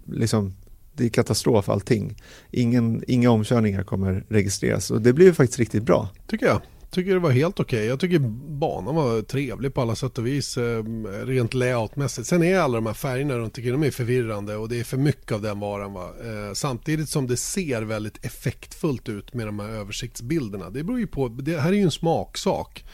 liksom, 0.06 0.54
det 0.92 1.04
är 1.04 1.08
katastrof 1.08 1.68
allting. 1.68 2.16
Ingen, 2.50 3.04
inga 3.06 3.30
omkörningar 3.30 3.82
kommer 3.82 4.24
registreras 4.28 4.90
och 4.90 5.02
det 5.02 5.12
blev 5.12 5.28
ju 5.28 5.34
faktiskt 5.34 5.58
riktigt 5.58 5.82
bra. 5.82 6.08
Tycker 6.26 6.46
jag 6.46 6.60
tycker 6.92 7.12
det 7.12 7.18
var 7.18 7.30
helt 7.30 7.60
okej. 7.60 7.78
Okay. 7.78 7.88
Jag 7.88 8.00
tycker 8.00 8.18
banan 8.58 8.94
var 8.94 9.22
trevlig 9.22 9.74
på 9.74 9.80
alla 9.80 9.94
sätt 9.94 10.18
och 10.18 10.26
vis 10.26 10.56
eh, 10.56 10.84
rent 11.24 11.54
layoutmässigt. 11.54 12.28
Sen 12.28 12.42
är 12.42 12.58
alla 12.58 12.74
de 12.74 12.86
här 12.86 12.94
färgerna 12.94 13.34
runt 13.34 13.58
omkring 13.58 13.72
de 13.72 13.86
är 13.86 13.90
förvirrande 13.90 14.56
och 14.56 14.68
det 14.68 14.80
är 14.80 14.84
för 14.84 14.96
mycket 14.96 15.32
av 15.32 15.42
den 15.42 15.60
varan. 15.60 15.92
Va? 15.92 16.10
Eh, 16.24 16.52
samtidigt 16.54 17.08
som 17.08 17.26
det 17.26 17.36
ser 17.36 17.82
väldigt 17.82 18.24
effektfullt 18.24 19.08
ut 19.08 19.34
med 19.34 19.46
de 19.46 19.58
här 19.58 19.68
översiktsbilderna. 19.68 20.70
Det 20.70 20.84
beror 20.84 20.98
ju 20.98 21.06
på, 21.06 21.28
det 21.28 21.58
här 21.58 21.68
är 21.68 21.76
ju 21.76 21.82
en 21.82 21.90
smaksak. 21.90 22.84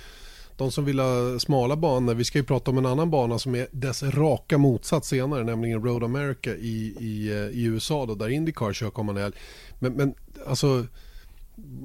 De 0.59 0.71
som 0.71 0.85
vill 0.85 0.99
ha 0.99 1.39
smala 1.39 1.77
banor, 1.77 2.15
vi 2.15 2.25
ska 2.25 2.39
ju 2.39 2.45
prata 2.45 2.71
om 2.71 2.79
en 2.79 2.87
annan 2.87 3.11
bana 3.11 3.39
som 3.39 3.55
är 3.55 3.67
dess 3.73 4.03
raka 4.03 4.59
motsats 4.59 5.09
senare, 5.09 5.45
nämligen 5.45 5.85
Road 5.85 6.05
America 6.05 6.51
i, 6.51 6.95
i, 7.01 7.29
eh, 7.29 7.59
i 7.59 7.65
USA 7.65 8.07
då, 8.07 8.15
där 8.15 8.29
Indycar 8.29 8.73
kör 8.73 8.91
kommande 8.91 9.21
helg. 9.21 9.35
Men, 9.79 9.93
men 9.93 10.15
alltså 10.47 10.87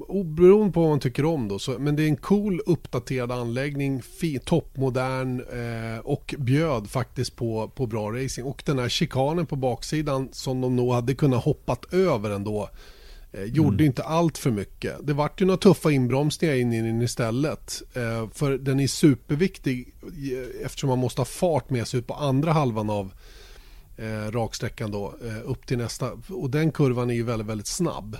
oberoende 0.08 0.72
på 0.72 0.80
vad 0.80 0.90
man 0.90 1.00
tycker 1.00 1.24
om 1.24 1.48
då, 1.48 1.58
så, 1.58 1.78
men 1.78 1.96
det 1.96 2.02
är 2.02 2.08
en 2.08 2.16
cool 2.16 2.60
uppdaterad 2.66 3.32
anläggning, 3.32 4.02
fi, 4.02 4.38
toppmodern 4.38 5.40
eh, 5.40 5.98
och 5.98 6.34
bjöd 6.38 6.90
faktiskt 6.90 7.36
på, 7.36 7.68
på 7.74 7.86
bra 7.86 8.10
racing. 8.10 8.44
Och 8.46 8.62
den 8.66 8.78
här 8.78 8.88
chikanen 8.88 9.46
på 9.46 9.56
baksidan 9.56 10.28
som 10.32 10.60
de 10.60 10.76
nog 10.76 10.92
hade 10.92 11.14
kunnat 11.14 11.44
hoppat 11.44 11.94
över 11.94 12.30
ändå 12.30 12.70
eh, 13.34 13.44
gjorde 13.44 13.74
mm. 13.74 13.86
inte 13.86 14.02
allt 14.02 14.38
för 14.38 14.50
mycket. 14.50 15.06
Det 15.06 15.12
vart 15.12 15.40
ju 15.40 15.46
några 15.46 15.58
tuffa 15.58 15.90
inbromsningar 15.90 16.54
in 16.54 16.72
i 16.72 16.82
den 16.82 17.02
istället. 17.02 17.82
Eh, 17.94 18.28
för 18.32 18.58
den 18.58 18.80
är 18.80 18.86
superviktig 18.86 19.94
eh, 20.02 20.66
eftersom 20.66 20.88
man 20.88 20.98
måste 20.98 21.20
ha 21.20 21.26
fart 21.26 21.70
med 21.70 21.88
sig 21.88 22.00
ut 22.00 22.06
på 22.06 22.14
andra 22.14 22.52
halvan 22.52 22.90
av 22.90 23.12
eh, 23.96 24.30
raksträckan 24.30 24.90
då 24.90 25.14
eh, 25.24 25.50
upp 25.50 25.66
till 25.66 25.78
nästa. 25.78 26.10
Och 26.28 26.50
den 26.50 26.72
kurvan 26.72 27.10
är 27.10 27.14
ju 27.14 27.22
väldigt, 27.22 27.48
väldigt 27.48 27.66
snabb. 27.66 28.16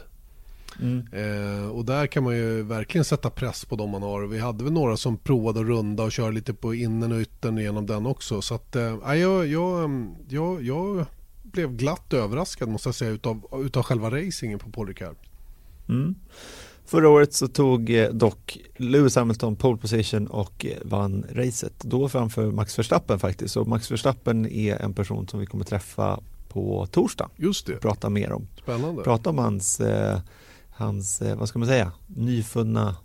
Mm. 0.81 1.07
Eh, 1.12 1.68
och 1.68 1.85
där 1.85 2.07
kan 2.07 2.24
man 2.24 2.37
ju 2.37 2.62
verkligen 2.62 3.05
sätta 3.05 3.31
press 3.31 3.64
på 3.64 3.77
dem 3.77 3.90
man 3.90 4.03
har. 4.03 4.27
Vi 4.27 4.38
hade 4.38 4.64
väl 4.64 4.72
några 4.72 4.96
som 4.96 5.16
provade 5.16 5.61
att 5.61 5.66
runda 5.66 6.03
och 6.03 6.12
köra 6.12 6.31
lite 6.31 6.55
på 6.55 6.74
innen 6.74 7.12
och 7.12 7.20
yttern 7.20 7.59
genom 7.59 7.87
den 7.87 8.07
också. 8.07 8.42
Så 8.42 8.55
att, 8.55 8.77
eh, 8.77 9.14
jag, 9.14 9.46
jag, 9.46 9.90
jag, 10.29 10.62
jag 10.62 11.07
blev 11.55 11.77
glatt 11.77 12.12
överraskad 12.12 12.69
måste 12.69 12.88
jag 12.88 12.95
säga 12.95 13.11
utav, 13.11 13.40
utav 13.53 13.83
själva 13.83 14.11
racingen 14.11 14.59
på 14.59 14.71
Paul 14.71 14.88
Ricard. 14.88 15.17
Mm. 15.88 16.14
Förra 16.87 17.09
året 17.09 17.33
så 17.33 17.49
tog 17.49 17.90
eh, 17.90 18.11
dock 18.11 18.59
Lewis 18.77 19.17
Hamilton 19.17 19.57
pole 19.57 19.79
position 19.79 20.27
och 20.27 20.67
eh, 20.67 20.79
vann 20.83 21.25
racet. 21.31 21.81
Då 21.81 22.09
framför 22.09 22.51
Max 22.51 22.79
Verstappen 22.79 23.19
faktiskt. 23.19 23.55
Så 23.55 23.64
Max 23.64 23.90
Verstappen 23.90 24.47
är 24.47 24.83
en 24.83 24.95
person 24.95 25.29
som 25.29 25.40
vi 25.40 25.47
kommer 25.47 25.64
träffa 25.64 26.21
på 26.49 26.87
torsdag. 26.87 27.31
Just 27.37 27.67
det. 27.67 27.77
Prata 27.77 28.11
mer 28.11 28.33
om. 28.33 28.47
Spännande. 28.62 29.03
Prata 29.03 29.31
om 29.31 29.38
hans 29.38 29.81
eh, 29.81 30.19
hans, 30.75 31.23
vad 31.37 31.49
ska 31.49 31.59
man 31.59 31.69
säga, 31.69 31.93
nyfunna 32.07 32.97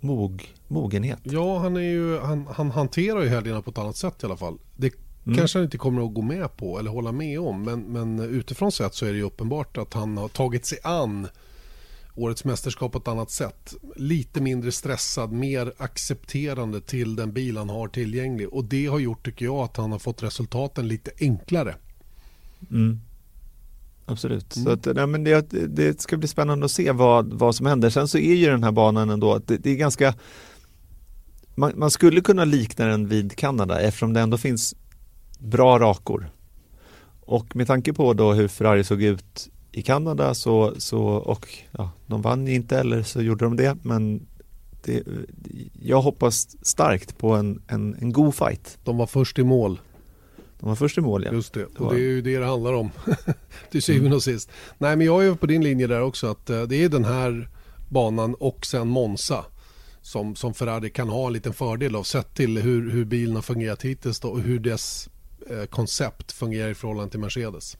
mog, 0.00 0.54
mogenhet. 0.68 1.20
Ja, 1.22 1.58
han, 1.58 1.76
är 1.76 1.80
ju, 1.80 2.18
han, 2.18 2.46
han 2.50 2.70
hanterar 2.70 3.22
ju 3.22 3.28
helgerna 3.28 3.62
på 3.62 3.70
ett 3.70 3.78
annat 3.78 3.96
sätt 3.96 4.22
i 4.22 4.26
alla 4.26 4.36
fall. 4.36 4.58
Det 4.76 4.90
mm. 5.26 5.38
kanske 5.38 5.58
han 5.58 5.64
inte 5.64 5.78
kommer 5.78 6.06
att 6.06 6.14
gå 6.14 6.22
med 6.22 6.56
på 6.56 6.78
eller 6.78 6.90
hålla 6.90 7.12
med 7.12 7.40
om. 7.40 7.62
Men, 7.62 7.80
men 7.80 8.20
utifrån 8.20 8.72
sett 8.72 8.94
så 8.94 9.06
är 9.06 9.10
det 9.10 9.16
ju 9.16 9.22
uppenbart 9.22 9.78
att 9.78 9.94
han 9.94 10.16
har 10.16 10.28
tagit 10.28 10.66
sig 10.66 10.78
an 10.84 11.28
årets 12.16 12.44
mästerskap 12.44 12.92
på 12.92 12.98
ett 12.98 13.08
annat 13.08 13.30
sätt. 13.30 13.74
Lite 13.96 14.40
mindre 14.40 14.72
stressad, 14.72 15.32
mer 15.32 15.72
accepterande 15.76 16.80
till 16.80 17.16
den 17.16 17.32
bil 17.32 17.56
han 17.56 17.68
har 17.68 17.88
tillgänglig. 17.88 18.48
Och 18.48 18.64
det 18.64 18.86
har 18.86 18.98
gjort, 18.98 19.24
tycker 19.24 19.44
jag, 19.44 19.56
att 19.56 19.76
han 19.76 19.92
har 19.92 19.98
fått 19.98 20.22
resultaten 20.22 20.88
lite 20.88 21.10
enklare. 21.20 21.74
Mm. 22.70 23.00
Absolut, 24.06 24.56
mm. 24.56 24.64
så 24.64 24.70
att, 24.70 24.96
nej, 24.96 25.06
men 25.06 25.24
det, 25.24 25.50
det, 25.50 26.00
ska 26.00 26.16
bli 26.16 26.28
spännande 26.28 26.64
att 26.64 26.70
se 26.70 26.92
vad, 26.92 27.32
vad 27.32 27.54
som 27.54 27.66
händer. 27.66 27.90
Sen 27.90 28.08
så 28.08 28.18
är 28.18 28.34
ju 28.34 28.46
den 28.46 28.64
här 28.64 28.72
banan 28.72 29.10
ändå, 29.10 29.38
det, 29.38 29.56
det 29.56 29.70
är 29.70 29.76
ganska 29.76 30.14
man, 31.54 31.72
man, 31.76 31.90
skulle 31.90 32.20
kunna 32.20 32.44
likna 32.44 32.86
den 32.86 33.08
vid 33.08 33.36
Kanada 33.36 33.80
eftersom 33.80 34.12
det 34.12 34.20
ändå 34.20 34.38
finns 34.38 34.74
bra 35.38 35.78
rakor. 35.78 36.30
Och 37.20 37.56
med 37.56 37.66
tanke 37.66 37.92
på 37.92 38.12
då 38.12 38.32
hur 38.32 38.48
Ferrari 38.48 38.84
såg 38.84 39.02
ut 39.02 39.48
i 39.72 39.82
Kanada 39.82 40.34
så, 40.34 40.74
så 40.78 41.02
och 41.02 41.48
ja, 41.70 41.90
de 42.06 42.22
vann 42.22 42.48
inte 42.48 42.78
eller 42.78 43.02
så 43.02 43.22
gjorde 43.22 43.44
de 43.44 43.56
det 43.56 43.76
men 43.82 44.26
det, 44.84 45.02
jag 45.82 46.02
hoppas 46.02 46.66
starkt 46.66 47.18
på 47.18 47.32
en, 47.32 47.62
en, 47.66 47.94
en 47.94 48.12
god 48.12 48.34
fight. 48.34 48.78
De 48.84 48.96
var 48.96 49.06
först 49.06 49.38
i 49.38 49.44
mål. 49.44 49.80
De 50.60 50.68
var 50.68 50.76
först 50.76 50.98
i 50.98 51.00
mål 51.00 51.24
ja. 51.24 51.32
Just 51.32 51.54
det, 51.54 51.64
och 51.64 51.94
det 51.94 52.00
är 52.00 52.04
ju 52.04 52.22
det 52.22 52.38
det 52.38 52.46
handlar 52.46 52.72
om. 52.72 52.90
Till 53.70 53.82
syvende 53.82 54.16
och 54.16 54.22
sist. 54.22 54.50
Nej 54.78 54.96
men 54.96 55.06
jag 55.06 55.26
är 55.26 55.34
på 55.34 55.46
din 55.46 55.64
linje 55.64 55.86
där 55.86 56.00
också 56.00 56.26
att 56.26 56.50
eh, 56.50 56.62
det 56.62 56.84
är 56.84 56.88
den 56.88 57.04
här 57.04 57.48
banan 57.88 58.34
och 58.34 58.66
sen 58.66 58.88
Monza 58.88 59.44
som, 60.02 60.36
som 60.36 60.54
Ferrari 60.54 60.90
kan 60.90 61.08
ha 61.08 61.26
en 61.26 61.32
liten 61.32 61.52
fördel 61.52 61.96
av 61.96 62.02
sett 62.02 62.34
till 62.34 62.58
hur, 62.58 62.90
hur 62.90 63.04
bilen 63.04 63.34
har 63.34 63.42
fungerat 63.42 63.82
hittills 63.82 64.20
då, 64.20 64.28
och 64.28 64.40
hur 64.40 64.58
dess 64.58 65.08
Eh, 65.50 65.64
koncept 65.64 66.32
fungerar 66.32 66.70
i 66.70 66.74
förhållande 66.74 67.10
till 67.10 67.20
Mercedes. 67.20 67.76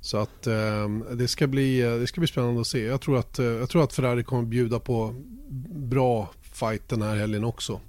Så 0.00 0.16
att 0.16 0.46
eh, 0.46 0.88
det, 1.12 1.28
ska 1.28 1.46
bli, 1.46 1.80
eh, 1.80 1.94
det 1.94 2.06
ska 2.06 2.20
bli 2.20 2.28
spännande 2.28 2.60
att 2.60 2.66
se. 2.66 2.84
Jag 2.84 3.00
tror 3.00 3.18
att, 3.18 3.38
eh, 3.38 3.46
jag 3.46 3.70
tror 3.70 3.84
att 3.84 3.92
Ferrari 3.92 4.24
kommer 4.24 4.42
bjuda 4.42 4.78
på 4.78 5.14
bra 5.68 6.30
fight 6.52 6.88
den 6.88 7.02
här 7.02 7.16
helgen 7.16 7.44
också. 7.44 7.80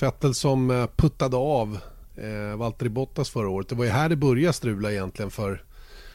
Vettel 0.00 0.34
som 0.34 0.88
puttade 0.96 1.36
av 1.36 1.78
eh, 2.16 2.56
Valtteri 2.56 2.88
Bottas 2.88 3.30
förra 3.30 3.48
året. 3.48 3.68
Det 3.68 3.74
var 3.74 3.84
ju 3.84 3.90
här 3.90 4.08
det 4.08 4.16
började 4.16 4.52
strula 4.52 4.92
egentligen 4.92 5.30
för, 5.30 5.62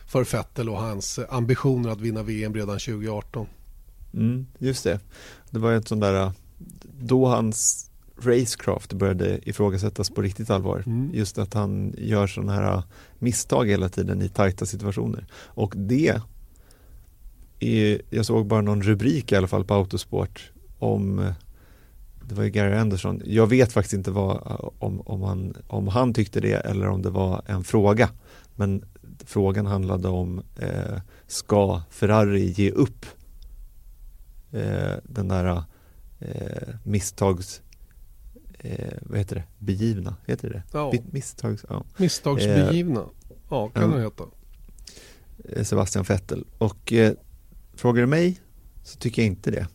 för 0.08 0.23
Vettel 0.23 0.69
och 0.69 0.78
hans 0.78 1.19
ambitioner 1.30 1.89
att 1.89 2.02
vinna 2.02 2.23
VM 2.23 2.54
redan 2.54 2.80
2018. 2.80 3.47
Mm, 4.13 4.47
just 4.58 4.84
det. 4.84 4.99
Det 5.49 5.60
var 5.60 5.71
ju 5.71 5.78
ett 5.78 5.88
sånt 5.88 6.02
där, 6.02 6.32
då 6.99 7.26
hans 7.26 7.89
racecraft 8.21 8.93
började 8.93 9.49
ifrågasättas 9.49 10.10
på 10.10 10.21
riktigt 10.21 10.49
allvar. 10.49 10.84
Mm. 10.86 11.10
Just 11.13 11.38
att 11.38 11.54
han 11.54 11.93
gör 11.97 12.28
sådana 12.28 12.54
här 12.54 12.84
misstag 13.19 13.69
hela 13.69 13.89
tiden 13.89 14.21
i 14.21 14.30
tajta 14.30 14.65
situationer. 14.65 15.26
Och 15.34 15.73
det 15.78 16.21
är, 17.60 18.02
jag 18.10 18.26
såg 18.26 18.47
bara 18.47 18.62
någon 18.62 18.82
rubrik 18.84 19.32
i 19.32 19.36
alla 19.36 19.47
fall 19.47 19.65
på 19.65 19.73
Autosport 19.73 20.52
om 20.80 21.34
det 22.30 22.36
var 22.36 22.43
ju 22.43 22.49
Gary 22.49 22.76
Anderson. 22.76 23.21
Jag 23.26 23.47
vet 23.47 23.73
faktiskt 23.73 23.93
inte 23.93 24.12
vad, 24.12 24.58
om, 24.80 25.02
om, 25.02 25.21
han, 25.21 25.54
om 25.67 25.88
han 25.88 26.13
tyckte 26.13 26.39
det 26.39 26.54
eller 26.54 26.88
om 26.88 27.02
det 27.02 27.10
var 27.10 27.41
en 27.45 27.63
fråga. 27.63 28.10
Men 28.56 28.86
frågan 29.26 29.65
handlade 29.65 30.08
om 30.08 30.41
eh, 30.60 30.99
ska 31.28 31.82
Ferrari 31.89 32.45
ge 32.45 32.71
upp 32.71 33.06
eh, 34.52 34.93
den 35.04 35.28
där 35.28 35.63
eh, 36.19 36.73
misstags 36.84 37.62
eh, 38.63 38.93
vad 39.02 39.17
heter 39.17 39.36
det, 39.36 39.43
begivna, 39.60 40.15
heter 40.26 40.49
det 40.49 40.63
ja. 40.71 40.93
Misstags, 41.12 41.65
ja. 41.69 41.84
Misstagsbegivna, 41.97 43.06
ja 43.49 43.69
kan 43.69 43.91
det 43.91 44.02
heta. 44.02 44.23
Eh, 45.49 45.63
Sebastian 45.63 46.04
Vettel 46.04 46.45
och 46.58 46.93
eh, 46.93 47.13
frågar 47.76 48.02
du 48.02 48.08
mig 48.08 48.41
så 48.84 48.97
tycker 48.97 49.21
jag 49.21 49.28
inte 49.28 49.52
det. 49.52 49.67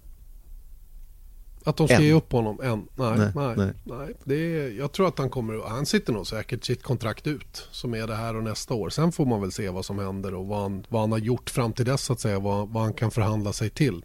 Att 1.65 1.77
de 1.77 1.89
ska 1.89 1.97
än. 1.97 2.03
ge 2.03 2.13
upp 2.13 2.33
honom 2.33 2.61
än? 2.61 2.89
Nej, 2.97 3.19
nej, 3.19 3.33
nej. 3.35 3.55
nej. 3.57 3.73
nej. 3.85 4.15
Det 4.25 4.35
är, 4.35 4.71
jag 4.71 4.93
tror 4.93 5.09
att 5.09 5.19
han 5.19 5.31
kommer, 5.31 5.69
han 5.69 5.87
sitter 5.87 6.13
nog 6.13 6.27
säkert 6.27 6.65
sitt 6.65 6.83
kontrakt 6.83 7.27
ut 7.27 7.69
som 7.71 7.95
är 7.95 8.07
det 8.07 8.15
här 8.15 8.37
och 8.37 8.43
nästa 8.43 8.75
år. 8.75 8.91
Sen 8.91 9.13
får 9.13 9.27
man 9.27 9.41
väl 9.41 9.53
se 9.53 9.69
vad 9.69 9.85
som 9.85 9.99
händer 9.99 10.35
och 10.35 10.47
vad 10.47 10.63
han, 10.63 10.85
vad 10.89 11.01
han 11.01 11.13
har 11.13 11.19
gjort 11.19 11.51
fram 11.51 11.73
till 11.73 11.85
dess 11.85 12.03
så 12.03 12.13
att 12.13 12.21
säga, 12.21 12.39
vad, 12.39 12.69
vad 12.69 12.83
han 12.83 12.93
kan 12.93 13.11
förhandla 13.11 13.53
sig 13.53 13.71
till. 13.71 14.05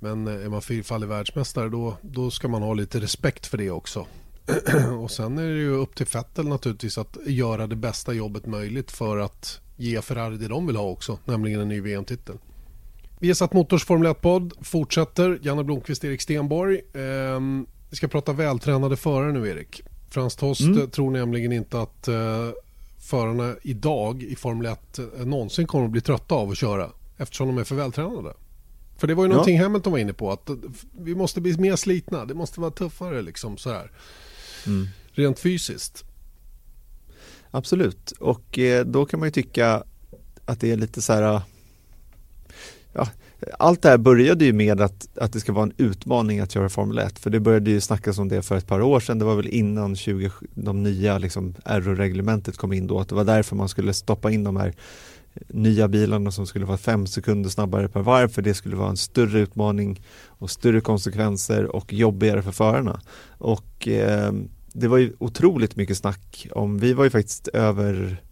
Men 0.00 0.28
är 0.28 0.48
man 0.48 0.62
fyrfaldig 0.62 1.08
världsmästare 1.08 1.68
då, 1.68 1.96
då 2.02 2.30
ska 2.30 2.48
man 2.48 2.62
ha 2.62 2.74
lite 2.74 3.00
respekt 3.00 3.46
för 3.46 3.58
det 3.58 3.70
också. 3.70 4.06
och 5.02 5.10
sen 5.10 5.38
är 5.38 5.42
det 5.46 5.58
ju 5.58 5.70
upp 5.70 5.94
till 5.94 6.06
Vettel 6.12 6.48
naturligtvis 6.48 6.98
att 6.98 7.16
göra 7.26 7.66
det 7.66 7.76
bästa 7.76 8.12
jobbet 8.12 8.46
möjligt 8.46 8.90
för 8.90 9.18
att 9.18 9.60
ge 9.76 10.02
Ferrari 10.02 10.36
det 10.36 10.48
de 10.48 10.66
vill 10.66 10.76
ha 10.76 10.84
också, 10.84 11.18
nämligen 11.24 11.60
en 11.60 11.68
ny 11.68 11.80
VM-titel. 11.80 12.38
Vi 13.18 13.28
har 13.28 13.34
satt 13.34 13.52
Motors 13.52 13.84
Formel 13.84 14.12
1-podd 14.12 14.52
fortsätter. 14.60 15.38
Janne 15.42 15.64
Blomqvist, 15.64 16.04
Erik 16.04 16.20
Stenborg. 16.20 16.80
Ehm, 16.94 17.66
vi 17.90 17.96
ska 17.96 18.08
prata 18.08 18.32
vältränade 18.32 18.96
förare 18.96 19.32
nu, 19.32 19.48
Erik. 19.48 19.82
Frans 20.10 20.36
Tost 20.36 20.60
mm. 20.60 20.90
tror 20.90 21.10
nämligen 21.10 21.52
inte 21.52 21.80
att 21.80 22.08
eh, 22.08 22.48
förarna 22.98 23.54
idag 23.62 24.22
i 24.22 24.36
Formel 24.36 24.66
1 24.66 24.98
eh, 24.98 25.26
någonsin 25.26 25.66
kommer 25.66 25.84
att 25.84 25.90
bli 25.90 26.00
trötta 26.00 26.34
av 26.34 26.50
att 26.50 26.58
köra 26.58 26.90
eftersom 27.16 27.46
de 27.46 27.58
är 27.58 27.64
för 27.64 27.74
vältränade. 27.74 28.32
För 29.00 29.06
det 29.06 29.14
var 29.14 29.24
ju 29.24 29.28
någonting 29.28 29.56
ja. 29.56 29.62
Hamilton 29.62 29.92
var 29.92 29.98
inne 29.98 30.12
på 30.12 30.32
att 30.32 30.50
vi 30.98 31.14
måste 31.14 31.40
bli 31.40 31.58
mer 31.58 31.76
slitna. 31.76 32.24
Det 32.24 32.34
måste 32.34 32.60
vara 32.60 32.70
tuffare 32.70 33.22
liksom 33.22 33.56
så 33.56 33.70
här. 33.70 33.90
Mm. 34.66 34.88
Rent 35.12 35.38
fysiskt. 35.38 36.04
Absolut, 37.50 38.10
och 38.10 38.58
eh, 38.58 38.86
då 38.86 39.06
kan 39.06 39.20
man 39.20 39.26
ju 39.26 39.32
tycka 39.32 39.82
att 40.44 40.60
det 40.60 40.70
är 40.70 40.76
lite 40.76 41.02
så 41.02 41.12
här 41.12 41.42
ja, 42.92 43.08
allt 43.58 43.82
det 43.82 43.88
här 43.88 43.98
började 43.98 44.44
ju 44.44 44.52
med 44.52 44.80
att, 44.80 45.18
att 45.18 45.32
det 45.32 45.40
ska 45.40 45.52
vara 45.52 45.62
en 45.62 45.72
utmaning 45.76 46.40
att 46.40 46.52
köra 46.52 46.68
Formel 46.68 46.98
1 46.98 47.18
för 47.18 47.30
det 47.30 47.40
började 47.40 47.70
ju 47.70 47.80
snackas 47.80 48.18
om 48.18 48.28
det 48.28 48.42
för 48.42 48.56
ett 48.56 48.66
par 48.66 48.80
år 48.80 49.00
sedan. 49.00 49.18
Det 49.18 49.24
var 49.24 49.36
väl 49.36 49.46
innan 49.46 49.96
20, 49.96 50.30
de 50.54 50.82
nya 50.82 51.18
liksom, 51.18 51.54
reglementet 51.64 52.56
kom 52.56 52.72
in 52.72 52.86
då 52.86 53.00
att 53.00 53.08
det 53.08 53.14
var 53.14 53.24
därför 53.24 53.56
man 53.56 53.68
skulle 53.68 53.94
stoppa 53.94 54.30
in 54.30 54.44
de 54.44 54.56
här 54.56 54.74
nya 55.48 55.88
bilarna 55.88 56.30
som 56.30 56.46
skulle 56.46 56.64
vara 56.64 56.78
fem 56.78 57.06
sekunder 57.06 57.50
snabbare 57.50 57.88
per 57.88 58.00
varv 58.00 58.28
för 58.28 58.42
det 58.42 58.54
skulle 58.54 58.76
vara 58.76 58.90
en 58.90 58.96
större 58.96 59.40
utmaning 59.40 60.02
och 60.26 60.50
större 60.50 60.80
konsekvenser 60.80 61.76
och 61.76 61.92
jobbigare 61.92 62.42
för 62.42 62.52
förarna. 62.52 63.00
Och 63.38 63.88
eh, 63.88 64.32
det 64.72 64.88
var 64.88 64.98
ju 64.98 65.12
otroligt 65.18 65.76
mycket 65.76 65.96
snack 65.96 66.46
om, 66.52 66.78
vi 66.78 66.92
var 66.92 67.04
ju 67.04 67.10
faktiskt 67.10 67.48
över 67.48 68.22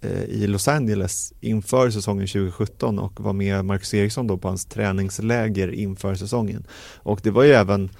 eh, 0.00 0.22
i 0.22 0.46
Los 0.46 0.68
Angeles 0.68 1.32
inför 1.40 1.90
säsongen 1.90 2.26
2017 2.26 2.98
och 2.98 3.20
var 3.20 3.32
med 3.32 3.64
Marcus 3.64 3.94
Eriksson 3.94 4.26
då 4.26 4.38
på 4.38 4.48
hans 4.48 4.66
träningsläger 4.66 5.68
inför 5.68 6.14
säsongen. 6.14 6.66
Och 6.96 7.20
det 7.22 7.30
var 7.30 7.44
ju 7.44 7.52
även 7.52 7.90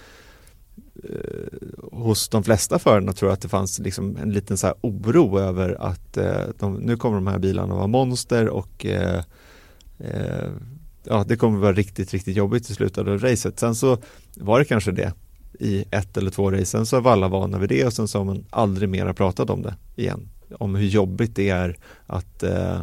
Eh, 1.11 1.69
hos 1.93 2.29
de 2.29 2.45
flesta 2.45 2.79
förarna 2.79 3.13
tror 3.13 3.29
jag 3.29 3.35
att 3.35 3.41
det 3.41 3.49
fanns 3.49 3.79
liksom 3.79 4.17
en 4.17 4.31
liten 4.31 4.59
så 4.59 4.75
oro 4.81 5.39
över 5.39 5.77
att 5.81 6.17
eh, 6.17 6.43
de, 6.59 6.75
nu 6.75 6.97
kommer 6.97 7.15
de 7.15 7.27
här 7.27 7.39
bilarna 7.39 7.75
vara 7.75 7.87
monster 7.87 8.49
och 8.49 8.87
eh, 8.87 9.23
eh, 9.99 10.51
ja, 11.05 11.25
det 11.29 11.37
kommer 11.37 11.59
vara 11.59 11.73
riktigt, 11.73 12.13
riktigt 12.13 12.37
jobbigt 12.37 12.71
i 12.71 12.75
slutet 12.75 12.99
av 12.99 13.19
racet. 13.19 13.61
Sen 13.61 13.75
så 13.75 13.99
var 14.35 14.59
det 14.59 14.65
kanske 14.65 14.93
det 14.93 15.13
i 15.61 15.85
ett 15.91 16.17
eller 16.17 16.31
två 16.31 16.51
race, 16.51 16.65
sen 16.65 16.87
så 16.87 17.01
var 17.01 17.13
alla 17.13 17.29
vana 17.29 17.59
vid 17.59 17.69
det 17.69 17.87
och 17.87 17.93
sen 17.93 18.09
så 18.09 18.19
har 18.19 18.25
man 18.25 18.45
aldrig 18.51 18.89
mera 18.89 19.15
pratat 19.15 19.51
om 19.51 19.63
det 19.63 19.75
igen. 19.97 20.29
Om 20.59 20.75
hur 20.75 20.87
jobbigt 20.87 21.37
det 21.37 21.49
är 21.49 21.79
att 22.07 22.43
eh, 22.43 22.81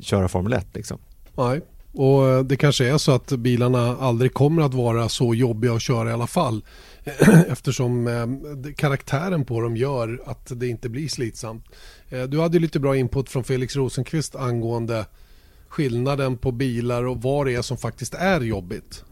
köra 0.00 0.28
Formel 0.28 0.52
1 0.52 0.66
liksom. 0.72 0.98
Nej, 1.36 1.60
och 1.94 2.28
eh, 2.28 2.44
det 2.44 2.56
kanske 2.56 2.88
är 2.88 2.98
så 2.98 3.12
att 3.12 3.30
bilarna 3.30 3.96
aldrig 3.96 4.34
kommer 4.34 4.62
att 4.62 4.74
vara 4.74 5.08
så 5.08 5.34
jobbiga 5.34 5.72
att 5.72 5.82
köra 5.82 6.10
i 6.10 6.12
alla 6.12 6.26
fall. 6.26 6.64
Eftersom 7.48 8.06
eh, 8.06 8.72
karaktären 8.76 9.44
på 9.44 9.60
dem 9.60 9.76
gör 9.76 10.22
att 10.26 10.52
det 10.54 10.68
inte 10.68 10.88
blir 10.88 11.08
slitsamt. 11.08 11.64
Eh, 12.08 12.22
du 12.22 12.40
hade 12.40 12.58
lite 12.58 12.80
bra 12.80 12.96
input 12.96 13.28
från 13.28 13.44
Felix 13.44 13.76
Rosenqvist 13.76 14.36
angående 14.36 15.06
skillnaden 15.68 16.36
på 16.36 16.52
bilar 16.52 17.04
och 17.04 17.22
vad 17.22 17.46
det 17.46 17.54
är 17.54 17.62
som 17.62 17.76
faktiskt 17.76 18.14
är 18.14 18.40
jobbigt. 18.40 19.04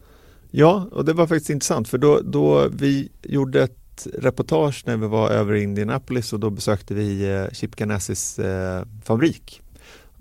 Ja, 0.51 0.87
och 0.91 1.05
det 1.05 1.13
var 1.13 1.27
faktiskt 1.27 1.49
intressant 1.49 1.89
för 1.89 1.97
då, 1.97 2.19
då 2.23 2.67
vi 2.67 3.11
gjorde 3.23 3.63
ett 3.63 4.07
reportage 4.13 4.83
när 4.85 4.97
vi 4.97 5.07
var 5.07 5.29
över 5.29 5.53
i 5.53 5.63
Indianapolis 5.63 6.33
och 6.33 6.39
då 6.39 6.49
besökte 6.49 6.93
vi 6.93 7.31
eh, 7.31 7.49
Chip 7.53 7.75
Ganassis 7.75 8.39
eh, 8.39 8.83
fabrik 9.03 9.62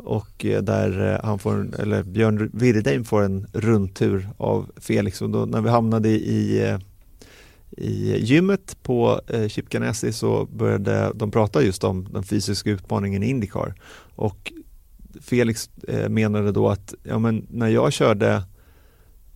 och 0.04 0.44
eh, 0.44 0.62
där 0.62 1.12
eh, 1.12 1.24
han 1.24 1.38
får, 1.38 1.80
eller 1.80 2.02
Björn 2.02 2.50
Wirdheim 2.52 3.04
får 3.04 3.22
en 3.22 3.46
rundtur 3.52 4.28
av 4.36 4.70
Felix 4.76 5.22
och 5.22 5.30
då 5.30 5.44
när 5.44 5.60
vi 5.60 5.70
hamnade 5.70 6.08
i 6.08 6.68
eh, 6.68 6.78
i 7.76 8.24
gymmet 8.24 8.76
på 8.82 9.20
Chip 9.48 9.68
Ganassi 9.68 10.12
så 10.12 10.44
började 10.44 11.12
de 11.14 11.30
prata 11.30 11.62
just 11.62 11.84
om 11.84 12.08
den 12.12 12.22
fysiska 12.22 12.70
utmaningen 12.70 13.22
i 13.22 13.26
Indycar 13.26 13.74
och 14.16 14.52
Felix 15.20 15.70
menade 16.08 16.52
då 16.52 16.68
att 16.68 16.94
ja, 17.02 17.18
men 17.18 17.46
när 17.50 17.68
jag 17.68 17.92
körde 17.92 18.42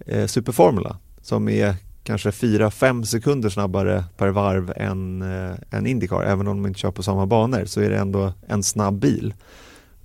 eh, 0.06 0.26
Superformula 0.26 0.98
som 1.20 1.48
är 1.48 1.74
kanske 2.02 2.30
4-5 2.30 3.04
sekunder 3.04 3.48
snabbare 3.48 4.04
per 4.16 4.28
varv 4.28 4.72
än, 4.76 5.22
eh, 5.22 5.56
än 5.70 5.86
Indycar. 5.86 6.22
Även 6.22 6.48
om 6.48 6.62
de 6.62 6.68
inte 6.68 6.80
kör 6.80 6.90
på 6.90 7.02
samma 7.02 7.26
banor 7.26 7.64
så 7.64 7.80
är 7.80 7.90
det 7.90 7.98
ändå 7.98 8.32
en 8.48 8.62
snabb 8.62 8.98
bil. 8.98 9.34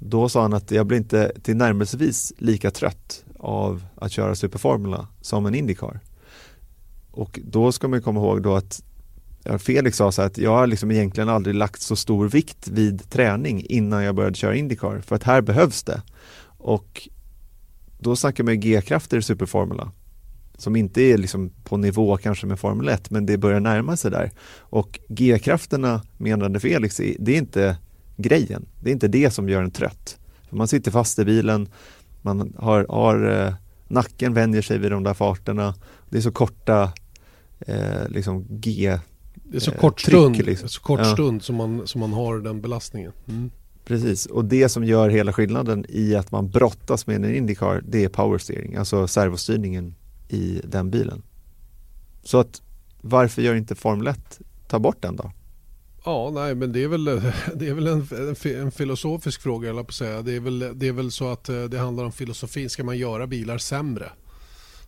Då 0.04 0.30
sa 0.30 0.42
han 0.42 0.54
att 0.54 0.72
jag 0.72 0.86
blir 0.86 0.98
inte 0.98 1.32
tillnärmelsevis 1.42 2.34
lika 2.38 2.72
trött 2.72 3.24
av 3.40 3.86
att 3.96 4.12
köra 4.12 4.36
Superformula 4.36 5.08
som 5.22 5.46
en 5.46 5.56
Indycar. 5.56 6.00
Och 7.12 7.40
då 7.44 7.72
ska 7.72 7.88
man 7.88 8.02
komma 8.02 8.20
ihåg 8.20 8.42
då 8.42 8.56
att 8.56 8.84
Felix 9.60 9.98
sa 9.98 10.12
så 10.12 10.22
att 10.22 10.38
jag 10.38 10.52
har 10.52 10.68
liksom 10.68 10.92
egentligen 10.92 11.30
aldrig 11.30 11.56
lagt 11.56 11.82
så 11.82 11.96
stor 11.96 12.30
vikt 12.30 12.68
vid 12.68 13.10
träning 13.10 13.66
innan 13.66 14.04
jag 14.04 14.16
började 14.16 14.36
köra 14.36 14.56
Indycar 14.56 15.02
för 15.02 15.16
att 15.16 15.24
här 15.24 15.42
behövs 15.42 15.84
det. 15.84 16.02
Och 16.44 17.10
då 18.00 18.16
snackar 18.16 18.44
man 18.44 18.60
G-krafter 18.60 19.18
i 19.18 19.22
Superformula 19.22 19.92
som 20.58 20.76
inte 20.76 21.02
är 21.02 21.18
liksom 21.18 21.52
på 21.64 21.78
nivå 21.78 22.18
kanske 22.18 22.48
med 22.48 22.60
Formel 22.60 22.90
1 22.90 23.10
men 23.10 23.26
det 23.26 23.38
börjar 23.38 23.60
närma 23.60 23.98
sig 23.98 24.12
där. 24.12 24.32
Och 24.58 25.00
G-krafterna 25.10 26.02
menade 26.18 26.60
Felix, 26.60 26.98
det 27.20 27.34
är 27.34 27.38
inte 27.38 27.78
grejen. 28.22 28.66
Det 28.80 28.90
är 28.90 28.94
inte 28.94 29.08
det 29.08 29.32
som 29.32 29.50
gör 29.50 29.64
en 29.64 29.72
trött. 29.72 30.18
För 30.50 30.56
man 30.56 30.68
sitter 30.68 30.92
fast 30.92 31.20
i 31.20 31.26
bilen, 31.26 31.70
man 32.22 32.54
har, 32.58 32.86
har 32.90 33.30
eh, 33.30 33.54
nacken 33.88 34.34
vänjer 34.34 34.62
sig 34.62 34.78
vid 34.78 34.92
de 34.92 35.04
där 35.04 35.14
farterna. 35.14 35.76
Det 36.10 36.18
är 36.18 36.22
så 36.22 36.32
korta 36.32 36.94
eh, 37.60 38.08
liksom 38.10 38.46
G 38.50 39.00
det 39.52 39.58
är 39.58 39.62
så 39.62 39.72
kort 39.72 40.08
eh, 40.08 40.08
stund, 40.08 40.38
liksom. 40.38 40.70
så 40.70 40.82
kort 40.82 41.00
ja. 41.00 41.14
stund 41.14 41.44
som, 41.44 41.56
man, 41.56 41.88
som 41.88 42.02
man 42.02 42.14
har 42.14 42.40
den 42.40 42.62
belastningen. 42.62 43.12
Mm. 43.28 43.52
Precis, 43.86 44.26
och 44.26 44.46
det 44.46 44.70
som 44.70 44.84
gör 44.84 45.10
hela 45.10 45.34
skillnaden 45.34 45.86
i 45.90 46.16
att 46.16 46.32
man 46.32 46.50
brottas 46.50 47.08
med 47.08 47.16
en 47.16 47.36
Indycar 47.36 47.84
det 47.88 48.04
är 48.04 48.10
powersteering, 48.10 48.76
alltså 48.76 49.08
servostyrningen 49.08 49.96
i 50.30 50.62
den 50.64 50.90
bilen. 50.90 51.24
Så 52.24 52.40
att 52.40 52.62
varför 53.02 53.42
gör 53.42 53.56
inte 53.56 53.76
Formel 53.76 54.08
1 54.08 54.40
ta 54.68 54.80
bort 54.80 55.02
den 55.02 55.16
då? 55.16 55.32
Ja, 56.06 56.32
nej, 56.34 56.56
men 56.56 56.72
det 56.72 56.84
är 56.84 56.88
väl, 56.88 57.06
det 57.56 57.68
är 57.68 57.74
väl 57.74 57.88
en, 57.88 58.08
en 58.46 58.72
filosofisk 58.72 59.42
fråga, 59.42 59.68
jag 59.68 59.88
på 59.88 59.94
säga. 59.94 60.22
Det 60.22 60.36
är, 60.36 60.40
väl, 60.40 60.72
det 60.74 60.88
är 60.88 60.92
väl 60.92 61.12
så 61.12 61.32
att 61.32 61.50
eh, 61.50 61.64
det 61.64 61.80
handlar 61.80 62.04
om 62.04 62.12
filosofi. 62.12 62.70
Ska 62.70 62.84
man 62.84 62.98
göra 62.98 63.28
bilar 63.28 63.58
sämre? 63.58 64.12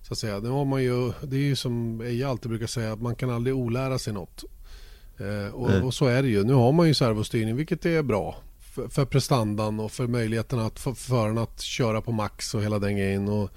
Så 0.01 0.13
att 0.13 0.19
säga. 0.19 0.39
Det, 0.39 0.49
har 0.49 0.65
man 0.65 0.83
ju, 0.83 1.11
det 1.21 1.35
är 1.35 1.41
ju 1.41 1.55
som 1.55 2.01
Eja 2.01 2.29
alltid 2.29 2.49
brukar 2.49 2.67
säga, 2.67 2.93
att 2.93 3.01
man 3.01 3.15
kan 3.15 3.29
aldrig 3.29 3.55
olära 3.55 3.99
sig 3.99 4.13
något. 4.13 4.43
Eh, 5.17 5.53
och, 5.53 5.85
och, 5.85 5.93
så 5.93 6.05
är 6.05 6.23
det 6.23 6.29
ju. 6.29 6.43
Nu 6.43 6.53
har 6.53 6.71
man 6.71 6.87
ju 6.87 6.93
servostyrning, 6.93 7.55
vilket 7.55 7.85
är 7.85 8.03
bra 8.03 8.37
för, 8.59 8.87
för 8.87 9.05
prestandan 9.05 9.79
och 9.79 9.91
för 9.91 10.07
möjligheten 10.07 10.59
att 10.59 10.79
för 10.79 10.93
föraren 10.93 11.37
att 11.37 11.61
köra 11.61 12.01
på 12.01 12.11
max 12.11 12.53
och 12.53 12.63
hela 12.63 12.79
den 12.79 12.97
grejen. 12.97 13.27
Och 13.27 13.49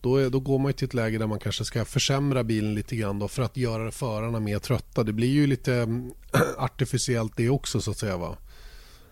då, 0.00 0.16
är, 0.16 0.30
då 0.30 0.40
går 0.40 0.58
man 0.58 0.72
till 0.72 0.84
ett 0.84 0.94
läge 0.94 1.18
där 1.18 1.26
man 1.26 1.38
kanske 1.38 1.64
ska 1.64 1.84
försämra 1.84 2.44
bilen 2.44 2.74
lite 2.74 2.96
grann 2.96 3.18
då 3.18 3.28
för 3.28 3.42
att 3.42 3.56
göra 3.56 3.90
förarna 3.90 4.40
mer 4.40 4.58
trötta. 4.58 5.04
Det 5.04 5.12
blir 5.12 5.28
ju 5.28 5.46
lite 5.46 5.74
mm, 5.74 6.10
artificiellt 6.58 7.32
det 7.36 7.48
också 7.48 7.80
så 7.80 7.90
att 7.90 7.98
säga. 7.98 8.16
Va? 8.16 8.36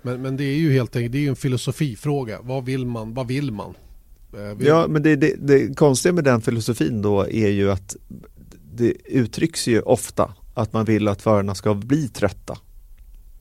Men, 0.02 0.22
men 0.22 0.36
det 0.36 0.44
är 0.44 0.56
ju 0.56 0.72
helt 0.72 0.96
enkelt 0.96 1.12
det 1.12 1.26
är 1.26 1.28
en 1.28 1.36
filosofifråga. 1.36 2.38
Vad 2.42 2.64
vill 2.64 2.86
man? 2.86 3.14
Vad 3.14 3.26
vill 3.26 3.52
man? 3.52 3.74
Eh, 4.32 4.40
vill... 4.40 4.66
Ja, 4.66 4.86
men 4.88 5.02
det, 5.02 5.16
det, 5.16 5.34
det 5.38 5.74
konstiga 5.74 6.12
med 6.12 6.24
den 6.24 6.40
filosofin 6.40 7.02
då 7.02 7.26
är 7.30 7.48
ju 7.48 7.70
att 7.70 7.96
det 8.74 8.92
uttrycks 9.04 9.68
ju 9.68 9.80
ofta 9.80 10.34
att 10.54 10.72
man 10.72 10.84
vill 10.84 11.08
att 11.08 11.22
förarna 11.22 11.54
ska 11.54 11.74
bli 11.74 12.08
trötta 12.08 12.58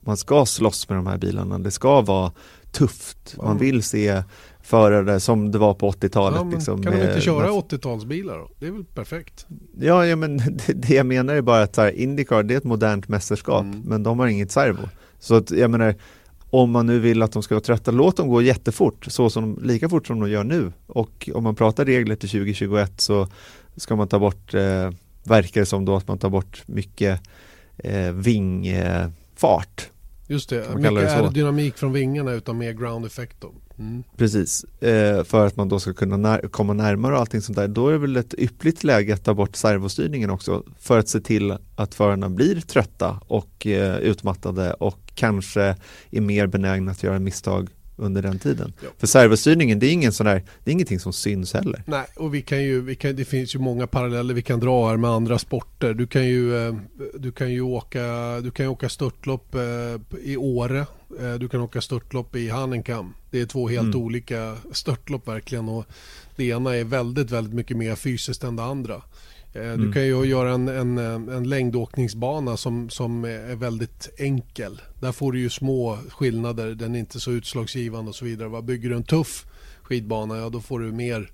man 0.06 0.16
ska 0.16 0.46
slåss 0.46 0.88
med 0.88 0.98
de 0.98 1.06
här 1.06 1.18
bilarna. 1.18 1.58
Det 1.58 1.70
ska 1.70 2.00
vara 2.00 2.32
tufft. 2.72 3.36
Man 3.42 3.58
vill 3.58 3.82
se 3.82 4.22
förare 4.66 5.20
som 5.20 5.50
det 5.50 5.58
var 5.58 5.74
på 5.74 5.90
80-talet. 5.90 6.40
Ja, 6.44 6.50
liksom, 6.50 6.82
kan 6.82 6.92
de 6.92 7.02
inte 7.02 7.20
köra 7.20 7.48
80-talsbilar 7.48 8.38
då? 8.38 8.48
Det 8.58 8.66
är 8.66 8.70
väl 8.70 8.84
perfekt? 8.84 9.46
Ja, 9.80 10.06
ja 10.06 10.16
men 10.16 10.36
det, 10.66 10.72
det 10.72 10.94
jag 10.94 11.06
menar 11.06 11.34
är 11.34 11.42
bara 11.42 11.62
att 11.62 11.76
här, 11.76 11.90
Indycar 11.90 12.42
det 12.42 12.54
är 12.54 12.58
ett 12.58 12.64
modernt 12.64 13.08
mästerskap 13.08 13.62
mm. 13.62 13.82
men 13.84 14.02
de 14.02 14.18
har 14.18 14.26
inget 14.26 14.50
servo. 14.50 14.88
Så 15.18 15.34
att 15.34 15.50
jag 15.50 15.70
menar 15.70 15.94
om 16.50 16.70
man 16.70 16.86
nu 16.86 16.98
vill 16.98 17.22
att 17.22 17.32
de 17.32 17.42
ska 17.42 17.54
vara 17.54 17.64
trötta, 17.64 17.90
låt 17.90 18.16
dem 18.16 18.28
gå 18.28 18.42
jättefort, 18.42 19.04
så 19.08 19.30
som, 19.30 19.58
lika 19.62 19.88
fort 19.88 20.06
som 20.06 20.20
de 20.20 20.30
gör 20.30 20.44
nu. 20.44 20.72
Och 20.86 21.30
om 21.34 21.44
man 21.44 21.54
pratar 21.54 21.84
regler 21.84 22.16
till 22.16 22.28
2021 22.28 23.00
så 23.00 23.28
ska 23.76 23.96
man 23.96 24.08
ta 24.08 24.18
bort, 24.18 24.54
eh, 24.54 24.90
verkar 25.24 25.60
det 25.60 25.66
som 25.66 25.84
då 25.84 25.96
att 25.96 26.08
man 26.08 26.18
tar 26.18 26.30
bort 26.30 26.62
mycket 26.66 27.20
eh, 27.76 28.12
vingfart. 28.12 29.80
Eh, 29.80 29.95
Just 30.28 30.48
det, 30.50 30.56
mycket 30.76 30.94
det 30.94 31.12
aerodynamik 31.12 31.76
från 31.76 31.92
vingarna 31.92 32.32
utan 32.32 32.58
mer 32.58 32.72
ground 32.72 33.06
effect 33.06 33.36
då. 33.40 33.54
Mm. 33.78 34.02
Precis, 34.16 34.64
eh, 34.64 35.24
för 35.24 35.46
att 35.46 35.56
man 35.56 35.68
då 35.68 35.78
ska 35.80 35.92
kunna 35.92 36.16
när- 36.16 36.48
komma 36.48 36.72
närmare 36.72 37.14
och 37.14 37.20
allting 37.20 37.40
sånt 37.40 37.56
där. 37.56 37.68
Då 37.68 37.88
är 37.88 37.92
det 37.92 37.98
väl 37.98 38.16
ett 38.16 38.34
yppligt 38.38 38.84
läge 38.84 39.14
att 39.14 39.24
ta 39.24 39.34
bort 39.34 39.56
servostyrningen 39.56 40.30
också 40.30 40.62
för 40.80 40.98
att 40.98 41.08
se 41.08 41.20
till 41.20 41.56
att 41.76 41.94
förarna 41.94 42.28
blir 42.30 42.60
trötta 42.60 43.20
och 43.26 43.66
eh, 43.66 43.96
utmattade 43.96 44.72
och 44.72 44.98
kanske 45.14 45.76
är 46.10 46.20
mer 46.20 46.46
benägna 46.46 46.90
att 46.92 47.02
göra 47.02 47.18
misstag 47.18 47.68
under 47.96 48.22
den 48.22 48.38
tiden. 48.38 48.72
Ja. 48.82 48.88
För 48.98 49.06
servostyrningen, 49.06 49.78
det 49.78 49.86
är, 49.86 49.92
ingen 49.92 50.12
sån 50.12 50.26
där, 50.26 50.42
det 50.64 50.70
är 50.70 50.72
ingenting 50.72 51.00
som 51.00 51.12
syns 51.12 51.54
heller. 51.54 51.82
Nej, 51.86 52.06
och 52.16 52.34
vi 52.34 52.42
kan 52.42 52.62
ju, 52.62 52.80
vi 52.80 52.94
kan, 52.94 53.16
det 53.16 53.24
finns 53.24 53.54
ju 53.54 53.58
många 53.58 53.86
paralleller 53.86 54.34
vi 54.34 54.42
kan 54.42 54.60
dra 54.60 54.88
här 54.88 54.96
med 54.96 55.10
andra 55.10 55.38
sporter. 55.38 55.94
Du 55.94 56.06
kan 56.06 56.26
ju, 56.26 56.66
eh, 56.68 56.74
du 57.18 57.32
kan 57.32 57.52
ju 57.52 57.60
åka, 57.60 58.00
du 58.40 58.50
kan 58.50 58.66
åka 58.66 58.88
störtlopp 58.88 59.54
eh, 59.54 59.60
i 60.22 60.36
Åre. 60.36 60.86
Eh, 61.20 61.34
Du 61.34 61.48
kan 61.48 61.60
åka 61.60 61.80
störtlopp 61.80 62.36
i 62.36 62.48
Hanenkam. 62.48 63.14
Det 63.30 63.40
är 63.40 63.46
två 63.46 63.68
helt 63.68 63.94
Mm. 63.94 64.00
olika 64.02 64.56
störtlopp 64.72 65.28
verkligen. 65.28 65.68
Och 65.68 65.84
det 66.36 66.44
ena 66.44 66.76
är 66.76 66.84
väldigt, 66.84 67.30
väldigt 67.30 67.54
mycket 67.54 67.76
mer 67.76 67.94
fysiskt 67.94 68.44
än 68.44 68.56
det 68.56 68.62
andra. 68.62 69.02
Eh, 69.56 69.62
Du 69.62 69.72
Mm. 69.82 69.92
kan 69.92 70.06
ju 70.06 70.24
göra 70.24 70.50
en, 70.52 70.68
en, 70.68 70.98
en 71.28 71.48
längdåkningsbana 71.48 72.56
som, 72.56 72.90
som 72.90 73.24
är 73.24 73.54
väldigt 73.56 74.08
enkel. 74.18 74.80
Där 75.00 75.12
får 75.12 75.32
du 75.32 75.40
ju 75.40 75.50
små 75.50 75.98
skillnader, 76.10 76.74
den 76.74 76.94
är 76.94 76.98
inte 76.98 77.20
så 77.20 77.30
utslagsgivande 77.30 78.08
och 78.08 78.14
så 78.14 78.24
vidare. 78.24 78.48
va. 78.48 78.62
Bygger 78.62 78.90
du 78.90 78.96
en 78.96 79.02
tuff 79.04 79.46
skidbana, 79.82 80.36
ja 80.36 80.48
då 80.48 80.60
får 80.60 80.80
du 80.80 80.92
mer 80.92 81.30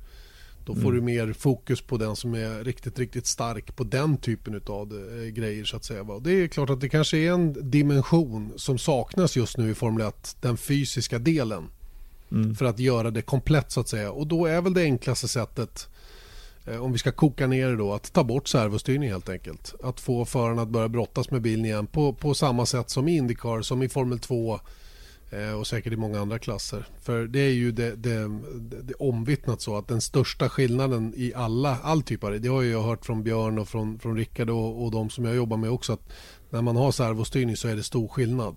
då 0.66 0.74
får 0.74 0.80
Mm. 0.90 0.94
du 0.94 1.00
mer 1.00 1.32
fokus 1.32 1.80
på 1.80 1.96
den 1.96 2.16
som 2.16 2.34
är 2.34 2.64
riktigt, 2.64 2.98
riktigt 2.98 3.26
stark 3.26 3.76
på 3.76 3.84
den 3.84 4.16
typen 4.16 4.60
av 4.66 4.92
grejer 5.32 5.64
så 5.64 5.76
att 5.76 5.84
säga. 5.84 6.02
Och 6.02 6.22
Det 6.22 6.32
är 6.32 6.48
klart 6.48 6.70
att 6.70 6.80
det 6.80 6.88
kanske 6.88 7.18
är 7.18 7.32
en 7.32 7.70
dimension 7.70 8.52
som 8.56 8.78
saknas 8.78 9.36
just 9.36 9.58
nu 9.58 9.70
i 9.70 9.74
Formel 9.74 10.06
1, 10.06 10.36
den 10.40 10.56
fysiska 10.56 11.18
delen 11.18 11.64
Mm. 12.32 12.54
för 12.54 12.64
att 12.64 12.78
göra 12.78 13.10
det 13.10 13.22
komplett 13.22 13.72
så 13.72 13.80
att 13.80 13.88
säga. 13.88 14.10
Och 14.12 14.26
då 14.26 14.46
är 14.46 14.60
väl 14.60 14.74
det 14.74 14.82
enklaste 14.82 15.28
sättet 15.28 15.88
eh, 15.88 15.91
Eh, 16.66 16.82
om 16.82 16.92
vi 16.92 16.98
ska 16.98 17.12
koka 17.12 17.46
ner 17.46 17.68
det 17.68 17.76
då, 17.76 17.92
att 17.92 18.12
ta 18.12 18.24
bort 18.24 18.48
servostyrning 18.48 19.10
helt 19.10 19.28
enkelt. 19.28 19.74
Att 19.82 20.00
få 20.00 20.24
förarna 20.24 20.62
att 20.62 20.68
börja 20.68 20.88
brottas 20.88 21.30
med 21.30 21.42
bilen 21.42 21.64
igen 21.64 21.86
på, 21.86 22.12
på 22.12 22.34
samma 22.34 22.66
sätt 22.66 22.90
som 22.90 23.08
i 23.08 23.16
Indycar, 23.16 23.62
som 23.62 23.82
i 23.82 23.88
Formel 23.88 24.18
2 24.18 24.60
eh, 25.30 25.52
och 25.58 25.66
säkert 25.66 25.92
i 25.92 25.96
många 25.96 26.20
andra 26.20 26.38
klasser. 26.38 26.86
För 27.00 27.26
det 27.26 27.40
är 27.40 27.52
ju 27.52 27.72
det, 27.72 27.96
det, 27.96 28.30
det, 28.82 28.94
omvittnat 28.94 29.60
så 29.60 29.76
att 29.76 29.88
den 29.88 30.00
största 30.00 30.48
skillnaden 30.48 31.14
i 31.16 31.34
alla, 31.34 31.78
all 31.82 32.02
typ 32.02 32.24
av 32.24 32.30
det, 32.30 32.38
det 32.38 32.48
har 32.48 32.62
jag 32.62 32.82
hört 32.82 33.06
från 33.06 33.22
Björn 33.22 33.58
och 33.58 33.68
från, 33.68 33.98
från 33.98 34.16
Rickard 34.16 34.50
och, 34.50 34.84
och 34.84 34.90
de 34.90 35.10
som 35.10 35.24
jag 35.24 35.34
jobbar 35.36 35.56
med 35.56 35.70
också, 35.70 35.92
att 35.92 36.12
när 36.50 36.62
man 36.62 36.76
har 36.76 36.92
servostyrning 36.92 37.56
så 37.56 37.68
är 37.68 37.76
det 37.76 37.82
stor 37.82 38.08
skillnad. 38.08 38.56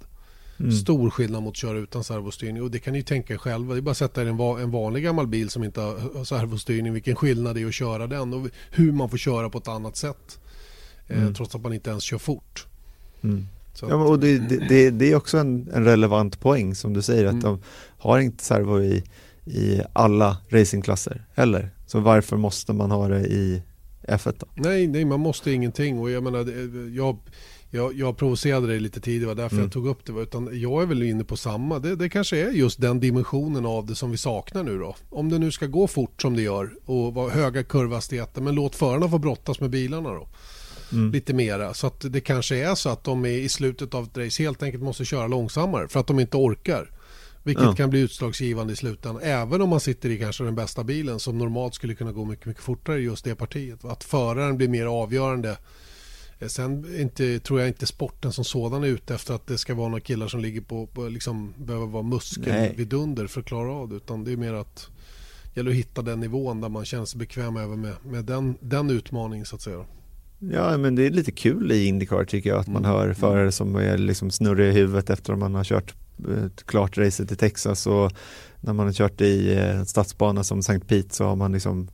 Mm. 0.60 0.72
Stor 0.72 1.10
skillnad 1.10 1.44
mot 1.44 1.52
att 1.52 1.58
köra 1.58 1.78
utan 1.78 2.04
servostyrning 2.04 2.64
och 2.64 2.72
det 2.72 2.80
kan 2.80 2.94
ni 2.94 3.04
tänka 3.04 3.34
er 3.34 3.38
själva. 3.38 3.74
Det 3.74 3.80
är 3.80 3.82
bara 3.82 3.92
att 3.92 3.98
sätta 3.98 4.22
er 4.22 4.26
i 4.26 4.30
en, 4.30 4.38
va- 4.38 4.60
en 4.60 4.72
vanlig 4.72 5.04
gammal 5.04 5.28
bil 5.28 5.50
som 5.50 5.64
inte 5.64 5.82
har 5.82 6.24
servostyrning, 6.24 6.94
vilken 6.94 7.16
skillnad 7.16 7.56
det 7.56 7.62
är 7.62 7.66
att 7.68 7.74
köra 7.74 8.08
den 8.08 8.34
och 8.34 8.48
hur 8.72 8.92
man 8.92 9.10
får 9.10 9.18
köra 9.18 9.50
på 9.50 9.58
ett 9.58 9.68
annat 9.68 9.96
sätt. 9.98 10.40
Eh, 11.08 11.22
Mm. 11.22 11.34
trots 11.34 11.56
att 11.56 11.62
man 11.62 11.74
inte 11.74 11.90
ens 11.90 12.04
kör 12.04 12.18
fort. 12.18 12.66
Mm. 13.24 13.48
Så 13.74 13.86
Ja, 13.86 13.98
men 13.98 14.02
att- 14.02 14.10
och 14.10 14.20
det, 14.20 14.38
det, 14.40 14.58
det, 14.70 14.90
det 14.90 15.12
är 15.12 15.16
också 15.16 15.38
en, 15.38 15.70
en 15.74 15.84
relevant 15.86 16.40
poäng 16.40 16.76
som 16.76 16.94
du 16.94 17.02
säger 17.02 17.26
att 17.26 17.32
Mm. 17.32 17.44
de 17.44 17.60
har 17.98 18.20
inte 18.20 18.44
servo 18.44 18.82
i, 18.82 19.04
i 19.46 19.82
alla 19.94 20.38
racingklasser 20.50 21.26
heller. 21.34 21.70
Så 21.88 22.00
varför 22.00 22.38
måste 22.38 22.74
man 22.74 22.92
ha 22.92 23.08
det 23.08 23.20
i 23.28 23.62
F1 24.08 24.34
då? 24.40 24.46
Nej, 24.54 24.88
nej, 24.88 25.06
man 25.06 25.20
måste 25.20 25.52
ingenting. 25.52 26.00
Och 26.00 26.12
jag, 26.12 26.24
menar, 26.24 26.40
jag, 26.96 27.18
jag, 27.70 27.94
jag 27.94 28.18
provocerade 28.18 28.68
dig 28.68 28.80
lite 28.80 29.00
tidigare, 29.02 29.22
det 29.22 29.36
var 29.36 29.36
därför 29.44 29.56
Mm. 29.56 29.64
jag 29.66 29.72
tog 29.74 29.88
upp 29.88 30.06
det. 30.06 30.22
Utan 30.22 30.50
jag 30.62 30.82
är 30.82 30.86
väl 30.86 31.04
inne 31.04 31.24
på 31.24 31.38
samma. 31.38 31.80
Det, 31.80 31.96
det 31.96 32.10
kanske 32.10 32.38
är 32.38 32.52
just 32.52 32.82
den 32.82 33.00
dimensionen 33.00 33.66
av 33.66 33.86
det 33.86 33.96
som 33.96 34.12
vi 34.12 34.18
saknar 34.18 34.64
nu 34.64 34.80
då. 34.80 34.96
Om 35.10 35.30
det 35.30 35.40
nu 35.40 35.52
ska 35.52 35.66
gå 35.68 35.88
fort 35.88 36.22
som 36.22 36.36
det 36.36 36.42
gör 36.42 36.70
och 36.86 37.14
vara 37.14 37.30
höga 37.30 37.64
kurvhastigheter, 37.64 38.42
men 38.42 38.56
låt 38.56 38.76
förarna 38.76 39.10
få 39.10 39.18
brottas 39.18 39.60
med 39.60 39.70
bilarna 39.70 40.10
då. 40.10 40.28
Mm. 40.92 41.12
Lite 41.12 41.34
mera. 41.34 41.74
Så 41.74 41.88
att 41.88 42.14
det 42.14 42.22
kanske 42.22 42.56
är 42.58 42.76
så 42.76 42.90
att 42.90 43.04
de 43.04 43.26
är 43.26 43.30
i 43.30 43.50
slutet 43.50 43.94
av 43.94 44.04
ett 44.04 44.18
race 44.18 44.44
helt 44.44 44.64
enkelt 44.64 44.84
måste 44.84 45.06
köra 45.06 45.28
långsammare 45.28 45.88
för 45.88 46.00
att 46.00 46.08
de 46.08 46.20
inte 46.20 46.38
orkar. 46.38 46.90
Vilket 47.44 47.64
Ja. 47.64 47.76
kan 47.76 47.90
bli 47.90 48.00
utslagsgivande 48.00 48.74
i 48.74 48.76
slutändan. 48.76 49.22
Även 49.24 49.62
om 49.62 49.70
man 49.70 49.80
sitter 49.80 50.10
i 50.10 50.18
kanske 50.20 50.44
den 50.44 50.56
bästa 50.56 50.84
bilen 50.84 51.20
som 51.20 51.38
normalt 51.38 51.76
skulle 51.76 51.96
kunna 51.96 52.12
gå 52.12 52.26
mycket, 52.26 52.46
mycket 52.46 52.64
fortare 52.64 53.00
i 53.00 53.04
just 53.04 53.26
det 53.26 53.36
partiet. 53.36 53.86
Att 53.86 54.04
föraren 54.04 54.58
blir 54.58 54.68
mer 54.68 54.86
avgörande. 54.86 55.58
Eh, 56.46 56.50
Sen 56.50 57.00
inte, 57.02 57.40
tror 57.40 57.60
jag 57.60 57.70
inte 57.70 57.86
sporten 57.86 58.32
som 58.34 58.44
sådan 58.44 58.84
är 58.84 58.88
ute 58.88 59.16
efter 59.16 59.34
att 59.34 59.48
det 59.48 59.58
ska 59.58 59.76
vara 59.76 59.88
några 59.90 60.02
killar 60.02 60.28
som 60.28 60.40
ligger 60.40 60.62
på, 60.62 60.88
på 60.88 61.08
liksom, 61.08 61.54
behöver 61.58 61.86
vara 61.88 62.04
muskel 62.04 62.54
Nej. 62.54 62.74
vid 62.78 62.94
under 62.94 63.28
för 63.28 63.40
att 63.40 63.46
klara 63.48 63.72
av 63.72 63.90
det. 63.90 63.96
Utan 63.96 64.24
det 64.24 64.32
är 64.32 64.38
mer 64.38 64.54
att 64.54 64.88
det 65.54 65.60
gäller 65.60 65.72
att 65.72 65.78
hitta 65.78 66.02
den 66.02 66.20
nivån 66.20 66.62
där 66.62 66.70
man 66.70 66.86
känner 66.86 67.06
sig 67.06 67.20
bekväm 67.20 67.58
även 67.58 67.82
med, 67.82 67.94
med 68.06 68.26
den, 68.26 68.58
den 68.60 68.90
utmaningen 68.90 69.46
så 69.46 69.56
att 69.56 69.62
säga. 69.62 69.86
Ja, 70.40 70.78
men 70.78 70.96
det 70.96 71.06
är 71.06 71.10
lite 71.10 71.32
kul 71.32 71.72
i 71.72 71.86
Indycar 71.86 72.26
tycker 72.26 72.50
jag 72.50 72.60
att 72.60 72.68
man 72.68 72.86
Mm. 72.86 72.92
hör 72.98 73.14
förare 73.14 73.52
som 73.52 73.76
är 73.76 73.98
liksom 73.98 74.32
snurriga 74.32 74.70
i 74.70 74.72
huvudet 74.72 75.10
efter 75.10 75.34
att 75.34 75.40
man 75.40 75.56
har 75.56 75.64
kört 75.64 75.94
ett 76.48 76.66
klart 76.66 76.98
racet 76.98 77.32
i 77.32 77.36
Texas 77.36 77.88
och 77.88 78.12
när 78.62 78.74
man 78.74 78.86
har 78.86 78.94
kört 78.94 79.22
i 79.22 79.54
eh, 79.54 79.84
stadsbana 79.84 80.44
som 80.44 80.60
St. 80.60 80.80
Pete 80.80 81.16
så 81.16 81.24
har 81.24 81.36
man 81.36 81.52
liksom 81.52 81.88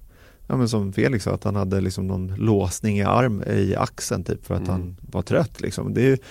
Ja 0.51 0.57
men 0.57 0.69
som 0.69 0.93
Felix 0.93 1.23
sa 1.23 1.31
att 1.31 1.43
han 1.43 1.55
hade 1.55 1.81
liksom 1.81 2.07
någon 2.07 2.35
låsning 2.35 2.99
i 2.99 3.03
arm 3.03 3.43
i 3.43 3.75
axeln 3.75 4.23
typ 4.23 4.45
för 4.45 4.55
att 4.55 4.61
Mm. 4.67 4.71
han 4.71 4.97
var 5.01 5.21
trött 5.21 5.61
liksom. 5.61 5.93
Det, 5.93 6.21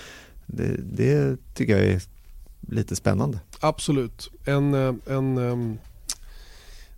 det, 0.47 0.77
det 0.83 1.37
tycker 1.55 1.77
jag 1.77 1.87
är 1.87 2.03
lite 2.61 2.97
spännande. 2.97 3.41
Absolut. 3.61 4.31
En, 4.45 4.75
eh, 4.75 4.95
en, 5.07 5.39
um, 5.39 5.79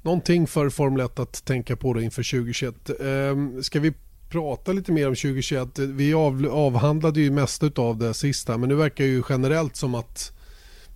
någonting 0.03 0.47
för 0.47 0.71
Formel 0.71 1.01
1 1.01 1.19
att 1.19 1.45
tänka 1.45 1.77
på 1.77 1.95
då 1.95 2.01
inför 2.01 2.23
2021. 2.23 2.91
Um, 3.01 3.63
ska 3.63 3.81
vi 3.81 3.93
prata 4.29 4.73
lite 4.73 4.93
mer 4.93 5.09
om 5.09 5.15
2021? 5.15 5.79
Vi 5.79 6.15
av, 6.15 6.49
avhandlade 6.53 7.21
ju 7.21 7.31
mesta 7.31 7.71
av 7.77 7.99
det 7.99 8.15
sista 8.15 8.59
men 8.59 8.69
nu 8.69 8.75
verkar 8.75 9.05
ju 9.05 9.23
generellt 9.29 9.77
som 9.77 9.95
att 9.95 10.33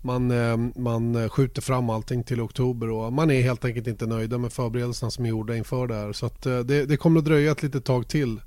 man, 0.02 0.30
eh, 0.30 0.56
man 0.76 1.28
skjuter 1.28 1.62
fram 1.62 1.90
allting 1.90 2.22
till 2.24 2.40
oktober 2.40 2.90
och 2.90 3.12
man 3.12 3.30
är 3.30 3.42
helt 3.42 3.64
enkelt 3.64 3.86
inte 3.86 4.06
nöjda 4.06 4.38
med 4.38 4.52
förberedelserna 4.52 5.10
som 5.10 5.24
är 5.24 5.28
gjorda 5.28 5.56
inför 5.56 5.86
det 5.86 5.94
här. 5.94 6.12
Så 6.12 6.26
eh, 6.26 6.58
det, 6.58 6.84
det 6.86 6.96
kommer 6.96 7.18
att 7.18 7.24
dröja 7.26 7.52
ett 7.52 7.62
litet 7.62 7.84
tag 7.84 8.08
till 8.08 8.40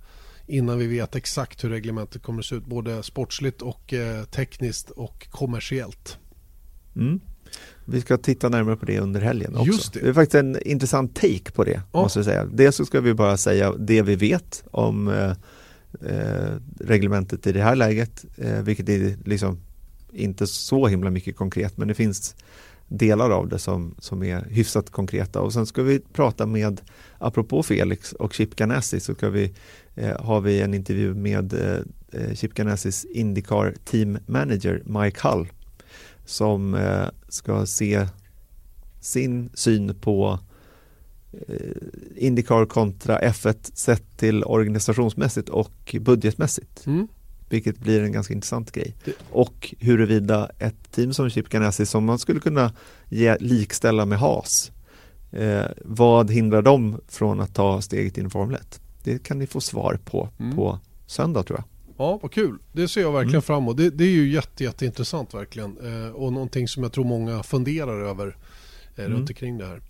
innan 0.48 0.78
vi 0.78 0.88
vet 0.88 1.16
exakt 1.16 1.64
hur 1.64 1.70
reglementet 1.70 2.22
kommer 2.22 2.40
att 2.40 2.46
se 2.46 2.56
ut 2.56 2.66
både 2.66 3.04
sportsligt 3.04 3.62
och 3.62 3.94
eh, 3.94 4.24
tekniskt 4.24 4.90
och 4.90 5.28
kommersiellt. 5.32 6.18
Mm. 6.96 7.20
Vi 7.86 8.02
ska 8.02 8.18
titta 8.18 8.50
närmare 8.50 8.76
på 8.76 8.86
det 8.86 9.00
under 9.00 9.22
helgen 9.22 9.56
också. 9.56 9.66
Just 9.66 9.94
det. 9.94 10.00
är 10.00 10.14
faktiskt 10.14 10.36
en 10.36 10.62
intressant 10.62 11.16
take 11.16 11.52
på 11.54 11.64
det, 11.64 11.82
Ja. 11.92 12.02
måste 12.02 12.20
jag 12.20 12.26
säga. 12.26 12.46
Dels 12.46 12.76
så 12.76 12.86
ska 12.86 13.02
vi 13.02 13.14
bara 13.14 13.38
säga 13.38 13.72
det 13.72 14.02
vi 14.02 14.16
vet 14.16 14.64
om 14.72 15.08
eh, 15.08 16.56
reglementet 16.80 17.48
i 17.48 17.52
det 17.52 17.62
här 17.62 17.76
läget, 17.76 18.26
eh, 18.38 18.62
vilket 18.62 18.90
är 18.90 19.18
liksom 19.26 19.60
inte 20.14 20.48
så 20.48 20.88
himla 20.88 21.10
mycket 21.10 21.36
konkret, 21.36 21.78
men 21.78 21.88
det 21.88 21.94
finns 21.94 22.36
delar 22.88 23.30
av 23.30 23.48
det 23.48 23.60
som, 23.60 23.96
som 24.00 24.24
är 24.24 24.46
hyfsat 24.50 24.90
konkreta. 24.90 25.42
Och 25.42 25.54
sen 25.54 25.66
ska 25.66 25.84
vi 25.84 26.00
prata 26.00 26.46
med, 26.46 26.82
apropå 27.18 27.64
Felix 27.64 28.14
och 28.14 28.34
Chip 28.34 28.56
Ganassi, 28.56 29.00
så 29.00 29.14
ska 29.14 29.30
vi, 29.30 29.54
eh, 29.96 30.22
har 30.22 30.42
vi 30.42 30.62
en 30.62 30.74
intervju 30.74 31.14
med 31.14 31.54
eh, 31.54 31.80
eh, 32.22 32.36
Chip 32.36 32.54
Ganassis 32.54 33.06
Indycar 33.06 33.76
Team 33.86 34.18
Manager 34.26 34.84
Mike 34.86 35.28
Hull 35.28 35.48
som 36.30 36.74
eh, 36.74 37.08
ska 37.28 37.66
se 37.66 38.08
sin 39.00 39.50
syn 39.54 39.96
på 39.96 40.40
eh, 41.48 41.76
Indycar 42.16 42.66
kontra 42.66 43.20
F1 43.20 43.72
sett 43.74 44.18
till 44.18 44.44
organisationsmässigt 44.44 45.50
och 45.50 45.96
budgetmässigt. 46.02 46.86
Mm. 46.88 47.08
Vilket 47.50 47.80
blir 47.80 48.04
en 48.04 48.12
ganska 48.12 48.34
intressant 48.34 48.72
grej. 48.72 48.96
Och 49.32 49.76
huruvida 49.80 50.50
ett 50.60 50.92
team 50.92 51.14
som 51.14 51.30
Chip 51.30 51.50
Ganassi 51.50 51.86
som 51.86 52.06
man 52.06 52.20
skulle 52.20 52.40
kunna 52.40 52.74
ge, 53.10 53.38
likställa 53.40 54.06
med 54.06 54.20
Haas 54.20 54.72
eh, 55.32 55.66
vad 55.86 56.32
hindrar 56.32 56.62
dem 56.62 57.02
från 57.08 57.40
att 57.40 57.54
ta 57.56 57.82
steget 57.82 58.18
in 58.18 58.28
i 58.28 58.30
Formel 58.30 58.56
1? 58.56 58.82
Det 59.04 59.24
kan 59.24 59.40
ni 59.40 59.48
få 59.48 59.62
svar 59.62 60.00
på 60.06 60.30
Mm. 60.40 60.56
på 60.56 60.80
söndag 61.08 61.44
tror 61.44 61.60
jag. 61.60 61.66
Ja, 61.98 62.20
vad 62.22 62.32
kul. 62.32 62.58
Det 62.72 62.88
ser 62.88 63.02
jag 63.02 63.12
verkligen 63.12 63.30
Mm. 63.36 63.42
fram 63.42 63.64
emot. 63.64 63.78
Det, 63.78 63.90
det 63.90 64.04
är 64.04 64.10
ju 64.12 64.30
jätte, 64.32 64.64
jätteintressant 64.64 65.34
verkligen. 65.34 65.78
Eh, 65.84 66.10
och 66.12 66.34
någonting 66.34 66.68
som 66.68 66.84
jag 66.84 66.92
tror 66.92 67.04
många 67.06 67.44
funderar 67.44 68.02
över 68.10 68.28
eh, 68.96 69.06
Mm. 69.06 69.18
runt 69.18 69.30
omkring 69.30 69.58
det 69.58 69.66
här. 69.66 69.82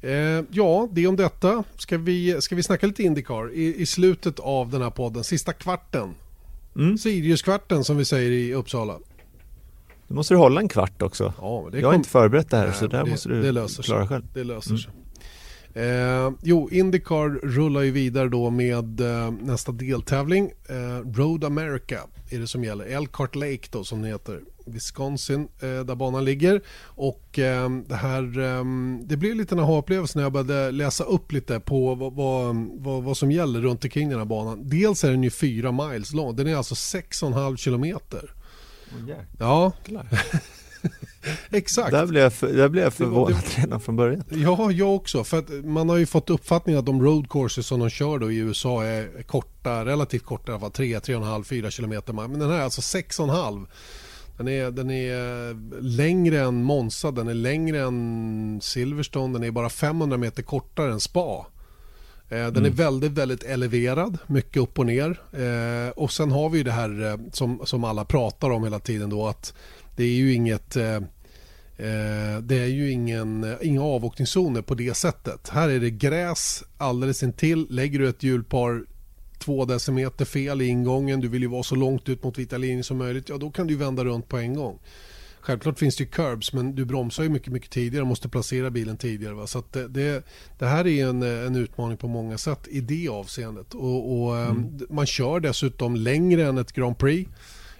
Eh, 0.00 0.44
ja, 0.50 0.88
det 0.92 1.06
om 1.06 1.16
detta. 1.16 1.64
Ska 1.78 1.98
vi, 1.98 2.36
ska 2.40 2.56
vi 2.56 2.62
snacka 2.62 2.86
lite 2.86 3.02
Indycar 3.02 3.52
i, 3.52 3.74
i 3.82 3.86
slutet 3.86 4.40
av 4.40 4.70
den 4.70 4.82
här 4.82 4.90
podden, 4.90 5.24
sista 5.24 5.52
kvarten. 5.52 6.14
Mm. 6.76 6.98
Siriuskvarten 6.98 7.84
som 7.84 7.96
vi 7.96 8.04
säger 8.04 8.30
i 8.30 8.54
Uppsala. 8.54 8.98
Nu 10.06 10.14
måste 10.16 10.34
du 10.34 10.38
hålla 10.38 10.60
en 10.60 10.68
kvart 10.68 11.02
också. 11.02 11.32
Ja, 11.40 11.68
jag 11.72 11.78
har 11.78 11.82
kom- 11.82 11.94
inte 11.94 12.08
förberett 12.08 12.50
det 12.50 12.56
här 12.56 12.66
Nej, 12.66 12.74
så 12.74 12.86
det- 12.86 13.04
måste 13.04 13.28
du 13.28 13.42
det 13.42 13.52
löser 13.52 13.74
sig. 13.82 13.84
klara 13.84 14.06
själv. 14.08 14.24
Det 14.34 14.44
löser 14.44 14.70
Mm. 14.70 14.78
sig. 14.82 14.92
Eh, 15.74 16.30
jo, 16.42 16.68
Indycar 16.72 17.28
rullar 17.46 17.80
ju 17.80 17.90
vidare 17.90 18.28
då 18.28 18.50
med 18.50 19.00
eh, 19.00 19.30
nästa 19.30 19.72
deltävling. 19.72 20.50
Eh, 20.68 21.10
Road 21.18 21.44
America 21.44 22.00
är 22.30 22.38
det 22.38 22.46
som 22.46 22.64
gäller. 22.64 22.84
Elkhart 22.84 23.34
Lake 23.34 23.68
då 23.70 23.84
som 23.84 24.02
det 24.02 24.08
heter. 24.08 24.40
Wisconsin 24.66 25.48
där 25.60 25.94
banan 25.94 26.24
ligger. 26.24 26.62
Och 26.84 27.28
det 27.86 27.94
här, 27.94 28.22
det 29.06 29.16
blev 29.16 29.36
lite 29.36 29.54
en 29.54 29.58
aha-upplevelse 29.58 30.18
när 30.18 30.22
jag 30.22 30.32
började 30.32 30.70
läsa 30.70 31.04
upp 31.04 31.32
lite 31.32 31.60
på 31.60 31.94
vad, 31.94 32.12
vad, 32.14 32.56
vad, 32.70 33.02
vad, 33.02 33.16
som 33.16 33.30
gäller 33.32 33.60
runt 33.60 33.84
omkring 33.84 34.08
den 34.08 34.18
här 34.18 34.24
banan. 34.24 34.68
Dels 34.68 35.04
är 35.04 35.10
den 35.10 35.22
ju 35.22 35.30
fyra 35.30 35.72
miles 35.72 36.12
lång, 36.12 36.36
den 36.36 36.46
är 36.46 36.56
alltså 36.56 36.74
6,5 36.74 37.56
kilometer. 37.56 38.34
Oh, 38.92 39.10
ja. 39.38 39.72
Exakt. 41.50 41.90
Där 41.90 42.06
blev 42.06 42.22
jag, 42.22 42.32
för, 42.32 42.52
där 42.52 42.68
blev 42.68 42.84
jag 42.84 42.94
förvånad 42.94 43.34
det, 43.34 43.56
det, 43.56 43.62
redan 43.62 43.80
från 43.80 43.96
början. 43.96 44.24
Ja, 44.30 44.70
jag 44.70 44.94
också. 44.94 45.24
För 45.24 45.38
att 45.38 45.50
man 45.64 45.88
har 45.88 45.96
ju 45.96 46.06
fått 46.06 46.30
uppfattningen 46.30 46.78
att 46.78 46.86
de 46.86 47.02
road 47.02 47.30
courses 47.30 47.66
som 47.66 47.80
de 47.80 47.90
kör 47.90 48.18
då 48.18 48.32
i 48.32 48.36
USA 48.36 48.84
är 48.84 49.22
korta, 49.22 49.84
relativt 49.84 50.24
korta 50.24 50.52
i 50.52 50.54
alla 50.54 50.60
fall. 50.60 50.70
3, 50.70 50.98
3,5, 50.98 51.42
4 51.42 51.70
kilometer. 51.70 52.12
Men 52.12 52.38
den 52.38 52.50
här 52.50 52.58
är 52.58 52.62
alltså 52.62 52.98
6,5. 52.98 53.66
Den 54.36 54.48
är, 54.48 54.70
den 54.70 54.90
är 54.90 55.54
längre 55.80 56.40
än 56.40 56.62
Monza, 56.62 57.10
den 57.10 57.28
är 57.28 57.34
längre 57.34 57.80
än 57.80 58.60
Silverstone, 58.62 59.38
den 59.38 59.48
är 59.48 59.50
bara 59.50 59.68
500 59.68 60.18
meter 60.18 60.42
kortare 60.42 60.92
än 60.92 61.00
Spa. 61.00 61.46
Eh, 62.32 62.46
den 62.46 62.56
mm. 62.56 62.64
är 62.64 62.70
väldigt, 62.70 63.12
väldigt 63.12 63.42
eleverad, 63.42 64.18
mycket 64.26 64.62
upp 64.62 64.78
och 64.78 64.86
ner. 64.86 65.20
Eh, 65.32 65.90
och 65.90 66.12
sen 66.12 66.32
har 66.32 66.50
vi 66.50 66.62
det 66.62 66.72
här 66.72 67.04
eh, 67.04 67.16
som, 67.32 67.60
som 67.64 67.84
alla 67.84 68.04
pratar 68.04 68.50
om 68.50 68.64
hela 68.64 68.78
tiden 68.78 69.10
då 69.10 69.26
att 69.26 69.54
det 69.96 70.04
är 70.04 70.14
ju 70.14 70.34
inget 70.34 70.76
det 72.42 72.58
är 72.58 72.66
ju 72.66 72.90
ingen, 72.90 73.56
inga 73.62 73.82
avåkningszoner 73.82 74.62
på 74.62 74.74
det 74.74 74.94
sättet. 74.94 75.48
Här 75.48 75.68
är 75.68 75.80
det 75.80 75.90
gräs 75.90 76.64
alldeles 76.78 77.22
intill. 77.22 77.66
Lägger 77.70 77.98
du 77.98 78.08
ett 78.08 78.22
hjulpar 78.22 78.84
två 79.42 79.64
decimeter 79.64 80.24
fel 80.24 80.62
i 80.62 80.66
ingången, 80.66 81.20
du 81.20 81.28
vill 81.28 81.42
ju 81.42 81.48
vara 81.48 81.62
så 81.62 81.74
långt 81.74 82.08
ut 82.08 82.24
mot 82.24 82.38
vita 82.38 82.58
linjen 82.58 82.84
som 82.84 82.98
möjligt, 82.98 83.28
ja 83.28 83.36
då 83.36 83.50
kan 83.50 83.66
du 83.66 83.76
vända 83.76 84.04
runt 84.04 84.28
på 84.28 84.38
en 84.38 84.54
gång. 84.54 84.78
Självklart 85.40 85.78
finns 85.78 85.96
det 85.96 86.04
ju 86.04 86.10
curbs 86.10 86.52
men 86.52 86.74
du 86.74 86.84
bromsar 86.84 87.22
ju 87.22 87.28
mycket, 87.28 87.52
mycket 87.52 87.70
tidigare 87.70 88.02
och 88.02 88.08
måste 88.08 88.28
placera 88.28 88.70
bilen 88.70 88.96
tidigare. 88.96 89.34
Va? 89.34 89.46
Så 89.46 89.62
det, 89.72 90.24
det, 90.58 90.66
här 90.66 90.86
är 90.86 91.06
en, 91.06 91.22
en 91.22 91.56
utmaning 91.56 91.96
på 91.96 92.08
många 92.08 92.38
sätt 92.38 92.68
i 92.68 92.80
det 92.80 93.08
avseendet. 93.08 93.74
Och, 93.74 94.22
och 94.22 94.36
mm. 94.36 94.78
Man 94.90 95.06
kör 95.06 95.40
dessutom 95.40 95.96
längre 95.96 96.46
än 96.46 96.58
ett 96.58 96.72
Grand 96.72 96.98
Prix. 96.98 97.30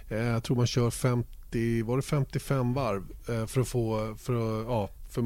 Eh, 0.09 0.17
jag 0.17 0.43
tror 0.43 0.57
man 0.57 0.67
kör 0.67 0.89
50 0.89 1.29
50, 1.53 1.83
var 1.83 1.97
det 1.97 2.03
55 2.03 2.73
varv 2.73 3.03
eh, 3.29 3.45
för 3.45 3.61
att 3.61 3.67
få 3.67 4.15
för, 4.17 4.63
ja, 4.63 4.89
för, 5.09 5.21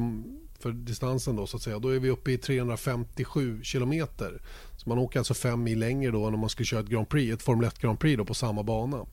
för 0.58 0.72
distansen 0.72 1.36
då 1.36 1.46
så 1.46 1.56
att 1.56 1.62
säga. 1.62 1.78
Då 1.78 1.88
är 1.88 1.98
vi 1.98 2.10
uppe 2.10 2.32
i 2.32 2.38
357 2.38 3.62
kilometer. 3.62 4.42
Så 4.76 4.88
man 4.88 4.98
åker 4.98 5.18
alltså 5.18 5.34
fem 5.34 5.62
mil 5.62 5.78
längre 5.78 6.10
då 6.10 6.26
än 6.26 6.34
om 6.34 6.40
man 6.40 6.48
skulle 6.48 6.66
köra 6.66 6.80
ett 6.80 6.88
Grand 6.88 7.08
Prix, 7.08 7.34
ett 7.34 7.42
Formel 7.42 7.66
1 7.66 7.78
Grand 7.78 8.00
Prix 8.00 8.18
då 8.18 8.24
på 8.24 8.34
samma 8.34 8.62
bana. 8.62 9.06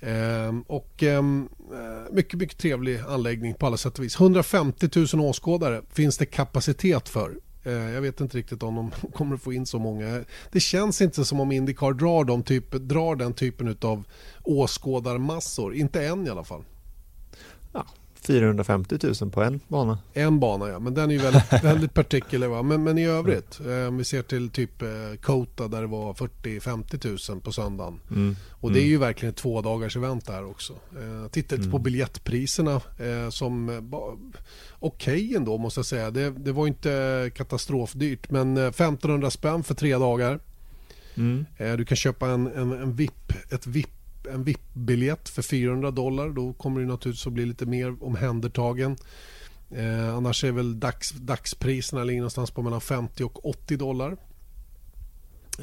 Ehm, 0.00 0.62
och 0.62 1.02
ehm, 1.02 1.48
eh, 1.72 2.14
mycket, 2.14 2.40
mycket 2.40 2.58
trevlig 2.58 2.98
anläggning 3.08 3.54
på 3.54 3.66
alla 3.66 3.76
sätt 3.76 3.98
och 3.98 4.04
vis. 4.04 4.20
150 4.20 4.88
000 5.14 5.26
åskådare 5.26 5.82
finns 5.90 6.18
det 6.18 6.26
kapacitet 6.26 7.08
för. 7.08 7.36
Ehm, 7.64 7.72
jag 7.72 8.00
vet 8.00 8.20
inte 8.20 8.38
riktigt 8.38 8.62
om 8.62 8.74
de 8.74 8.90
kommer 9.12 9.34
att 9.34 9.42
få 9.42 9.52
in 9.52 9.66
så 9.66 9.78
många. 9.78 10.24
Det 10.52 10.60
känns 10.60 11.00
inte 11.00 11.24
som 11.24 11.40
om 11.40 11.52
Indycar 11.52 11.92
drar, 11.92 12.24
de 12.24 12.42
typ, 12.42 12.70
drar 12.72 13.16
den 13.16 13.32
typen 13.32 13.76
av 13.80 14.04
åskådarmassor. 14.42 15.74
Inte 15.74 16.06
än 16.06 16.26
i 16.26 16.30
alla 16.30 16.44
fall. 16.44 16.64
Ja, 18.26 18.26
450 18.26 18.98
000 19.20 19.30
på 19.30 19.42
en 19.42 19.60
bana. 19.68 19.98
En 20.12 20.40
bana 20.40 20.68
ja, 20.68 20.78
men 20.78 20.94
den 20.94 21.10
är 21.10 21.14
ju 21.14 21.20
väldigt, 21.20 21.52
väldigt 21.64 21.94
particular. 21.94 22.48
Va? 22.48 22.62
Men, 22.62 22.84
men 22.84 22.98
i 22.98 23.06
övrigt, 23.06 23.60
eh, 23.60 23.88
om 23.88 23.98
vi 23.98 24.04
ser 24.04 24.22
till 24.22 24.50
typ 24.50 24.82
eh, 24.82 24.88
Kota 25.22 25.68
där 25.68 25.80
det 25.80 25.86
var 25.86 26.14
40-50 26.14 27.30
000 27.32 27.40
på 27.40 27.52
söndagen. 27.52 28.00
Mm. 28.10 28.36
Och 28.50 28.72
det 28.72 28.78
är 28.78 28.82
mm. 28.82 28.90
ju 28.90 28.98
verkligen 28.98 29.30
ett 29.30 29.36
två 29.36 29.62
dagars 29.62 29.96
event 29.96 30.26
där 30.26 30.44
också. 30.44 30.72
Eh, 30.72 31.30
titta 31.30 31.54
lite 31.54 31.68
mm. 31.68 31.70
på 31.72 31.78
biljettpriserna 31.78 32.80
eh, 32.98 33.30
som 33.30 33.68
eh, 33.68 33.76
okej 34.78 35.24
okay 35.24 35.34
ändå 35.34 35.58
måste 35.58 35.78
jag 35.78 35.86
säga. 35.86 36.10
Det, 36.10 36.30
det 36.30 36.52
var 36.52 36.66
inte 36.66 37.30
katastrofdyrt 37.34 38.30
men 38.30 38.56
1500 38.56 39.26
eh, 39.26 39.30
spänn 39.30 39.62
för 39.62 39.74
tre 39.74 39.98
dagar. 39.98 40.40
Mm. 41.14 41.46
Du 41.76 41.84
kan 41.84 41.96
köpa 41.96 42.28
en, 42.28 42.46
en, 42.46 42.72
en 42.72 42.94
VIP, 42.94 43.32
ett 43.50 43.66
VIP 43.66 43.97
en 44.32 44.44
VIP-biljett 44.44 45.28
för 45.28 45.42
400 45.42 45.90
dollar. 45.90 46.28
Då 46.28 46.52
kommer 46.52 46.80
det 46.80 46.86
naturligtvis 46.86 47.26
att 47.26 47.32
bli 47.32 47.46
lite 47.46 47.66
mer 47.66 48.04
omhändertagen. 48.04 48.96
Eh, 49.70 50.14
annars 50.14 50.44
är 50.44 50.52
väl 50.52 50.80
dags, 50.80 51.10
dagspriserna 51.10 52.04
ligger 52.04 52.20
någonstans 52.20 52.50
på 52.50 52.62
mellan 52.62 52.80
50 52.80 53.24
och 53.24 53.48
80 53.48 53.76
dollar. 53.76 54.16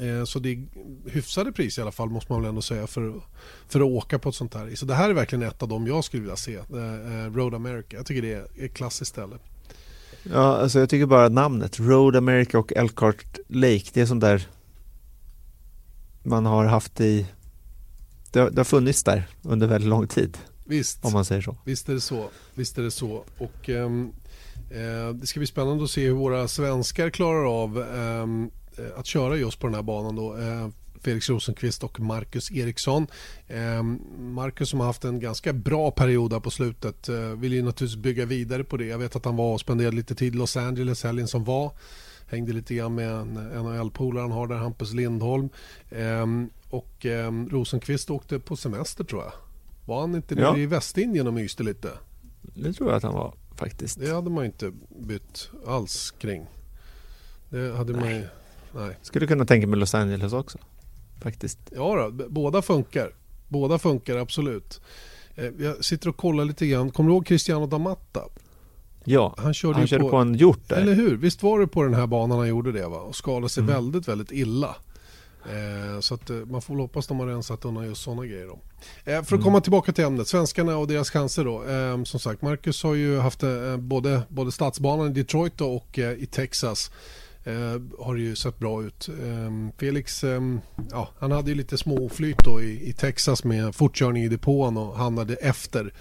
Eh, 0.00 0.24
så 0.24 0.38
det 0.38 0.48
är 0.52 0.66
hyfsade 1.10 1.52
priser 1.52 1.82
i 1.82 1.84
alla 1.84 1.92
fall 1.92 2.10
måste 2.10 2.32
man 2.32 2.42
väl 2.42 2.48
ändå 2.48 2.62
säga 2.62 2.86
för, 2.86 3.20
för 3.68 3.80
att 3.80 3.86
åka 3.86 4.18
på 4.18 4.28
ett 4.28 4.34
sånt 4.34 4.54
här. 4.54 4.74
Så 4.74 4.86
det 4.86 4.94
här 4.94 5.10
är 5.10 5.14
verkligen 5.14 5.42
ett 5.42 5.62
av 5.62 5.68
dem 5.68 5.86
jag 5.86 6.04
skulle 6.04 6.20
vilja 6.20 6.36
se. 6.36 6.54
Eh, 6.54 7.24
eh 7.24 7.32
Road 7.34 7.54
America. 7.54 7.96
Jag 7.96 8.06
tycker 8.06 8.22
det 8.22 8.32
är 8.32 8.64
ett 8.64 8.74
klassiskt 8.74 9.10
ställe. 9.10 9.36
Ja, 10.22 10.56
alltså 10.56 10.78
jag 10.78 10.88
tycker 10.88 11.06
bara 11.06 11.28
namnet 11.28 11.80
Road 11.80 12.16
America 12.16 12.58
och 12.58 12.72
Elkhart 12.72 13.38
Lake. 13.48 13.84
Det 13.92 14.00
är 14.00 14.06
sånt 14.06 14.20
där 14.20 14.46
man 16.22 16.46
har 16.46 16.64
haft 16.64 17.00
i 17.00 17.26
det 18.36 18.42
har, 18.42 18.50
det 18.50 18.58
har 18.58 18.64
funnits 18.64 19.02
där 19.02 19.28
under 19.42 19.66
väldigt 19.66 19.88
lång 19.88 20.06
tid. 20.06 20.38
Visst. 20.64 21.04
Om 21.04 21.12
man 21.12 21.24
säger 21.24 21.42
så. 21.42 21.56
Visst 21.64 21.88
är 21.88 21.94
det 21.94 22.00
så. 22.00 22.28
Visst 22.54 22.78
är 22.78 22.82
det 22.82 22.90
så. 22.90 23.24
Och, 23.38 23.68
um, 23.68 24.12
uh, 24.72 25.14
det 25.14 25.26
ska 25.26 25.40
bli 25.40 25.46
spännande 25.46 25.84
att 25.84 25.90
se 25.90 26.06
hur 26.06 26.12
våra 26.12 26.48
svenskar 26.48 27.10
klarar 27.10 27.62
av 27.62 27.78
um, 27.78 28.50
att 28.96 29.06
köra 29.06 29.36
just 29.36 29.60
på 29.60 29.66
den 29.66 29.74
här 29.74 29.82
banan. 29.82 30.16
Då. 30.16 30.36
Uh, 30.36 30.68
Felix 31.00 31.30
Rosenqvist 31.30 31.84
och 31.84 32.00
Marcus 32.00 32.52
Eriksson. 32.52 33.06
Eh, 33.46 33.82
Marcus 34.18 34.68
som 34.68 34.80
har 34.80 34.86
haft 34.86 35.04
en 35.04 35.20
ganska 35.20 35.52
bra 35.52 35.90
period 35.90 36.30
där 36.30 36.40
på 36.40 36.50
slutet 36.50 37.08
eh, 37.08 37.16
vill 37.16 37.52
ju 37.52 37.62
naturligtvis 37.62 38.02
bygga 38.02 38.24
vidare 38.26 38.64
på 38.64 38.76
det. 38.76 38.86
Jag 38.86 38.98
vet 38.98 39.16
att 39.16 39.24
han 39.24 39.36
var 39.36 39.52
och 39.52 39.60
spenderade 39.60 39.96
lite 39.96 40.14
tid 40.14 40.34
i 40.34 40.38
Los 40.38 40.56
Angeles 40.56 41.04
helgen 41.04 41.28
som 41.28 41.44
var. 41.44 41.72
Hängde 42.30 42.52
lite 42.52 42.74
grann 42.74 42.94
med 42.94 43.10
en 43.10 43.34
NHL-polare 43.34 44.22
han 44.22 44.32
har 44.32 44.46
där, 44.46 44.56
Hampus 44.56 44.92
Lindholm. 44.92 45.48
Eh, 45.90 46.26
och 46.70 47.06
eh, 47.06 47.32
Rosenqvist 47.32 48.10
åkte 48.10 48.38
på 48.38 48.56
semester 48.56 49.04
tror 49.04 49.22
jag. 49.22 49.32
Var 49.84 50.00
han 50.00 50.14
inte 50.14 50.34
ja. 50.34 50.56
i 50.56 50.66
Västindien 50.66 51.26
och 51.26 51.34
myste 51.34 51.62
lite? 51.62 51.90
Det 52.42 52.72
tror 52.72 52.88
jag 52.88 52.96
att 52.96 53.02
han 53.02 53.14
var 53.14 53.34
faktiskt. 53.54 54.00
Det 54.00 54.14
hade 54.14 54.30
man 54.30 54.44
inte 54.44 54.72
bytt 54.98 55.50
alls 55.66 56.10
kring. 56.10 56.46
Det 57.48 57.76
hade 57.76 57.92
nej. 57.92 58.28
man 58.72 58.86
nej. 58.86 58.96
Skulle 59.02 59.26
kunna 59.26 59.44
tänka 59.44 59.66
mig 59.66 59.78
Los 59.78 59.94
Angeles 59.94 60.32
också. 60.32 60.58
Faktiskt. 61.22 61.58
Ja, 61.76 62.10
då, 62.10 62.28
båda 62.28 62.62
funkar. 62.62 63.14
Båda 63.48 63.78
funkar 63.78 64.16
absolut. 64.16 64.80
Eh, 65.34 65.50
jag 65.58 65.84
sitter 65.84 66.08
och 66.08 66.16
kollar 66.16 66.44
lite 66.44 66.66
grann. 66.66 66.90
Kommer 66.90 67.10
du 67.10 67.14
ihåg 67.14 67.26
Cristiano 67.26 67.66
Damatta? 67.66 68.20
Ja, 69.04 69.34
han 69.38 69.54
körde, 69.54 69.78
han 69.78 69.86
körde 69.86 70.02
på, 70.02 70.10
på, 70.10 70.16
en 70.16 70.34
hjort 70.34 70.68
där. 70.68 70.76
Eller 70.76 70.94
hur? 70.94 71.16
Visst 71.16 71.42
var 71.42 71.60
det 71.60 71.66
på 71.66 71.82
den 71.82 71.94
här 71.94 72.06
banan 72.06 72.38
han 72.38 72.48
gjorde 72.48 72.72
det 72.72 72.88
va? 72.88 72.98
Och 72.98 73.16
skadade 73.16 73.48
sig 73.48 73.62
mm. 73.62 73.74
väldigt, 73.74 74.08
väldigt 74.08 74.32
illa. 74.32 74.76
Eh, 75.50 76.00
så 76.00 76.14
att, 76.14 76.30
eh, 76.30 76.36
man 76.36 76.62
får 76.62 76.74
väl 76.74 76.80
hoppas 76.80 77.04
att 77.04 77.08
de 77.08 77.20
har 77.20 77.26
rensat 77.26 77.64
undan 77.64 77.86
just 77.86 78.02
sådana 78.02 78.26
grejer. 78.26 78.46
Då. 78.46 78.58
Eh, 79.04 79.14
för 79.14 79.20
att 79.20 79.30
mm. 79.30 79.42
komma 79.42 79.60
tillbaka 79.60 79.92
till 79.92 80.04
ämnet, 80.04 80.28
svenskarna 80.28 80.76
och 80.76 80.86
deras 80.86 81.10
chanser 81.10 81.44
då. 81.44 81.64
Eh, 81.64 82.04
som 82.04 82.20
sagt, 82.20 82.42
Marcus 82.42 82.82
har 82.82 82.94
ju 82.94 83.18
haft 83.18 83.42
eh, 83.42 83.76
både, 83.76 84.22
både 84.28 84.52
stadsbanan 84.52 85.06
i 85.06 85.12
Detroit 85.12 85.60
och 85.60 85.98
eh, 85.98 86.12
i 86.12 86.26
Texas. 86.26 86.90
har 87.98 88.16
ju 88.16 88.36
sett 88.36 88.58
bra 88.58 88.82
ut. 88.82 89.08
Felix, 89.78 90.24
ja, 90.90 91.08
han 91.18 91.32
hade 91.32 91.50
ju 91.50 91.56
lite 91.56 91.78
småflyt 91.78 92.38
då 92.44 92.62
i, 92.62 92.88
i 92.88 92.92
Texas 92.92 93.44
med 93.44 93.74
fortkörning 93.74 94.24
i 94.24 94.28
depån 94.28 94.76
och 94.76 94.96
hamnade 94.96 95.34
efter 95.34 95.92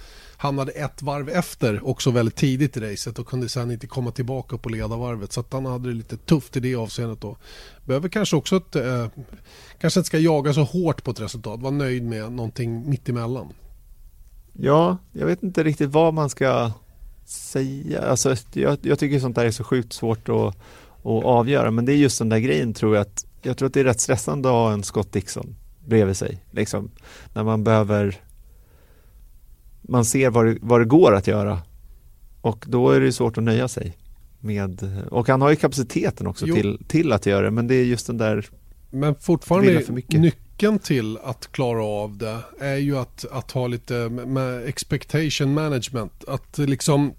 hamnade 0.45 0.71
ett 0.71 1.01
varv 1.01 1.29
efter 1.29 1.87
också 1.87 2.11
väldigt 2.11 2.35
tidigt 2.35 2.77
i 2.77 2.79
racet 2.79 3.19
och 3.19 3.27
kunde 3.27 3.49
sen 3.49 3.71
inte 3.71 3.87
komma 3.87 4.11
tillbaka 4.11 4.57
på 4.57 4.69
ledarvarvet. 4.69 5.31
Så 5.31 5.39
att 5.39 5.53
han 5.53 5.65
hade 5.65 5.89
det 5.89 5.95
lite 5.95 6.17
tufft 6.17 6.57
i 6.57 6.59
det 6.59 6.75
avseendet. 6.75 7.21
Då. 7.21 7.37
Behöver 7.85 8.09
kanske 8.09 8.35
också 8.35 8.57
ett, 8.57 8.75
eh, 8.75 9.07
kanske 9.79 9.99
inte 9.99 10.07
ska 10.07 10.19
jaga 10.19 10.53
så 10.53 10.63
hårt 10.63 11.03
på 11.03 11.11
ett 11.11 11.19
resultat. 11.19 11.61
Var 11.61 11.71
nöjd 11.71 12.03
med 12.03 12.31
någonting 12.31 12.89
mittemellan. 12.89 13.53
Ja, 14.53 14.97
jag 15.11 15.27
vet 15.27 15.43
inte 15.43 15.63
riktigt 15.63 15.89
vad 15.89 16.13
man 16.13 16.29
ska 16.29 16.71
säga. 17.25 18.01
Alltså, 18.01 18.35
jag, 18.53 18.77
jag 18.81 18.99
tycker 18.99 19.19
sånt 19.19 19.35
där 19.35 19.45
är 19.45 19.51
så 19.51 19.63
sjukt 19.63 19.93
svårt 19.93 20.29
att, 20.29 20.55
att 21.03 21.23
avgöra. 21.23 21.71
Men 21.71 21.85
det 21.85 21.93
är 21.93 21.97
just 21.97 22.19
den 22.19 22.29
där 22.29 22.39
grejen 22.39 22.73
tror 22.73 22.95
jag 22.95 23.01
att 23.01 23.25
jag 23.41 23.57
tror 23.57 23.67
att 23.67 23.73
det 23.73 23.79
är 23.79 23.83
rätt 23.83 24.01
stressande 24.01 24.49
att 24.49 24.53
ha 24.53 24.73
en 24.73 24.83
Scott 24.83 25.11
Dixon 25.11 25.55
bredvid 25.85 26.17
sig. 26.17 26.43
Liksom, 26.51 26.91
när 27.33 27.43
man 27.43 27.63
behöver 27.63 28.21
man 29.87 30.05
ser 30.05 30.29
vad 30.29 30.45
det, 30.45 30.57
vad 30.61 30.81
det 30.81 30.85
går 30.85 31.15
att 31.15 31.27
göra. 31.27 31.61
Och 32.41 32.65
då 32.67 32.91
är 32.91 32.99
det 32.99 33.11
svårt 33.11 33.37
att 33.37 33.43
nöja 33.43 33.67
sig 33.67 33.97
med, 34.39 35.03
och 35.11 35.27
han 35.27 35.41
har 35.41 35.49
ju 35.49 35.55
kapaciteten 35.55 36.27
också 36.27 36.45
till, 36.45 36.85
till 36.87 37.11
att 37.11 37.25
göra 37.25 37.45
det 37.45 37.51
men 37.51 37.67
det 37.67 37.75
är 37.75 37.83
just 37.83 38.07
den 38.07 38.17
där 38.17 38.49
Men 38.89 39.15
fortfarande 39.15 39.83
nyckeln 40.07 40.79
till 40.79 41.17
att 41.17 41.51
klara 41.51 41.83
av 41.83 42.17
det 42.17 42.37
är 42.59 42.75
ju 42.75 42.97
att, 42.97 43.25
att 43.31 43.51
ha 43.51 43.67
lite 43.67 44.09
med 44.09 44.65
expectation 44.65 45.53
management. 45.53 46.23
Att 46.27 46.57
liksom 46.57 47.13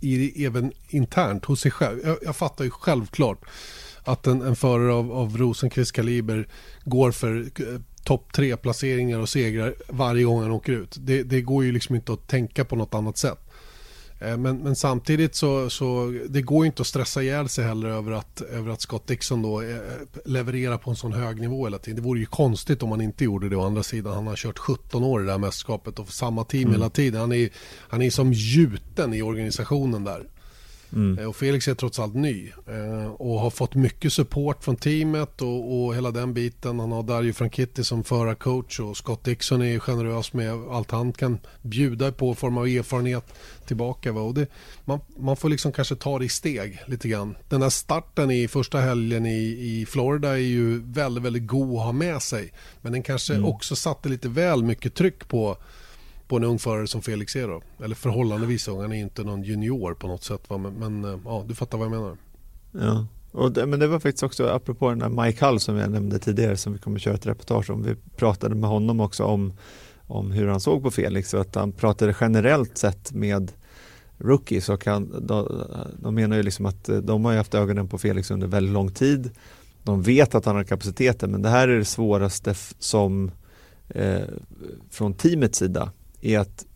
i, 0.00 0.44
även 0.46 0.72
internt 0.88 1.44
hos 1.44 1.60
sig 1.60 1.70
själv. 1.70 1.98
Jag, 2.04 2.18
jag 2.22 2.36
fattar 2.36 2.64
ju 2.64 2.70
självklart 2.70 3.44
att 4.04 4.26
en, 4.26 4.42
en 4.42 4.56
förare 4.56 4.92
av, 4.92 5.12
av 5.12 5.36
Rosenqvist 5.36 5.92
kaliber 5.92 6.48
går 6.84 7.12
för 7.12 7.50
topp 8.04 8.32
tre 8.32 8.56
placeringar 8.56 9.18
och 9.18 9.28
segrar 9.28 9.74
varje 9.88 10.24
gång 10.24 10.42
han 10.42 10.50
åker 10.50 10.72
ut. 10.72 10.96
Det, 11.00 11.22
det 11.22 11.40
går 11.40 11.64
ju 11.64 11.72
liksom 11.72 11.94
inte 11.94 12.12
att 12.12 12.28
tänka 12.28 12.64
på 12.64 12.76
något 12.76 12.94
annat 12.94 13.18
sätt. 13.18 13.38
Eh, 14.24 14.36
men, 14.36 14.56
men, 14.56 14.76
samtidigt 14.76 15.34
så, 15.34 15.70
så 15.70 16.18
det 16.28 16.42
går 16.42 16.66
inte 16.66 16.82
att 16.82 16.86
stressa 16.86 17.22
ihjäl 17.22 17.48
sig 17.48 17.64
heller 17.64 17.88
över 17.88 18.12
att, 18.12 18.40
över 18.40 18.70
att 18.70 18.80
Scott 18.80 19.06
Dixon 19.06 19.42
då 19.42 19.62
eh, 19.62 19.76
levererar 20.24 20.78
på 20.78 20.90
en 20.90 20.96
sån 20.96 21.12
hög 21.12 21.40
nivå 21.40 21.66
hela 21.66 21.78
tiden. 21.78 21.96
Det 21.96 22.08
vore 22.08 22.20
ju 22.20 22.26
konstigt 22.26 22.82
om 22.82 22.90
han 22.90 23.00
inte 23.00 23.24
gjorde 23.24 23.48
det 23.48 23.56
å 23.56 23.64
andra 23.64 23.82
sidan. 23.82 24.14
Han 24.14 24.26
har 24.26 24.36
kört 24.36 24.58
17 24.58 25.04
år 25.04 25.22
i 25.22 25.24
det 25.24 25.30
här 25.30 25.38
mästerskapet 25.38 25.98
och 25.98 26.08
samma 26.08 26.44
team 26.44 26.62
mm. 26.62 26.72
hela 26.72 26.90
tiden. 26.90 27.20
Han 27.20 27.32
är, 27.32 27.50
han 27.88 28.02
är 28.02 28.10
som 28.10 28.32
gjuten 28.32 29.14
i 29.14 29.22
organisationen 29.22 30.04
där. 30.04 30.26
Mm. 30.92 31.18
Eh, 31.18 31.26
och 31.26 31.36
Felix 31.36 31.68
är 31.68 31.74
trots 31.74 31.98
allt 31.98 32.14
ny 32.14 32.52
eh, 32.66 33.06
och 33.06 33.40
har 33.40 33.50
fått 33.50 33.74
mycket 33.74 34.12
support 34.12 34.64
från 34.64 34.76
teamet 34.76 35.42
och, 35.42 35.84
och 35.84 35.94
hela 35.94 36.10
den 36.10 36.34
biten. 36.34 36.80
Han 36.80 36.92
har 36.92 37.02
Dario 37.02 37.32
Franchitti 37.32 37.84
som 37.84 38.04
förarcoach 38.04 38.80
och 38.80 38.96
Scott 38.96 39.24
Dixon 39.24 39.62
är 39.62 39.78
generös 39.78 40.32
med 40.32 40.52
allt 40.52 40.90
han 40.90 41.12
kan 41.12 41.38
bjuda 41.62 42.12
på 42.12 42.32
i 42.32 42.34
form 42.34 42.58
av 42.58 42.66
erfarenhet 42.66 43.34
tillbaka. 43.66 44.12
Va? 44.12 44.20
Och 44.20 44.34
det, 44.34 44.46
man, 44.84 45.00
man 45.16 45.36
får 45.36 45.48
liksom 45.48 45.72
kanske 45.72 45.96
ta 45.96 46.18
det 46.18 46.24
i 46.24 46.28
steg 46.28 46.78
lite 46.86 47.08
grann. 47.08 47.34
Den 47.48 47.62
här 47.62 47.70
starten 47.70 48.30
i 48.30 48.48
första 48.48 48.80
helgen 48.80 49.26
i, 49.26 49.42
i 49.42 49.86
Florida 49.88 50.28
är 50.28 50.36
ju 50.36 50.82
väldigt, 50.84 51.24
väldigt 51.24 51.46
god 51.46 51.78
att 51.78 51.84
ha 51.84 51.92
med 51.92 52.22
sig. 52.22 52.52
Men 52.80 52.92
den 52.92 53.02
kanske 53.02 53.34
mm. 53.34 53.46
också 53.46 53.76
satte 53.76 54.08
lite 54.08 54.28
väl 54.28 54.62
mycket 54.62 54.94
tryck 54.94 55.28
på 55.28 55.56
på 56.32 56.36
en 56.36 56.44
ung 56.44 56.58
förare 56.58 56.86
som 56.86 57.02
Felix 57.02 57.36
är 57.36 57.48
då. 57.48 57.62
Eller 57.84 57.94
förhållandevis 57.94 58.68
ung, 58.68 58.80
han 58.80 58.92
är 58.92 59.00
inte 59.00 59.24
någon 59.24 59.42
junior 59.42 59.94
på 59.94 60.06
något 60.06 60.24
sätt. 60.24 60.50
Va? 60.50 60.58
Men, 60.58 60.72
men 60.72 61.04
eh, 61.04 61.18
ja, 61.24 61.44
du 61.48 61.54
fattar 61.54 61.78
vad 61.78 61.84
jag 61.84 61.92
menar. 61.92 62.16
Ja, 62.72 63.06
och 63.30 63.52
det, 63.52 63.66
men 63.66 63.80
det 63.80 63.86
var 63.86 63.98
faktiskt 63.98 64.22
också 64.22 64.48
apropå 64.48 64.88
den 64.88 64.98
där 64.98 65.24
Mike 65.24 65.46
Hull 65.46 65.60
som 65.60 65.76
jag 65.76 65.90
nämnde 65.90 66.18
tidigare 66.18 66.56
som 66.56 66.72
vi 66.72 66.78
kommer 66.78 66.98
köra 66.98 67.14
ett 67.14 67.26
reportage 67.26 67.70
om. 67.70 67.82
Vi 67.82 67.96
pratade 68.16 68.54
med 68.54 68.70
honom 68.70 69.00
också 69.00 69.24
om, 69.24 69.52
om 70.06 70.30
hur 70.30 70.48
han 70.48 70.60
såg 70.60 70.82
på 70.82 70.90
Felix 70.90 71.34
och 71.34 71.40
att 71.40 71.54
han 71.54 71.72
pratade 71.72 72.14
generellt 72.20 72.78
sett 72.78 73.12
med 73.12 73.52
rookies 74.18 74.68
och 74.68 74.86
han, 74.86 75.26
de, 75.26 75.64
de 76.02 76.14
menar 76.14 76.36
ju 76.36 76.42
liksom 76.42 76.66
att 76.66 76.88
eh, 76.88 76.96
de 76.96 77.24
har 77.24 77.36
haft 77.36 77.54
ögonen 77.54 77.88
på 77.88 77.98
Felix 77.98 78.30
under 78.30 78.46
väldigt 78.46 78.72
lång 78.72 78.90
tid. 78.90 79.30
De 79.82 80.02
vet 80.02 80.34
att 80.34 80.44
han 80.44 80.56
har 80.56 80.64
kapaciteten 80.64 81.30
men 81.30 81.42
det 81.42 81.48
här 81.48 81.68
är 81.68 81.78
det 81.78 81.84
svåraste 81.84 82.54
som 82.78 83.30
eh, 83.88 84.22
från 84.90 85.14
teamets 85.14 85.58
sida 85.58 85.92
är 86.22 86.38
att 86.38 86.66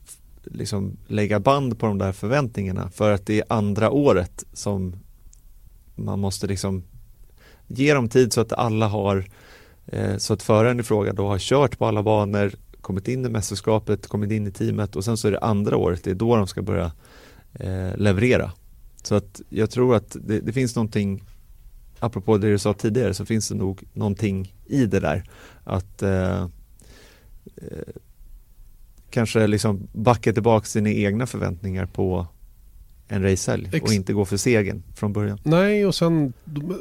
liksom 0.45 0.97
lägga 1.07 1.41
band 1.41 1.79
på 1.79 1.87
de 1.87 1.99
där 1.99 2.13
förväntningarna 2.13 2.91
för 2.91 3.11
att 3.11 3.27
det 3.27 3.39
är 3.41 3.45
andra 3.49 3.91
året 3.91 4.45
som 4.53 4.97
man 5.95 6.21
måste 6.21 6.47
liksom 6.47 6.83
ge 7.67 7.95
dem 7.95 8.09
tid 8.09 8.33
så 8.33 8.41
att 8.41 8.53
alla 8.53 8.89
har 8.89 9.29
eh, 9.87 10.17
så 10.17 10.33
att 10.33 10.43
föraren 10.43 10.81
i 10.81 10.83
fråga 10.83 11.13
då 11.13 11.29
har 11.29 11.39
kört 11.39 11.79
på 11.79 11.87
alla 11.87 12.03
banor, 12.03 12.53
kommit 12.81 13.09
in 13.09 13.27
i 13.27 13.29
mästerskapet, 13.29 14.07
kommit 14.07 14.31
in 14.31 14.47
i 14.47 14.51
teamet 14.51 14.97
och 14.97 15.05
sen 15.05 15.17
så 15.17 15.29
är 15.29 15.33
det 15.33 15.39
andra 15.39 15.77
året, 15.77 16.05
det 16.05 16.11
är 16.11 16.15
då 16.15 16.37
de 16.37 16.47
ska 16.47 16.63
börja 16.63 16.93
eh, 17.53 17.97
leverera. 17.97 18.53
Så 19.03 19.15
att 19.15 19.41
jag 19.49 19.71
tror 19.71 19.97
att 19.97 20.17
det, 20.21 20.41
det, 20.41 20.53
finns 20.53 20.77
någonting, 20.77 21.25
apropå 21.99 22.39
det 22.39 22.51
du 22.51 22.59
sa 22.59 22.73
tidigare, 22.73 23.15
så 23.15 23.27
finns 23.27 23.49
det 23.49 23.55
nog 23.55 23.85
någonting 23.93 24.55
i 24.67 24.87
det 24.87 25.01
där. 25.01 25.31
Att 25.65 26.03
eh, 26.03 26.43
eh 26.43 26.49
kanske 29.11 29.47
liksom 29.47 29.89
backa 29.93 30.33
tillbaka 30.33 30.67
sina 30.67 30.91
egna 30.91 31.27
förväntningar 31.27 31.87
på 31.87 32.27
en 33.09 33.23
racehelg 33.23 33.81
och 33.83 33.93
inte 33.93 34.13
gå 34.13 34.25
för 34.25 34.37
segern 34.37 34.83
från 34.95 35.13
början. 35.13 35.39
Nej, 35.43 35.87
och 35.87 35.95
sen 35.95 36.33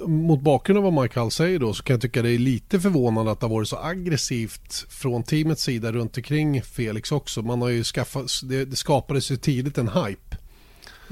mot 0.05 0.41
bakgrund 0.41 0.77
av 0.77 0.93
vad 0.93 1.03
Michael 1.03 1.31
säger 1.31 1.59
då 1.59 1.73
så 1.73 1.83
kan 1.83 1.93
jag 1.93 2.01
tycka 2.01 2.21
det 2.21 2.31
är 2.31 2.37
lite 2.37 2.79
förvånande 2.79 3.31
att 3.31 3.39
det 3.39 3.45
har 3.45 3.53
varit 3.53 3.69
så 3.69 3.77
aggressivt 3.77 4.85
från 4.89 5.23
teamets 5.23 5.63
sida 5.63 5.91
runt 5.91 6.17
omkring 6.17 6.61
Felix 6.61 7.11
också. 7.11 7.41
Man 7.41 7.61
har 7.61 7.69
ju 7.69 7.83
skaffat, 7.83 8.31
det, 8.43 8.65
det 8.65 8.75
skapades 8.75 9.31
ju 9.31 9.35
tidigt 9.37 9.77
en 9.77 9.89
hype 9.89 10.37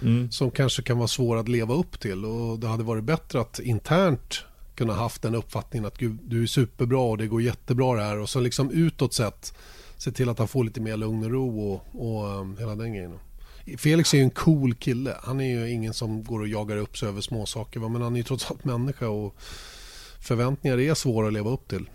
mm. 0.02 0.32
som 0.32 0.52
kanske 0.52 0.82
kan 0.82 0.98
vara 0.98 1.08
svår 1.08 1.38
att 1.38 1.48
leva 1.48 1.74
upp 1.74 2.00
till 2.00 2.26
och 2.26 2.60
det 2.60 2.68
hade 2.68 2.84
varit 2.84 3.04
bättre 3.04 3.42
att 3.42 3.60
internt 3.60 4.44
kunna 4.76 4.94
haft 4.94 5.22
den 5.22 5.36
uppfattningen 5.36 5.86
att 5.86 5.98
gud, 5.98 6.18
du 6.24 6.44
är 6.44 6.48
superbra 6.48 7.02
och 7.02 7.18
det 7.18 7.28
går 7.28 7.42
jättebra 7.42 7.96
det 7.96 8.04
här 8.04 8.20
och 8.20 8.30
så 8.30 8.40
liksom 8.40 8.72
utåt 8.72 9.14
sett 9.14 9.54
se 10.04 10.12
till 10.12 10.30
att 10.30 10.40
han 10.40 10.48
får 10.48 10.64
lite 10.64 10.82
mer 10.82 10.98
lugn 10.98 11.24
och 11.24 11.32
ro 11.32 11.72
och, 11.72 11.82
och 11.94 12.40
um, 12.40 12.58
hela 12.58 12.76
den 12.76 12.94
grejen. 12.94 13.20
Felix 13.78 14.14
är 14.14 14.18
ju 14.18 14.24
en 14.24 14.30
cool 14.30 14.74
kille. 14.74 15.18
Han 15.24 15.42
är 15.42 15.60
ju 15.60 15.72
ingen 15.72 15.94
som 15.94 16.24
går 16.24 16.40
och 16.40 16.48
jagar 16.48 16.78
upp 16.78 16.98
sig 16.98 17.10
över 17.10 17.22
småsaker. 17.22 17.80
Men 17.80 18.02
han 18.02 18.14
är 18.14 18.18
ju 18.18 18.24
trots 18.24 18.52
allt 18.52 18.66
människa 18.66 19.08
och 19.08 19.36
förväntningar 20.20 20.80
är 20.80 20.94
svåra 20.94 21.28
att 21.28 21.34
leva 21.34 21.50
upp 21.50 21.68
till. 21.68 21.90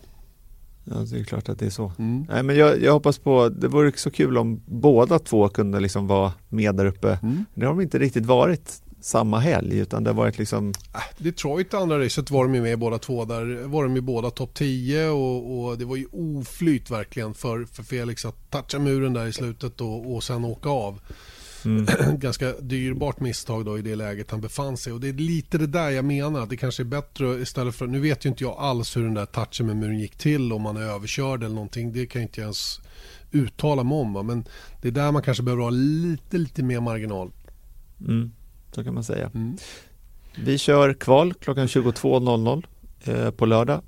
Ja, 0.85 0.95
det 0.95 1.21
är 1.21 1.25
klart 1.25 1.49
att 1.49 1.59
det 1.59 1.67
är 1.67 1.71
så. 1.71 1.93
Mm. 1.99 2.27
Nej, 2.29 2.43
men 2.43 2.57
jag, 2.57 2.83
jag, 2.83 2.93
hoppas 2.93 3.19
på, 3.19 3.49
det 3.49 3.69
vore 3.69 3.93
så 3.97 4.11
kul 4.11 4.39
om 4.39 4.61
båda 4.67 5.19
två 5.19 5.49
kunde 5.49 5.81
liksom 5.81 6.07
vara 6.07 6.33
med 6.49 6.75
där 6.75 6.87
uppe. 6.87 7.19
Mm. 7.23 7.45
Det 7.55 7.67
har 7.67 7.75
de 7.75 7.81
inte 7.81 7.99
riktigt 7.99 8.27
varit 8.27 8.83
samma 9.01 9.39
helg 9.39 9.79
utan 9.79 10.05
det 10.05 10.11
har 10.11 10.15
varit 10.15 10.39
liksom 10.39 10.69
äh, 10.95 11.01
Detroit 11.19 11.75
andra 11.75 12.05
racet 12.05 12.31
var 12.31 12.45
de 12.45 12.55
ju 12.55 12.63
med 12.63 12.79
båda 12.79 12.99
två 12.99 13.25
där 13.25 13.67
var 13.67 13.83
de 13.83 13.95
ju 13.97 14.01
båda 14.01 14.31
topp 14.31 14.55
10 14.55 15.09
och, 15.09 15.65
och, 15.65 15.79
det 15.79 15.85
var 15.85 15.97
ju 15.97 16.07
oflyt 16.13 16.91
verkligen 16.91 17.35
för, 17.35 17.65
för 17.65 17.83
Felix 17.83 18.25
att 18.25 18.51
toucha 18.51 18.79
muren 18.79 19.13
där 19.13 19.27
i 19.27 19.33
slutet 19.33 19.81
och, 19.81 20.15
och 20.15 20.25
sen 20.25 20.45
åka 20.45 20.69
av. 20.69 21.01
Mm. 21.65 21.87
Ganska 22.19 22.53
dyrbart 22.53 23.21
misstag 23.21 23.65
då 23.65 23.79
i 23.79 23.83
det 23.83 23.97
läget 23.97 24.31
han 24.31 24.41
befann 24.41 24.77
sig 24.77 24.93
och 24.93 25.01
det 25.01 25.09
är 25.09 25.13
lite 25.13 25.59
det 25.59 25.67
där 25.67 25.91
jag 25.91 26.05
menar 26.05 26.47
det 26.47 26.57
kanske 26.57 26.83
är 26.83 26.85
bättre 26.85 27.41
istället 27.41 27.75
för 27.75 27.87
nu 27.87 28.01
vet 28.01 28.25
ju 28.25 28.29
inte 28.29 28.45
jag 28.45 28.59
alls 28.59 28.97
hur 28.97 29.05
den 29.05 29.15
där 29.15 29.27
touchen 29.27 29.67
med 29.67 29.77
muren 29.77 29.99
gick 29.99 30.17
till 30.17 30.53
om 30.53 30.63
man 30.63 30.77
är 30.77 30.83
överkörd 30.83 31.43
eller 31.43 31.55
någonting 31.55 31.93
det 31.93 32.07
kan 32.07 32.23
jag 32.23 32.29
inte 32.29 32.41
ens 32.41 32.81
uttala 33.31 33.83
mig 33.83 33.99
om 33.99 34.27
men 34.27 34.45
det 34.83 34.89
är 34.89 34.93
där 34.93 35.13
man 35.13 35.23
kanske 35.23 35.43
behöver 35.43 35.63
ha 35.63 35.71
lite 35.71 36.39
lite 36.39 36.63
mer 36.63 36.81
marginal. 36.81 37.31
Mm 38.01 38.31
så 38.75 38.85
kan 38.85 38.95
man 38.95 39.05
säga. 39.05 39.31
Mm. 39.35 39.57
Vi 40.45 40.59
kör 40.59 40.95
kval 40.95 41.35
klockan 41.35 41.67
22.00 41.67 42.65
eh, 43.05 43.31
på 43.31 43.47
lördag 43.47 43.83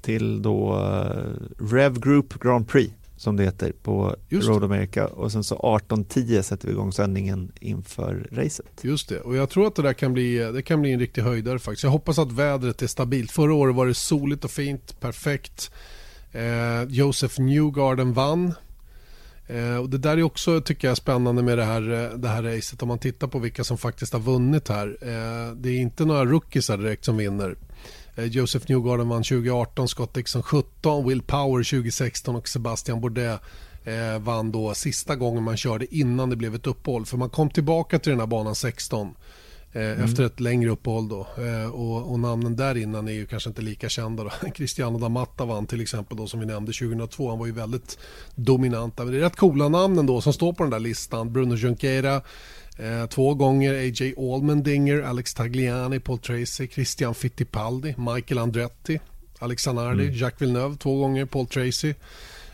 till 0.00 0.42
då 0.42 0.76
eh, 0.76 1.72
Rev 1.72 2.00
Group 2.00 2.34
Grand 2.42 2.68
Prix 2.68 2.94
som 3.18 3.36
det 3.36 3.44
heter 3.44 3.72
på 3.82 4.16
Just 4.28 4.48
Road 4.48 4.64
America 4.64 5.06
och 5.06 5.32
sen 5.32 5.44
så 5.44 5.56
18.10 5.56 6.42
sätter 6.42 6.66
vi 6.68 6.72
igång 6.72 6.92
sändningen 6.92 7.52
inför 7.60 8.28
racet. 8.32 8.66
Just 8.82 9.08
det 9.08 9.20
och 9.20 9.36
jag 9.36 9.50
tror 9.50 9.66
att 9.66 9.74
det 9.74 9.82
där 9.82 9.92
kan 9.92 10.12
bli, 10.12 10.38
det 10.38 10.62
kan 10.62 10.80
bli 10.80 10.92
en 10.92 11.00
riktig 11.00 11.22
höjdare 11.22 11.58
faktiskt. 11.58 11.84
Jag 11.84 11.90
hoppas 11.90 12.18
att 12.18 12.32
vädret 12.32 12.82
är 12.82 12.86
stabilt. 12.86 13.30
Förra 13.30 13.54
året 13.54 13.76
var 13.76 13.86
det 13.86 13.94
soligt 13.94 14.44
och 14.44 14.50
fint, 14.50 15.00
perfekt. 15.00 15.70
Eh, 16.32 16.82
Joseph 16.88 17.40
Newgarden 17.40 18.12
vann 18.12 18.54
Eh, 19.48 19.76
och 19.76 19.90
det 19.90 19.98
där 19.98 20.16
är 20.16 20.22
också 20.22 20.60
tycker 20.60 20.88
jag 20.88 20.96
spännande 20.96 21.42
med 21.42 21.58
det 21.58 21.64
här, 21.64 21.90
eh, 21.90 22.18
det 22.18 22.28
här 22.28 22.42
racet 22.42 22.82
om 22.82 22.88
man 22.88 22.98
tittar 22.98 23.26
på 23.26 23.38
vilka 23.38 23.64
som 23.64 23.78
faktiskt 23.78 24.12
har 24.12 24.20
vunnit 24.20 24.68
här. 24.68 24.96
Eh, 25.00 25.54
det 25.56 25.68
är 25.68 25.80
inte 25.80 26.04
några 26.04 26.24
rookies 26.24 26.66
direkt 26.66 27.04
som 27.04 27.16
vinner. 27.16 27.56
Eh, 28.16 28.24
Joseph 28.24 28.66
Newgarden 28.68 29.08
vann 29.08 29.22
2018, 29.22 29.88
Scott 29.88 30.14
Dixon 30.14 30.42
17, 30.42 31.08
Will 31.08 31.22
Power 31.22 31.64
2016 31.64 32.36
och 32.36 32.48
Sebastian 32.48 33.00
Bourdais 33.00 33.40
eh, 33.84 34.18
vann 34.18 34.52
då 34.52 34.74
sista 34.74 35.16
gången 35.16 35.42
man 35.42 35.56
körde 35.56 35.96
innan 35.96 36.30
det 36.30 36.36
blev 36.36 36.54
ett 36.54 36.66
uppehåll. 36.66 37.06
För 37.06 37.16
man 37.16 37.30
kom 37.30 37.50
tillbaka 37.50 37.98
till 37.98 38.10
den 38.10 38.20
här 38.20 38.26
banan 38.26 38.54
16 38.54 39.14
mm. 39.72 40.04
efter 40.04 40.24
ett 40.24 40.40
längre 40.40 40.70
uppehåll. 40.70 41.08
Då. 41.08 41.26
Eh, 41.38 41.70
och, 41.70 42.12
och, 42.12 42.20
namnen 42.20 42.56
där 42.56 42.76
innan 42.76 43.08
är 43.08 43.12
ju 43.12 43.26
kanske 43.26 43.48
inte 43.50 43.62
lika 43.62 43.88
kända. 43.88 44.24
Då. 44.24 44.30
Cristiano 44.54 44.98
D'Amatta 44.98 45.46
vann 45.46 45.66
till 45.66 45.80
exempel 45.80 46.16
då, 46.16 46.26
som 46.26 46.40
vi 46.40 46.46
nämnde 46.46 46.72
2002. 46.72 47.28
Han 47.28 47.38
var 47.38 47.46
ju 47.46 47.52
väldigt 47.52 47.98
dominant. 48.34 48.98
Men 48.98 49.10
det 49.10 49.16
är 49.16 49.20
rätt 49.20 49.36
coola 49.36 49.68
namnen 49.68 50.06
då 50.06 50.20
som 50.20 50.32
står 50.32 50.52
på 50.52 50.62
den 50.62 50.70
där 50.70 50.80
listan. 50.80 51.32
Bruno 51.32 51.54
Junqueira 51.54 52.22
eh, 52.78 53.06
två 53.06 53.34
gånger, 53.34 53.74
A.J. 53.74 54.14
Allmendinger, 54.18 55.02
Alex 55.02 55.34
Tagliani, 55.34 56.00
Paul 56.00 56.18
Tracy, 56.18 56.68
Christian 56.68 57.14
Fittipaldi, 57.14 57.94
Michael 57.98 58.38
Andretti, 58.38 59.00
Alex 59.38 59.62
Zanardi, 59.62 60.04
mm. 60.04 60.14
Jacques 60.14 60.42
Villeneuve 60.42 60.76
två 60.76 61.00
gånger, 61.00 61.24
Paul 61.24 61.46
Tracy. 61.46 61.94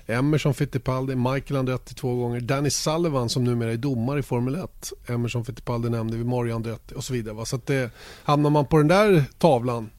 Emerson 0.07 0.55
Fittipaldi, 0.55 1.14
Michael 1.14 1.57
Andretti 1.57 1.94
två 1.94 2.14
gånger, 2.14 2.40
Danny 2.40 2.70
Sullivan 2.70 3.28
som 3.28 3.44
numera 3.44 3.72
är 3.72 3.76
domare 3.76 4.18
i 4.18 4.22
Formel 4.22 4.55
1. 4.55 4.92
Emerson 5.07 5.44
Fittipaldi 5.44 5.90
nämnde 5.90 6.16
vi, 6.16 6.24
Mario 6.24 6.55
Andretti 6.55 6.94
och 6.94 7.05
så 7.05 7.12
vidare. 7.12 7.46
Så 7.46 7.57
att 7.57 7.66
det, 7.66 7.90
hamnar 8.24 8.50
man 8.50 8.66
på 8.66 8.76
den 8.78 8.88
där 8.88 9.24
tavlan 9.38 9.90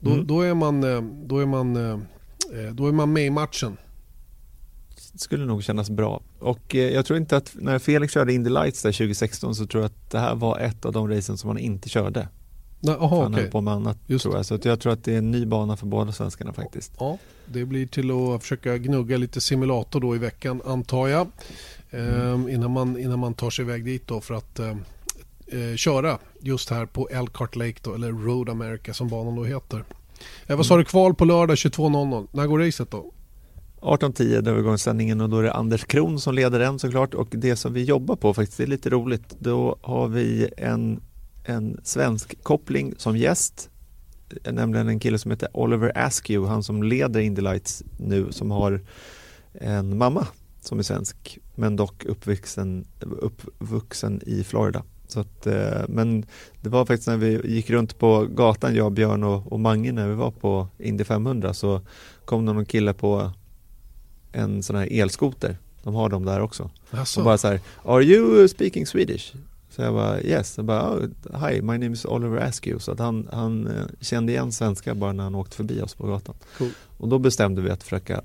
då, 0.00 0.10
mm. 0.12 0.26
då, 0.26 0.40
är 0.40 0.54
man, 0.54 0.84
eh, 0.84 1.02
då, 1.02 1.38
är 1.38 1.46
man, 1.46 1.76
eh, 1.76 1.98
eh, 2.60 2.70
då 2.72 2.86
är 2.86 2.92
man 2.92 3.12
med 3.12 3.26
i 3.26 3.30
matchen. 3.30 3.76
Det 5.12 5.18
skulle 5.18 5.44
nog 5.44 5.64
kännas 5.64 5.90
bra. 5.90 6.22
Och 6.38 6.74
jag 6.74 7.06
tror 7.06 7.18
inte 7.18 7.36
att 7.36 7.54
när 7.54 7.78
Felix 7.78 8.12
körde 8.12 8.32
Indy 8.32 8.50
Lights 8.50 8.82
där 8.82 8.92
2016 8.92 9.54
så 9.54 9.66
tror 9.66 9.82
jag 9.82 9.86
att 9.86 10.10
det 10.10 10.18
här 10.18 10.34
var 10.34 10.58
ett 10.58 10.84
av 10.84 10.92
de 10.92 11.08
racen 11.08 11.38
som 11.38 11.48
han 11.48 11.58
inte 11.58 11.88
körde. 11.88 12.28
Aha, 12.88 13.22
han 13.22 13.34
okay. 13.34 13.50
på 13.50 13.60
med 13.60 13.74
annat 13.74 13.98
Just 14.06 14.22
tror 14.22 14.36
jag. 14.36 14.46
Så 14.46 14.58
jag 14.62 14.80
tror 14.80 14.92
att 14.92 15.04
det 15.04 15.14
är 15.14 15.18
en 15.18 15.30
ny 15.30 15.46
bana 15.46 15.76
för 15.76 15.86
båda 15.86 16.12
svenskarna 16.12 16.52
faktiskt. 16.52 16.92
Ja, 16.98 17.18
det 17.46 17.64
blir 17.64 17.86
till 17.86 18.10
att 18.10 18.42
försöka 18.42 18.78
gnugga 18.78 19.16
lite 19.16 19.40
simulator 19.40 20.00
då 20.00 20.14
i 20.14 20.18
veckan 20.18 20.62
antar 20.66 21.08
jag. 21.08 21.26
Mm. 21.90 22.48
innan, 22.48 22.70
man, 22.70 22.98
innan 22.98 23.18
man 23.18 23.34
tar 23.34 23.50
sig 23.50 23.64
iväg 23.64 23.84
dit 23.84 24.06
då 24.06 24.20
för 24.20 24.34
att 24.34 24.58
eh, 24.58 24.76
eh, 25.46 25.76
köra 25.76 26.18
just 26.40 26.70
här 26.70 26.86
på 26.86 27.08
Elkhart 27.08 27.56
Lake 27.56 27.78
då, 27.82 27.94
eller 27.94 28.12
Road 28.12 28.48
America 28.48 28.94
som 28.94 29.08
banan 29.08 29.36
då 29.36 29.44
heter. 29.44 29.84
Eh, 30.46 30.56
vad 30.56 30.66
sa 30.66 30.76
du, 30.76 30.84
kval 30.84 31.14
på 31.14 31.24
lördag 31.24 31.54
22.00. 31.54 32.28
När 32.32 32.46
går 32.46 32.58
racet 32.58 32.90
då? 32.90 33.12
18.10 33.80 34.40
drar 34.40 34.54
vi 34.54 34.60
igång 34.60 34.78
sändningen 34.78 35.20
och 35.20 35.28
då 35.28 35.38
är 35.38 35.42
det 35.42 35.52
Anders 35.52 35.84
Kron 35.84 36.20
som 36.20 36.34
leder 36.34 36.58
den 36.58 36.78
såklart 36.78 37.14
och 37.14 37.28
det 37.30 37.56
som 37.56 37.72
vi 37.72 37.84
jobbar 37.84 38.16
på 38.16 38.34
faktiskt 38.34 38.60
är 38.60 38.66
lite 38.66 38.90
roligt. 38.90 39.36
Då 39.38 39.76
har 39.82 40.08
vi 40.08 40.48
en, 40.56 41.00
en 41.44 41.80
svensk 41.82 42.42
koppling 42.42 42.94
som 42.96 43.16
gäst, 43.16 43.70
nämligen 44.50 44.88
en 44.88 45.00
kille 45.00 45.18
som 45.18 45.30
heter 45.30 45.48
Oliver 45.52 45.92
Askew, 45.94 46.48
han 46.48 46.62
som 46.62 46.82
leder 46.82 47.20
Indy 47.20 47.42
Lights 47.42 47.82
nu 47.98 48.32
som 48.32 48.50
har 48.50 48.80
en 49.52 49.98
mamma 49.98 50.26
som 50.60 50.78
är 50.78 50.82
svensk 50.82 51.38
men 51.54 51.76
dock 51.76 52.04
uppvuxen, 52.04 52.84
uppvuxen 53.00 54.22
i 54.26 54.44
Florida. 54.44 54.82
Så 55.08 55.20
att, 55.20 55.46
eh, 55.46 55.82
men 55.88 56.26
det 56.60 56.68
var 56.68 56.86
faktiskt 56.86 57.08
när 57.08 57.16
vi 57.16 57.40
gick 57.44 57.70
runt 57.70 57.98
på 57.98 58.26
gatan, 58.30 58.74
jag, 58.74 58.92
Björn 58.92 59.24
och, 59.24 59.52
och 59.52 59.60
Mange 59.60 59.92
när 59.92 60.08
vi 60.08 60.14
var 60.14 60.30
på 60.30 60.68
Indy 60.78 61.04
500 61.04 61.54
så 61.54 61.80
kom 62.24 62.46
det 62.46 62.52
någon 62.52 62.64
kille 62.64 62.92
på 62.92 63.30
en 64.32 64.62
sån 64.62 64.76
här 64.76 64.88
elskoter. 64.90 65.58
De 65.82 65.94
har 65.94 66.08
dem 66.08 66.24
där 66.24 66.40
också. 66.40 66.70
Alltså. 66.90 67.20
Och 67.20 67.24
bara 67.24 67.38
så 67.38 67.48
här, 67.48 67.60
are 67.84 68.02
you 68.02 68.48
speaking 68.48 68.86
Swedish? 68.86 69.32
Så 69.76 69.82
jag 69.82 69.94
bara 69.94 70.20
yes, 70.20 70.56
jag 70.56 70.64
bara, 70.64 70.90
oh, 70.90 71.48
hi 71.48 71.62
my 71.62 71.78
name 71.78 71.92
is 71.92 72.04
Oliver 72.04 72.36
Askew. 72.36 72.84
Så 72.84 72.92
att 72.92 72.98
han, 72.98 73.28
han 73.32 73.66
eh, 73.66 73.84
kände 74.00 74.32
igen 74.32 74.52
svenska 74.52 74.94
bara 74.94 75.12
när 75.12 75.24
han 75.24 75.34
åkte 75.34 75.56
förbi 75.56 75.82
oss 75.82 75.94
på 75.94 76.06
gatan. 76.06 76.34
Cool. 76.58 76.70
Och 76.98 77.08
då 77.08 77.18
bestämde 77.18 77.62
vi 77.62 77.70
att 77.70 77.82
försöka 77.82 78.22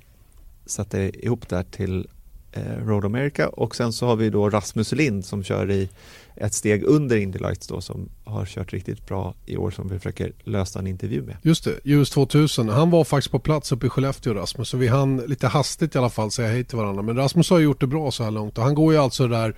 sätta 0.66 1.04
ihop 1.04 1.50
det 1.50 1.56
här 1.56 1.64
till 1.64 2.08
eh, 2.52 2.86
Road 2.86 3.06
America 3.06 3.50
och 3.50 3.76
sen 3.76 3.94
så 3.94 4.06
har 4.06 4.16
vi 4.16 4.30
då 4.30 4.50
Rasmus 4.50 4.92
Lind 4.92 5.26
som 5.26 5.44
kör 5.44 5.72
i 5.72 5.90
ett 6.36 6.54
steg 6.54 6.84
under 6.84 7.18
Indy 7.18 7.40
Lights 7.40 7.68
då 7.68 7.82
som 7.82 8.10
har 8.24 8.46
kört 8.46 8.74
riktigt 8.74 9.08
bra 9.08 9.34
i 9.46 9.58
år 9.58 9.72
som 9.72 9.90
vi 9.90 9.98
försöker 9.98 10.34
lösa 10.44 10.80
en 10.80 10.88
intervju 10.88 11.22
med. 11.22 11.38
Just 11.42 11.64
det, 11.64 11.80
US 11.84 12.10
2000. 12.10 12.70
Han 12.70 12.90
var 12.90 13.04
faktiskt 13.04 13.32
på 13.32 13.40
plats 13.40 13.72
uppe 13.72 13.86
i 13.86 13.90
Skellefteå 13.90 14.34
Rasmus 14.34 14.70
så 14.70 14.78
vi 14.78 14.88
hann 14.88 15.18
lite 15.18 15.48
hastigt 15.48 15.96
i 15.96 15.98
alla 15.98 16.10
fall 16.10 16.32
säga 16.32 16.50
hej 16.50 16.64
till 16.64 16.78
varandra. 16.78 17.02
Men 17.02 17.16
Rasmus 17.16 17.50
har 17.50 17.60
gjort 17.60 17.80
det 17.80 17.88
bra 17.88 18.12
så 18.12 18.24
här 18.24 18.32
långt 18.32 18.58
och 18.58 18.64
han 18.64 18.76
går 18.76 18.94
ju 18.94 19.00
alltså 19.00 19.28
där 19.28 19.50
eh, 19.50 19.56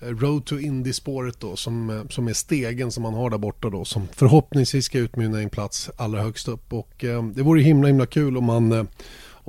Road 0.00 0.44
to 0.44 0.58
Indy-spåret 0.58 1.40
då 1.40 1.56
som, 1.56 2.06
som 2.10 2.28
är 2.28 2.32
stegen 2.32 2.92
som 2.92 3.02
man 3.02 3.14
har 3.14 3.30
där 3.30 3.38
borta 3.38 3.70
då 3.70 3.84
som 3.84 4.08
förhoppningsvis 4.12 4.84
ska 4.84 4.98
utmynna 4.98 5.40
i 5.40 5.44
en 5.44 5.50
plats 5.50 5.90
allra 5.96 6.22
högst 6.22 6.48
upp 6.48 6.72
och 6.72 7.04
eh, 7.04 7.24
det 7.24 7.42
vore 7.42 7.60
himla 7.60 7.88
himla 7.88 8.06
kul 8.06 8.36
om 8.36 8.44
man 8.44 8.72
eh, 8.72 8.84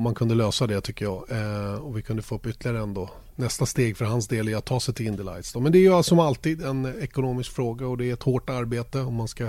om 0.01 0.03
man 0.03 0.15
kunde 0.15 0.35
lösa 0.35 0.67
det 0.67 0.81
tycker 0.81 1.05
jag. 1.05 1.31
Eh, 1.31 1.75
och 1.75 1.97
vi 1.97 2.01
kunde 2.01 2.21
få 2.21 2.35
upp 2.35 2.47
ytterligare 2.47 2.79
en 2.83 2.93
då. 2.93 3.09
Nästa 3.35 3.65
steg 3.65 3.97
för 3.97 4.05
hans 4.05 4.27
del 4.27 4.47
är 4.47 4.55
att 4.55 4.65
ta 4.65 4.79
sig 4.79 4.93
till 4.93 5.07
Indy 5.07 5.23
Lights. 5.23 5.53
Då. 5.53 5.59
Men 5.59 5.71
det 5.71 5.77
är 5.77 5.97
ju 5.97 6.03
som 6.03 6.19
alltid 6.19 6.61
en 6.61 7.01
ekonomisk 7.01 7.51
fråga 7.51 7.87
och 7.87 7.97
det 7.97 8.09
är 8.09 8.13
ett 8.13 8.23
hårt 8.23 8.49
arbete 8.49 8.99
om 8.99 9.13
man 9.13 9.27
ska, 9.27 9.45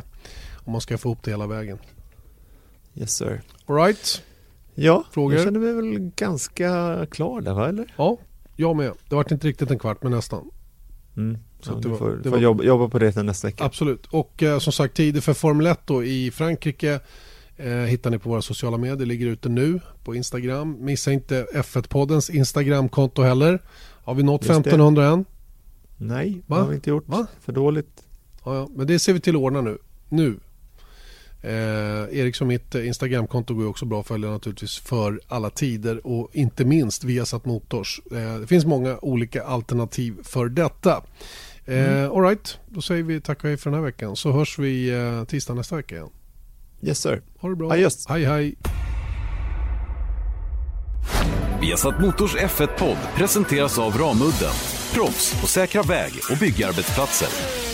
om 0.54 0.72
man 0.72 0.80
ska 0.80 0.98
få 0.98 1.08
ihop 1.08 1.22
det 1.22 1.30
hela 1.30 1.46
vägen. 1.46 1.78
Yes 2.94 3.12
sir. 3.12 3.42
All 3.66 3.76
right. 3.76 4.22
Ja, 4.74 5.04
Frågor? 5.10 5.34
jag 5.34 5.44
känner 5.44 5.60
mig 5.60 5.72
väl 5.72 6.10
ganska 6.16 7.06
klar 7.10 7.40
där 7.40 7.54
va 7.54 7.68
eller? 7.68 7.94
Ja, 7.96 8.18
jag 8.56 8.76
med. 8.76 8.92
Det 9.08 9.14
var 9.14 9.32
inte 9.32 9.48
riktigt 9.48 9.70
en 9.70 9.78
kvart 9.78 10.02
men 10.02 10.12
nästan. 10.12 10.50
Mm. 11.16 11.38
Så 11.60 11.70
Ja, 11.72 11.78
du 11.82 11.88
var- 11.88 11.96
får, 11.98 12.10
det 12.10 12.22
får 12.22 12.30
var- 12.30 12.38
jobba, 12.38 12.64
jobba 12.64 12.88
på 12.88 12.98
det 12.98 13.12
till 13.12 13.22
nästa 13.22 13.48
vecka. 13.48 13.64
Absolut. 13.64 14.06
Och 14.06 14.42
eh, 14.42 14.58
som 14.58 14.72
sagt 14.72 14.94
tider 14.94 15.20
för 15.20 15.34
Formel 15.34 15.66
1 15.66 15.80
då 15.86 16.04
i 16.04 16.30
Frankrike 16.30 17.00
eh, 17.56 17.68
hittar 17.72 18.10
ni 18.10 18.18
på 18.18 18.28
våra 18.28 18.42
sociala 18.42 18.76
medier. 18.78 19.06
Ligger 19.06 19.26
ute 19.26 19.48
nu 19.48 19.80
på 20.04 20.14
Instagram. 20.14 20.76
Missa 20.80 21.12
inte 21.12 21.46
F1-poddens 21.54 22.30
Instagramkonto 22.30 23.22
heller. 23.22 23.62
Har 24.04 24.14
vi 24.14 24.22
nått 24.22 24.40
Just 24.42 24.48
det. 24.48 24.54
1500 24.70 25.06
än? 25.06 25.24
Nej, 25.96 26.42
det 26.46 26.54
har 26.54 26.68
vi 26.68 26.74
inte 26.74 26.90
gjort. 26.90 27.08
Va? 27.08 27.26
För 27.40 27.52
dåligt. 27.52 28.02
Ja, 28.44 28.54
ja, 28.56 28.68
men 28.76 28.86
det 28.86 28.98
ser 28.98 29.12
vi 29.12 29.20
till 29.20 29.36
att 29.36 29.42
ordna 29.42 29.60
nu. 29.60 29.78
Nu. 30.08 30.36
Eh, 31.42 32.18
Eriks 32.18 32.40
och 32.40 32.46
mitt 32.46 32.74
eh, 32.74 32.86
Instagramkonto 32.86 33.54
går 33.54 33.66
också 33.66 33.84
bra 33.84 34.00
att 34.00 34.06
följa 34.06 34.30
naturligtvis 34.30 34.78
för 34.78 35.20
alla 35.28 35.50
tider 35.50 36.06
och 36.06 36.30
inte 36.32 36.64
minst 36.64 37.04
Viasat 37.04 37.44
Motors. 37.44 38.00
Eh, 38.12 38.34
det 38.40 38.46
finns 38.46 38.64
många 38.64 38.98
olika 39.02 39.44
alternativ 39.44 40.14
för 40.22 40.48
detta. 40.48 41.02
Eh, 41.64 42.10
all 42.10 42.22
right, 42.22 42.58
då 42.68 42.82
säger 42.82 43.02
vi 43.02 43.20
tack 43.20 43.38
och 43.38 43.48
hej 43.48 43.56
för 43.56 43.70
den 43.70 43.78
här 43.78 43.84
veckan 43.84 44.16
så 44.16 44.32
hörs 44.32 44.58
vi 44.58 44.90
eh, 44.90 45.24
tisdag 45.24 45.54
nästa 45.54 45.76
vecka 45.76 45.94
igen. 45.94 46.10
Yes 46.82 46.98
sir. 46.98 47.22
Ha 47.38 47.48
det 47.48 47.56
bra. 47.56 47.72
Adjöss. 47.72 48.06
Hej 48.08 48.24
hej. 48.24 48.56
Viasat 51.60 52.00
Motors 52.00 52.36
F1-podd 52.36 52.98
presenteras 53.16 53.78
av 53.78 53.98
Ramudden. 53.98 54.52
Proffs 54.94 55.40
på 55.40 55.46
säkra 55.46 55.82
väg 55.82 56.12
och 56.30 56.38
byggarbetsplatser. 56.38 57.71